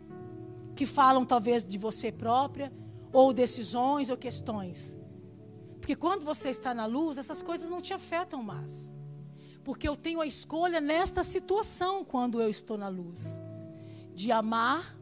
Que 0.79 0.87
falam 0.87 1.25
talvez 1.25 1.65
de 1.65 1.77
você 1.77 2.13
própria, 2.13 2.73
ou 3.13 3.33
decisões 3.33 4.11
ou 4.11 4.17
questões. 4.17 4.97
Porque 5.81 5.97
quando 5.97 6.25
você 6.25 6.51
está 6.51 6.73
na 6.73 6.87
luz, 6.87 7.19
essas 7.19 7.43
coisas 7.43 7.69
não 7.69 7.81
te 7.81 7.93
afetam 7.93 8.45
mais. 8.45 8.95
Porque 9.65 9.89
eu 9.89 9.97
tenho 9.97 10.21
a 10.21 10.27
escolha 10.27 10.81
nesta 10.81 11.25
situação 11.25 12.05
quando 12.05 12.41
eu 12.41 12.49
estou 12.49 12.79
na 12.79 12.89
luz 12.89 13.43
de 14.15 14.31
amar 14.31 14.97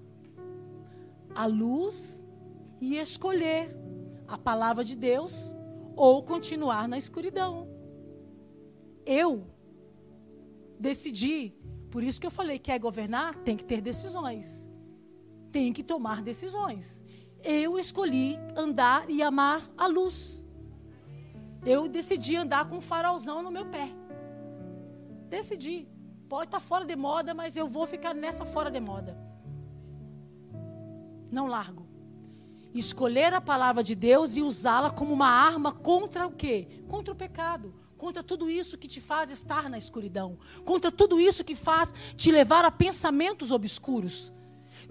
a 1.35 1.45
luz 1.45 2.25
e 2.81 2.97
escolher 2.97 3.77
a 4.27 4.39
palavra 4.39 4.83
de 4.83 4.97
Deus 4.97 5.55
ou 5.95 6.23
continuar 6.23 6.89
na 6.89 6.97
escuridão. 6.97 7.69
eu 9.05 9.47
decidi. 10.81 11.55
Por 11.91 12.03
isso 12.03 12.19
que 12.19 12.27
eu 12.27 12.31
falei: 12.31 12.59
quer 12.59 12.79
governar? 12.79 13.37
Tem 13.45 13.59
que 13.59 13.65
ter 13.65 13.83
decisões. 13.83 14.71
Tem 15.57 15.73
que 15.73 15.83
tomar 15.83 16.21
decisões. 16.21 17.03
Eu 17.43 17.79
escolhi 17.79 18.39
andar 18.55 19.09
e 19.09 19.23
amar 19.23 19.63
a 19.75 19.87
luz. 19.87 20.47
Eu 21.65 21.89
decidi 21.89 22.37
andar 22.37 22.69
com 22.69 22.77
um 22.77 22.81
farolzão 22.83 23.41
no 23.43 23.51
meu 23.51 23.65
pé. 23.65 23.89
Decidi. 25.31 25.89
Pode 26.29 26.49
estar 26.49 26.61
fora 26.61 26.85
de 26.85 26.95
moda, 26.95 27.33
mas 27.33 27.57
eu 27.57 27.67
vou 27.67 27.87
ficar 27.87 28.15
nessa 28.15 28.45
fora 28.45 28.71
de 28.71 28.79
moda. 28.79 29.19
Não 31.33 31.47
largo. 31.47 31.87
Escolher 32.75 33.33
a 33.33 33.41
palavra 33.41 33.83
de 33.83 33.95
Deus 33.95 34.37
e 34.37 34.43
usá-la 34.43 34.91
como 34.91 35.15
uma 35.15 35.31
arma 35.31 35.73
contra 35.73 36.27
o 36.27 36.33
quê? 36.33 36.69
Contra 36.87 37.15
o 37.15 37.17
pecado. 37.17 37.75
Contra 37.97 38.23
tudo 38.23 38.51
isso 38.51 38.77
que 38.77 38.87
te 38.87 39.01
faz 39.01 39.31
estar 39.31 39.71
na 39.71 39.79
escuridão. 39.79 40.39
Contra 40.67 40.93
tudo 40.93 41.19
isso 41.19 41.43
que 41.43 41.55
faz 41.55 41.95
te 42.15 42.31
levar 42.31 42.67
a 42.67 42.71
pensamentos 42.71 43.51
obscuros. 43.51 44.36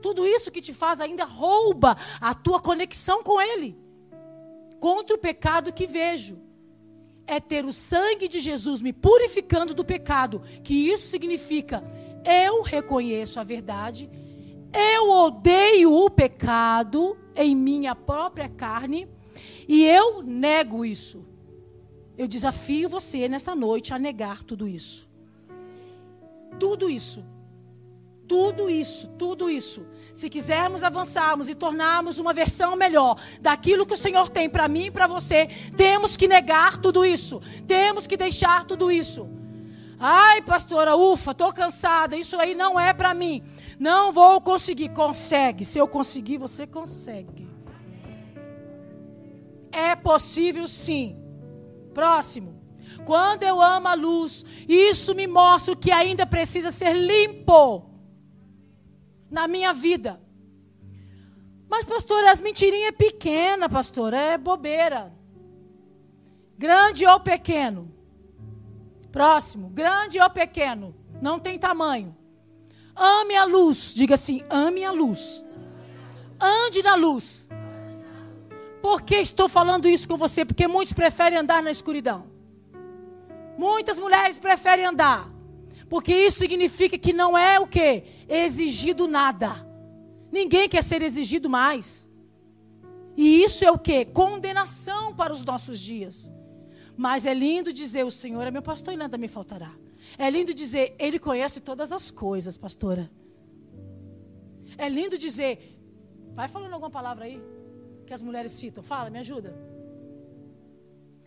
Tudo 0.01 0.25
isso 0.25 0.51
que 0.51 0.61
te 0.61 0.73
faz 0.73 1.01
ainda 1.01 1.23
rouba 1.23 1.97
a 2.21 2.33
tua 2.33 2.59
conexão 2.59 3.23
com 3.23 3.41
Ele. 3.41 3.77
Contra 4.79 5.15
o 5.15 5.19
pecado 5.19 5.73
que 5.73 5.87
vejo 5.87 6.39
é 7.27 7.39
ter 7.39 7.65
o 7.65 7.73
sangue 7.73 8.27
de 8.27 8.39
Jesus 8.39 8.81
me 8.81 8.93
purificando 8.93 9.73
do 9.73 9.83
pecado, 9.83 10.41
que 10.63 10.89
isso 10.89 11.07
significa 11.07 11.83
eu 12.23 12.61
reconheço 12.61 13.39
a 13.39 13.43
verdade, 13.43 14.09
eu 14.73 15.09
odeio 15.09 15.93
o 15.93 16.09
pecado 16.09 17.17
em 17.35 17.55
minha 17.55 17.95
própria 17.95 18.49
carne 18.49 19.07
e 19.67 19.85
eu 19.85 20.21
nego 20.21 20.83
isso. 20.83 21.25
Eu 22.17 22.27
desafio 22.27 22.89
você 22.89 23.27
nesta 23.27 23.55
noite 23.55 23.93
a 23.93 23.99
negar 23.99 24.43
tudo 24.43 24.67
isso. 24.67 25.09
Tudo 26.59 26.89
isso. 26.89 27.25
Tudo 28.27 28.69
isso, 28.69 29.07
tudo 29.19 29.49
isso. 29.49 29.85
Se 30.13 30.29
quisermos 30.29 30.83
avançarmos 30.83 31.49
e 31.49 31.53
tornarmos 31.53 32.19
uma 32.19 32.33
versão 32.33 32.75
melhor 32.75 33.19
daquilo 33.41 33.85
que 33.85 33.93
o 33.93 33.97
Senhor 33.97 34.29
tem 34.29 34.49
para 34.49 34.67
mim 34.67 34.85
e 34.85 34.91
para 34.91 35.07
você, 35.07 35.47
temos 35.75 36.15
que 36.15 36.27
negar 36.27 36.77
tudo 36.77 37.05
isso. 37.05 37.41
Temos 37.67 38.07
que 38.07 38.17
deixar 38.17 38.65
tudo 38.65 38.91
isso. 38.91 39.29
Ai, 39.99 40.41
pastora, 40.41 40.95
ufa, 40.95 41.31
estou 41.31 41.53
cansada. 41.53 42.15
Isso 42.15 42.37
aí 42.37 42.55
não 42.55 42.79
é 42.79 42.93
para 42.93 43.13
mim. 43.13 43.43
Não 43.79 44.11
vou 44.11 44.41
conseguir. 44.41 44.89
Consegue. 44.89 45.63
Se 45.63 45.77
eu 45.77 45.87
conseguir, 45.87 46.37
você 46.37 46.65
consegue. 46.65 47.47
É 49.71 49.95
possível 49.95 50.67
sim. 50.67 51.17
Próximo. 51.93 52.55
Quando 53.05 53.43
eu 53.43 53.61
amo 53.61 53.87
a 53.87 53.93
luz, 53.93 54.45
isso 54.67 55.13
me 55.13 55.27
mostra 55.27 55.75
que 55.75 55.91
ainda 55.91 56.25
precisa 56.25 56.71
ser 56.71 56.93
limpo 56.93 57.94
na 59.29 59.47
minha 59.47 59.73
vida. 59.73 60.19
Mas, 61.67 61.85
pastor, 61.85 62.23
as 62.25 62.41
mentirinhas 62.41 62.89
é 62.89 62.91
pequena, 62.91 63.67
pastor, 63.67 64.13
é 64.13 64.37
bobeira. 64.37 65.11
Grande 66.57 67.05
ou 67.05 67.19
pequeno? 67.19 67.91
Próximo, 69.11 69.69
grande 69.69 70.19
ou 70.19 70.29
pequeno? 70.29 70.95
Não 71.21 71.39
tem 71.39 71.57
tamanho. 71.57 72.15
Ame 72.95 73.35
a 73.35 73.43
luz, 73.45 73.93
diga 73.93 74.13
assim: 74.13 74.43
ame 74.49 74.83
a 74.83 74.91
luz. 74.91 75.45
Ande 76.39 76.81
na 76.81 76.95
luz. 76.95 77.49
Por 78.81 79.01
que 79.01 79.15
estou 79.15 79.49
falando 79.49 79.89
isso 79.89 80.07
com 80.07 80.15
você? 80.15 80.45
Porque 80.45 80.67
muitos 80.67 80.93
preferem 80.93 81.39
andar 81.39 81.61
na 81.63 81.71
escuridão. 81.71 82.27
Muitas 83.57 83.97
mulheres 83.97 84.37
preferem 84.37 84.85
andar. 84.85 85.29
Porque 85.89 86.13
isso 86.13 86.39
significa 86.39 86.97
que 86.97 87.13
não 87.13 87.37
é 87.37 87.59
o 87.59 87.67
que? 87.67 88.03
Exigido 88.27 89.07
nada. 89.07 89.65
Ninguém 90.31 90.67
quer 90.67 90.83
ser 90.83 91.01
exigido 91.01 91.49
mais. 91.49 92.09
E 93.15 93.43
isso 93.43 93.63
é 93.63 93.71
o 93.71 93.79
que? 93.79 94.05
Condenação 94.05 95.15
para 95.15 95.31
os 95.31 95.43
nossos 95.45 95.79
dias. 95.79 96.33
Mas 96.97 97.25
é 97.25 97.33
lindo 97.33 97.71
dizer: 97.71 98.03
o 98.03 98.11
Senhor 98.11 98.41
é 98.45 98.51
meu 98.51 98.61
pastor 98.61 98.93
e 98.93 98.97
nada 98.97 99.17
me 99.17 99.27
faltará. 99.27 99.71
É 100.17 100.29
lindo 100.29 100.53
dizer: 100.53 100.95
Ele 100.99 101.19
conhece 101.19 101.59
todas 101.61 101.91
as 101.91 102.11
coisas, 102.11 102.57
pastora. 102.57 103.09
É 104.77 104.89
lindo 104.89 105.17
dizer: 105.17 105.79
vai 106.33 106.47
falando 106.47 106.73
alguma 106.73 106.91
palavra 106.91 107.25
aí 107.25 107.41
que 108.05 108.13
as 108.13 108.21
mulheres 108.21 108.51
citam. 108.51 108.83
Fala, 108.83 109.09
me 109.09 109.19
ajuda. 109.19 109.55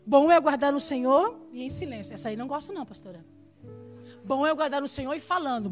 Bom 0.06 0.30
é 0.32 0.40
guardar 0.40 0.72
no 0.72 0.80
Senhor 0.80 1.48
e 1.52 1.62
em 1.62 1.68
silêncio. 1.68 2.14
Essa 2.14 2.28
aí 2.28 2.36
não 2.36 2.46
gosto, 2.46 2.72
não, 2.72 2.86
pastora. 2.86 3.24
Bom 4.28 4.46
é 4.46 4.54
guardar 4.54 4.82
no 4.82 4.86
Senhor 4.86 5.14
e 5.14 5.20
falando. 5.20 5.70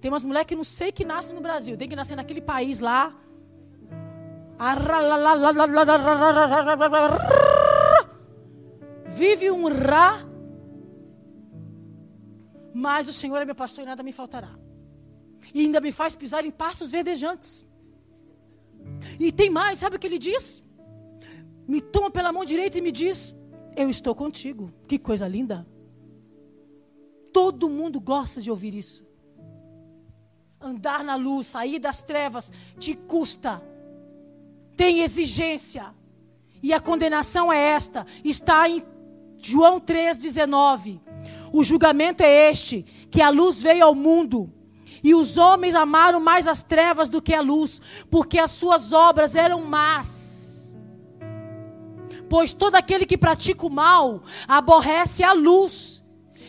Tem 0.00 0.08
umas 0.08 0.22
mulheres 0.22 0.46
que 0.46 0.54
não 0.54 0.62
sei 0.62 0.92
que 0.92 1.04
nascem 1.04 1.34
no 1.34 1.42
Brasil, 1.42 1.76
tem 1.76 1.88
que 1.88 1.96
nascer 1.96 2.14
naquele 2.14 2.40
país 2.40 2.78
lá. 2.78 3.12
Vive 9.06 9.50
um 9.50 9.66
rá. 9.66 10.24
Mas 12.72 13.08
o 13.08 13.12
Senhor 13.12 13.38
é 13.38 13.44
meu 13.44 13.56
pastor 13.56 13.82
e 13.82 13.86
nada 13.86 14.04
me 14.04 14.12
faltará. 14.12 14.52
E 15.52 15.62
ainda 15.62 15.80
me 15.80 15.90
faz 15.90 16.14
pisar 16.14 16.44
em 16.44 16.52
pastos 16.52 16.92
verdejantes. 16.92 17.68
E 19.18 19.32
tem 19.32 19.50
mais, 19.50 19.78
sabe 19.78 19.96
o 19.96 19.98
que 19.98 20.06
ele 20.06 20.18
diz? 20.18 20.62
Me 21.66 21.80
toma 21.80 22.12
pela 22.12 22.32
mão 22.32 22.44
direita 22.44 22.78
e 22.78 22.80
me 22.80 22.92
diz: 22.92 23.34
Eu 23.74 23.90
estou 23.90 24.14
contigo. 24.14 24.72
Que 24.86 25.00
coisa 25.00 25.26
linda. 25.26 25.66
Todo 27.32 27.68
mundo 27.68 28.00
gosta 28.00 28.40
de 28.40 28.50
ouvir 28.50 28.74
isso. 28.74 29.04
Andar 30.60 31.02
na 31.04 31.14
luz, 31.14 31.46
sair 31.46 31.78
das 31.78 32.02
trevas, 32.02 32.52
te 32.78 32.94
custa. 32.94 33.62
Tem 34.76 35.00
exigência. 35.00 35.94
E 36.62 36.72
a 36.72 36.80
condenação 36.80 37.52
é 37.52 37.58
esta: 37.58 38.06
está 38.24 38.68
em 38.68 38.84
João 39.38 39.80
3,19. 39.80 41.00
O 41.52 41.64
julgamento 41.64 42.22
é 42.22 42.50
este: 42.50 42.82
que 43.10 43.22
a 43.22 43.30
luz 43.30 43.62
veio 43.62 43.84
ao 43.84 43.94
mundo. 43.94 44.52
E 45.02 45.14
os 45.14 45.38
homens 45.38 45.74
amaram 45.74 46.20
mais 46.20 46.46
as 46.46 46.62
trevas 46.62 47.08
do 47.08 47.22
que 47.22 47.32
a 47.32 47.40
luz, 47.40 47.80
porque 48.10 48.38
as 48.38 48.50
suas 48.50 48.92
obras 48.92 49.34
eram 49.34 49.62
más. 49.62 50.76
Pois 52.28 52.52
todo 52.52 52.74
aquele 52.74 53.06
que 53.06 53.16
pratica 53.16 53.66
o 53.66 53.70
mal 53.70 54.22
aborrece 54.46 55.24
a 55.24 55.32
luz 55.32 55.99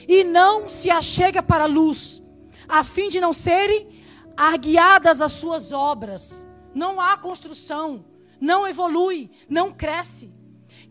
e 0.08 0.24
não 0.24 0.68
se 0.68 0.90
achega 0.90 1.42
para 1.42 1.64
a 1.64 1.68
luz, 1.68 2.22
a 2.68 2.84
fim 2.84 3.10
de 3.10 3.20
não 3.20 3.34
serem 3.34 4.02
arguiadas 4.36 5.22
as 5.22 5.34
suas 5.34 5.72
obras. 5.72 6.48
Não 6.74 7.02
há 7.02 7.18
construção, 7.18 8.06
não 8.40 8.68
evolui, 8.68 9.30
não 9.50 9.72
cresce. 9.72 10.34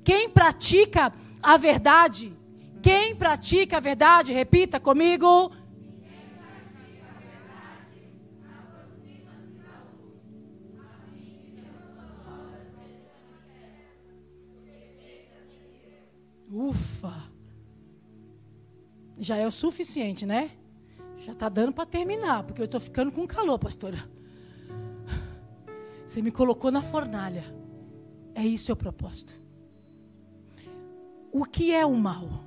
Quem 0.04 0.28
pratica 0.28 1.12
a 1.42 1.56
verdade, 1.56 2.36
quem 2.82 3.14
pratica 3.14 3.78
a 3.78 3.80
verdade, 3.80 4.32
repita 4.32 4.78
comigo. 4.78 5.50
Ufa! 16.52 17.29
Já 19.20 19.36
é 19.36 19.46
o 19.46 19.50
suficiente, 19.50 20.24
né? 20.24 20.50
Já 21.18 21.32
está 21.32 21.48
dando 21.50 21.72
para 21.72 21.84
terminar, 21.84 22.42
porque 22.42 22.62
eu 22.62 22.64
estou 22.64 22.80
ficando 22.80 23.12
com 23.12 23.26
calor, 23.26 23.58
pastora. 23.58 23.98
Você 26.06 26.22
me 26.22 26.30
colocou 26.30 26.70
na 26.70 26.82
fornalha. 26.82 27.44
É 28.34 28.42
isso 28.42 28.72
o 28.72 28.76
propósito. 28.76 29.38
O 31.30 31.44
que 31.44 31.72
é 31.72 31.84
o 31.84 31.94
mal? 31.94 32.44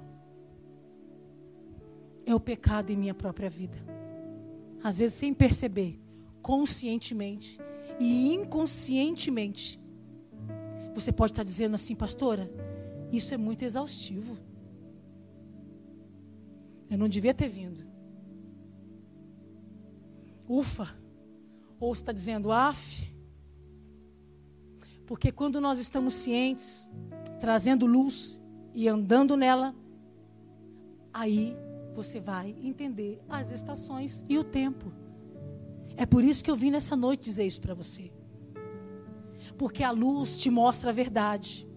É 2.26 2.34
o 2.34 2.40
pecado 2.40 2.90
em 2.90 2.98
minha 2.98 3.14
própria 3.14 3.50
vida. 3.50 3.78
Às 4.84 4.98
vezes 4.98 5.16
sem 5.16 5.32
perceber, 5.32 6.02
conscientemente 6.42 7.60
e 8.00 8.34
inconscientemente. 8.34 9.80
Você 10.96 11.12
pode 11.12 11.32
estar 11.34 11.44
dizendo 11.44 11.76
assim, 11.76 11.96
pastora, 11.96 12.52
isso 13.12 13.34
é 13.34 13.38
muito 13.38 13.64
exaustivo. 13.64 14.38
Eu 16.94 17.00
não 17.00 17.10
devia 17.10 17.34
ter 17.34 17.48
vindo. 17.48 17.84
Ufa! 20.48 20.96
Ou 21.80 21.92
está 21.92 22.12
dizendo, 22.12 22.52
af. 22.52 23.12
Porque 25.08 25.32
quando 25.32 25.60
nós 25.60 25.80
estamos 25.80 26.14
cientes, 26.14 26.92
trazendo 27.40 27.88
luz 27.88 28.40
e 28.76 28.88
andando 28.88 29.36
nela, 29.36 29.74
aí 31.12 31.58
você 31.96 32.20
vai 32.20 32.56
entender 32.62 33.20
as 33.28 33.52
estações 33.52 34.24
e 34.30 34.38
o 34.38 34.44
tempo. 34.44 34.94
É 35.98 36.06
por 36.06 36.24
isso 36.24 36.44
que 36.44 36.52
eu 36.52 36.56
vim 36.56 36.70
nessa 36.70 36.96
noite 36.96 37.24
dizer 37.24 37.48
isso 37.48 37.60
para 37.60 37.74
você. 37.74 38.14
Porque 39.58 39.84
a 39.84 39.90
luz 39.90 40.38
te 40.38 40.52
mostra 40.52 40.92
a 40.92 40.94
verdade. 40.94 41.68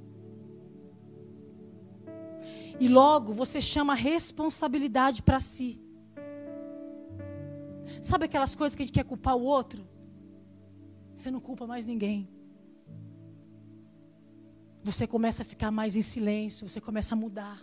E 2.78 2.88
logo 2.88 3.32
você 3.32 3.60
chama 3.60 3.92
a 3.94 3.96
responsabilidade 3.96 5.22
para 5.22 5.40
si. 5.40 5.80
Sabe 8.02 8.26
aquelas 8.26 8.54
coisas 8.54 8.76
que 8.76 8.82
a 8.82 8.86
gente 8.86 8.94
quer 8.94 9.04
culpar 9.04 9.36
o 9.36 9.42
outro? 9.42 9.86
Você 11.14 11.30
não 11.30 11.40
culpa 11.40 11.66
mais 11.66 11.86
ninguém. 11.86 12.28
Você 14.84 15.06
começa 15.06 15.42
a 15.42 15.44
ficar 15.44 15.70
mais 15.70 15.96
em 15.96 16.02
silêncio, 16.02 16.68
você 16.68 16.80
começa 16.80 17.14
a 17.14 17.18
mudar. 17.18 17.60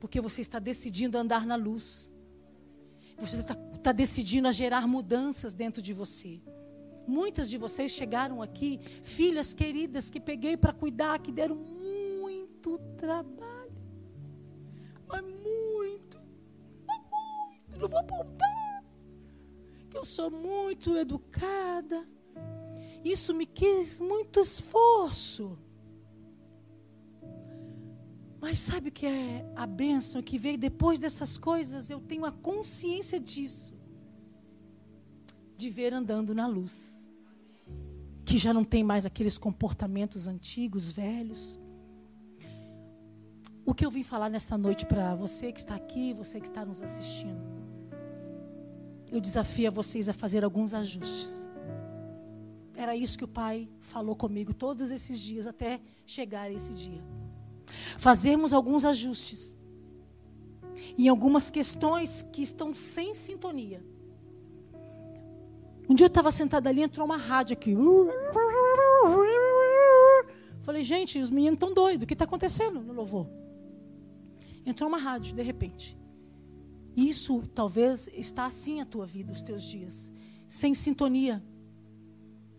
Porque 0.00 0.20
você 0.20 0.40
está 0.40 0.58
decidindo 0.58 1.18
andar 1.18 1.46
na 1.46 1.56
luz. 1.56 2.10
Você 3.18 3.38
está, 3.38 3.54
está 3.74 3.92
decidindo 3.92 4.48
a 4.48 4.52
gerar 4.52 4.88
mudanças 4.88 5.52
dentro 5.52 5.82
de 5.82 5.92
você. 5.92 6.40
Muitas 7.06 7.50
de 7.50 7.58
vocês 7.58 7.90
chegaram 7.90 8.40
aqui, 8.40 8.80
filhas 9.02 9.52
queridas 9.52 10.08
que 10.08 10.18
peguei 10.18 10.56
para 10.56 10.72
cuidar, 10.72 11.18
que 11.18 11.30
deram 11.30 11.56
muito 12.60 12.78
trabalho. 12.96 13.72
Mas 15.08 15.22
muito, 15.22 16.18
mas 16.86 17.00
muito, 17.10 17.80
não 17.80 17.88
vou 17.88 17.98
apontar. 17.98 18.84
Que 19.88 19.96
eu 19.96 20.04
sou 20.04 20.30
muito 20.30 20.96
educada. 20.96 22.06
Isso 23.02 23.34
me 23.34 23.46
quis 23.46 23.98
muito 23.98 24.40
esforço. 24.40 25.58
Mas 28.40 28.58
sabe 28.58 28.88
o 28.88 28.92
que 28.92 29.06
é 29.06 29.50
a 29.56 29.66
bênção 29.66 30.22
que 30.22 30.38
veio 30.38 30.56
depois 30.56 30.98
dessas 30.98 31.36
coisas? 31.36 31.90
Eu 31.90 32.00
tenho 32.00 32.24
a 32.24 32.32
consciência 32.32 33.18
disso. 33.18 33.74
De 35.56 35.68
ver 35.68 35.92
andando 35.92 36.34
na 36.34 36.46
luz. 36.46 37.08
Que 38.24 38.38
já 38.38 38.54
não 38.54 38.64
tem 38.64 38.84
mais 38.84 39.04
aqueles 39.04 39.36
comportamentos 39.36 40.28
antigos, 40.28 40.92
velhos. 40.92 41.58
O 43.64 43.74
que 43.74 43.84
eu 43.84 43.90
vim 43.90 44.02
falar 44.02 44.28
nesta 44.28 44.56
noite 44.56 44.86
para 44.86 45.14
você 45.14 45.52
que 45.52 45.60
está 45.60 45.74
aqui, 45.74 46.12
você 46.12 46.40
que 46.40 46.48
está 46.48 46.64
nos 46.64 46.82
assistindo. 46.82 47.40
Eu 49.10 49.20
desafio 49.20 49.68
a 49.68 49.70
vocês 49.70 50.08
a 50.08 50.12
fazer 50.12 50.44
alguns 50.44 50.72
ajustes. 50.72 51.48
Era 52.74 52.96
isso 52.96 53.18
que 53.18 53.24
o 53.24 53.28
Pai 53.28 53.68
falou 53.80 54.16
comigo 54.16 54.54
todos 54.54 54.90
esses 54.90 55.20
dias, 55.20 55.46
até 55.46 55.80
chegar 56.06 56.50
esse 56.50 56.72
dia 56.72 57.02
fazermos 57.98 58.52
alguns 58.52 58.84
ajustes 58.84 59.54
em 60.96 61.08
algumas 61.08 61.50
questões 61.50 62.22
que 62.32 62.42
estão 62.42 62.74
sem 62.74 63.14
sintonia. 63.14 63.82
Um 65.88 65.94
dia 65.94 66.04
eu 66.04 66.08
estava 66.08 66.30
sentada 66.30 66.68
ali, 66.68 66.82
entrou 66.82 67.04
uma 67.04 67.16
rádio 67.16 67.54
aqui. 67.54 67.74
Falei, 70.62 70.84
gente, 70.84 71.18
os 71.18 71.30
meninos 71.30 71.54
estão 71.54 71.74
doidos, 71.74 72.04
o 72.04 72.06
que 72.06 72.14
está 72.14 72.24
acontecendo 72.24 72.80
no 72.80 72.92
louvor? 72.92 73.26
Entrou 74.64 74.88
uma 74.88 74.98
rádio, 74.98 75.34
de 75.34 75.42
repente. 75.42 75.98
Isso 76.96 77.42
talvez 77.54 78.08
está 78.12 78.46
assim 78.46 78.80
a 78.80 78.84
tua 78.84 79.06
vida, 79.06 79.32
os 79.32 79.42
teus 79.42 79.62
dias. 79.62 80.12
Sem 80.46 80.74
sintonia. 80.74 81.42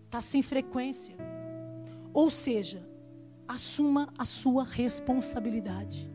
Está 0.06 0.22
sem 0.22 0.42
frequência. 0.42 1.16
Ou 2.14 2.30
seja, 2.30 2.88
assuma 3.48 4.12
a 4.18 4.26
sua 4.26 4.64
responsabilidade. 4.64 6.10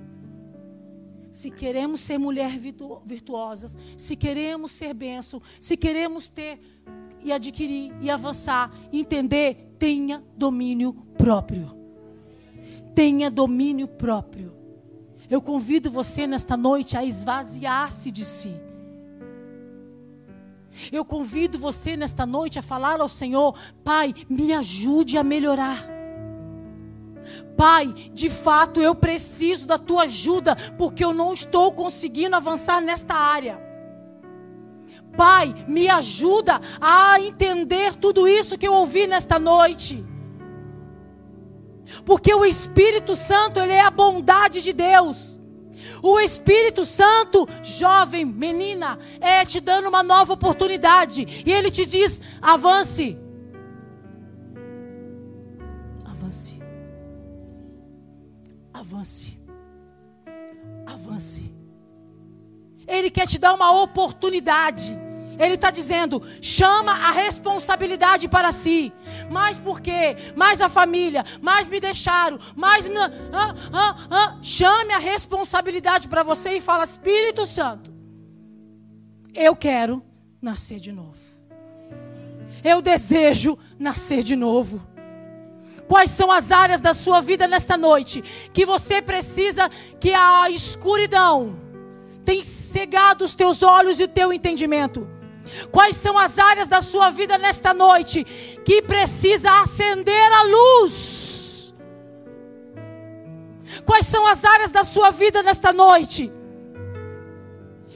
Se 1.31 1.51
queremos 1.51 2.01
ser 2.01 2.19
mulher 2.19 2.57
virtu 2.59 3.01
virtuosas, 3.05 3.77
se 3.97 4.17
queremos 4.17 4.73
ser 4.73 4.95
bênção, 4.95 5.41
se 5.61 5.77
queremos 5.77 6.29
ter 6.29 6.59
e 7.23 7.33
adquirir 7.33 7.93
e 8.01 8.09
avançar, 8.11 8.73
entender, 8.93 9.75
tenha 9.79 10.25
domínio 10.37 10.95
próprio. 11.19 11.77
Tenha 12.95 13.31
domínio 13.31 13.87
próprio. 13.87 14.66
Eu 15.29 15.43
convido 15.43 15.91
você 15.91 16.27
nesta 16.27 16.57
noite 16.57 16.97
a 16.97 17.05
esvaziar-se 17.05 18.11
de 18.11 18.25
si. 18.25 18.55
Eu 20.93 21.05
convido 21.05 21.59
você 21.59 21.97
nesta 21.97 22.27
noite 22.27 22.59
a 22.59 22.63
falar 22.63 23.01
ao 23.01 23.09
Senhor: 23.09 23.59
Pai, 23.83 24.15
me 24.29 24.53
ajude 24.53 25.17
a 25.19 25.25
melhorar. 25.25 25.97
Pai, 27.57 27.93
de 28.13 28.31
fato 28.31 28.81
eu 28.81 28.95
preciso 28.95 29.67
da 29.67 29.79
tua 29.79 30.03
ajuda, 30.03 30.55
porque 30.77 31.05
eu 31.05 31.13
não 31.13 31.33
estou 31.33 31.73
conseguindo 31.73 32.37
avançar 32.37 32.81
nesta 32.81 33.15
área. 33.15 33.59
Pai, 35.17 35.55
me 35.67 35.89
ajuda 35.89 36.61
a 36.81 37.19
entender 37.21 37.95
tudo 37.95 38.29
isso 38.29 38.59
que 38.59 38.69
eu 38.69 38.75
ouvi 38.75 39.07
nesta 39.07 39.39
noite. 39.39 40.05
Porque 42.05 42.35
o 42.35 42.45
Espírito 42.45 43.15
Santo, 43.15 43.61
ele 43.61 43.73
é 43.73 43.81
a 43.81 43.91
bondade 43.91 44.63
de 44.63 44.73
Deus. 44.73 45.39
O 46.03 46.19
Espírito 46.19 46.85
Santo, 46.85 47.49
jovem, 47.63 48.25
menina, 48.25 48.99
é 49.21 49.45
te 49.45 49.61
dando 49.61 49.89
uma 49.89 50.03
nova 50.03 50.33
oportunidade. 50.33 51.45
E 51.45 51.53
ele 51.53 51.71
te 51.71 51.87
diz: 51.87 52.21
avance. 52.41 53.19
Avance. 58.73 59.39
Avance. 60.87 61.55
Ele 62.87 63.11
quer 63.11 63.27
te 63.27 63.39
dar 63.39 63.55
uma 63.55 63.83
oportunidade. 63.83 65.06
Ele 65.39 65.55
está 65.55 65.71
dizendo: 65.71 66.23
chama 66.41 66.93
a 66.93 67.11
responsabilidade 67.11 68.29
para 68.29 68.53
si. 68.53 68.93
Mais 69.31 69.59
por 69.59 69.81
quê? 69.81 70.17
Mais 70.35 70.61
a 70.61 70.69
família, 70.69 71.25
mais 71.41 71.69
me 71.69 71.81
deixaram, 71.81 72.39
mais. 72.55 72.89
Me... 72.89 72.99
Ah, 72.99 73.55
ah, 73.73 73.97
ah. 74.11 74.39
Chame 74.43 74.93
a 74.93 74.99
responsabilidade 74.99 76.09
para 76.09 76.23
você 76.23 76.57
e 76.57 76.61
fala: 76.61 76.85
Espírito 76.85 77.45
Santo, 77.45 77.93
eu 79.35 79.55
quero 79.55 80.03
nascer 80.41 80.81
de 80.81 80.93
novo. 80.93 81.19
Eu 82.65 82.81
desejo 82.81 83.59
nascer 83.79 84.23
de 84.23 84.35
novo. 84.35 84.85
Quais 85.87 86.11
são 86.11 86.33
as 86.33 86.51
áreas 86.51 86.81
da 86.81 86.93
sua 86.93 87.21
vida 87.21 87.47
nesta 87.47 87.77
noite 87.77 88.21
que 88.53 88.67
você 88.67 89.01
precisa 89.01 89.71
que 90.01 90.13
a 90.13 90.51
escuridão 90.51 91.61
tem 92.25 92.43
cegado 92.43 93.25
os 93.25 93.35
teus 93.35 93.63
olhos 93.63 94.01
e 94.01 94.05
o 94.05 94.09
teu 94.09 94.33
entendimento? 94.33 95.16
Quais 95.71 95.97
são 95.97 96.19
as 96.19 96.39
áreas 96.39 96.69
da 96.69 96.81
sua 96.81 97.11
vida 97.11 97.39
nesta 97.39 97.73
noite 97.73 98.25
que 98.65 98.83
precisa 98.83 99.61
acender 99.61 100.33
a 100.33 100.43
luz? 100.43 101.75
Quais 103.85 104.07
são 104.07 104.27
as 104.27 104.45
áreas 104.45 104.71
da 104.71 104.85
sua 104.85 105.11
vida 105.11 105.43
nesta 105.43 105.73
noite 105.73 106.33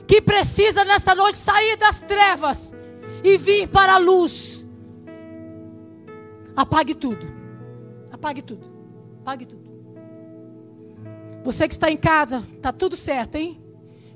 que 0.07 0.21
precisa 0.21 0.85
nesta 0.85 1.15
noite 1.15 1.39
sair 1.39 1.77
das 1.77 2.01
trevas 2.01 2.75
e 3.23 3.37
vir 3.37 3.69
para 3.69 3.95
a 3.95 3.99
luz? 3.99 4.69
Apague 6.57 6.95
tudo. 6.95 7.27
Apague 8.11 8.43
tudo. 8.43 8.67
Apague 9.21 9.47
tudo. 9.47 9.71
Você 11.43 11.67
que 11.67 11.75
está 11.75 11.91
em 11.91 11.97
casa, 11.97 12.43
tá 12.61 12.73
tudo 12.73 12.97
certo, 12.97 13.37
hein? 13.37 13.63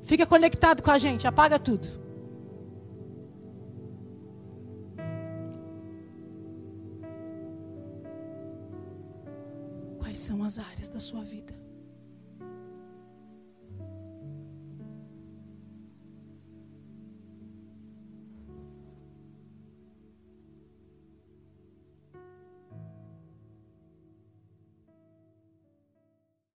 Fica 0.03 0.27
conectado 0.27 0.83
com 0.83 0.91
a 0.91 0.99
gente, 0.99 1.27
apaga 1.27 1.59
tudo. 1.59 2.04
Quais 10.15 10.27
são 10.27 10.45
as 10.45 10.61
áreas 10.61 10.89
da 10.89 11.01
sua 11.01 11.25
vida? 11.25 11.64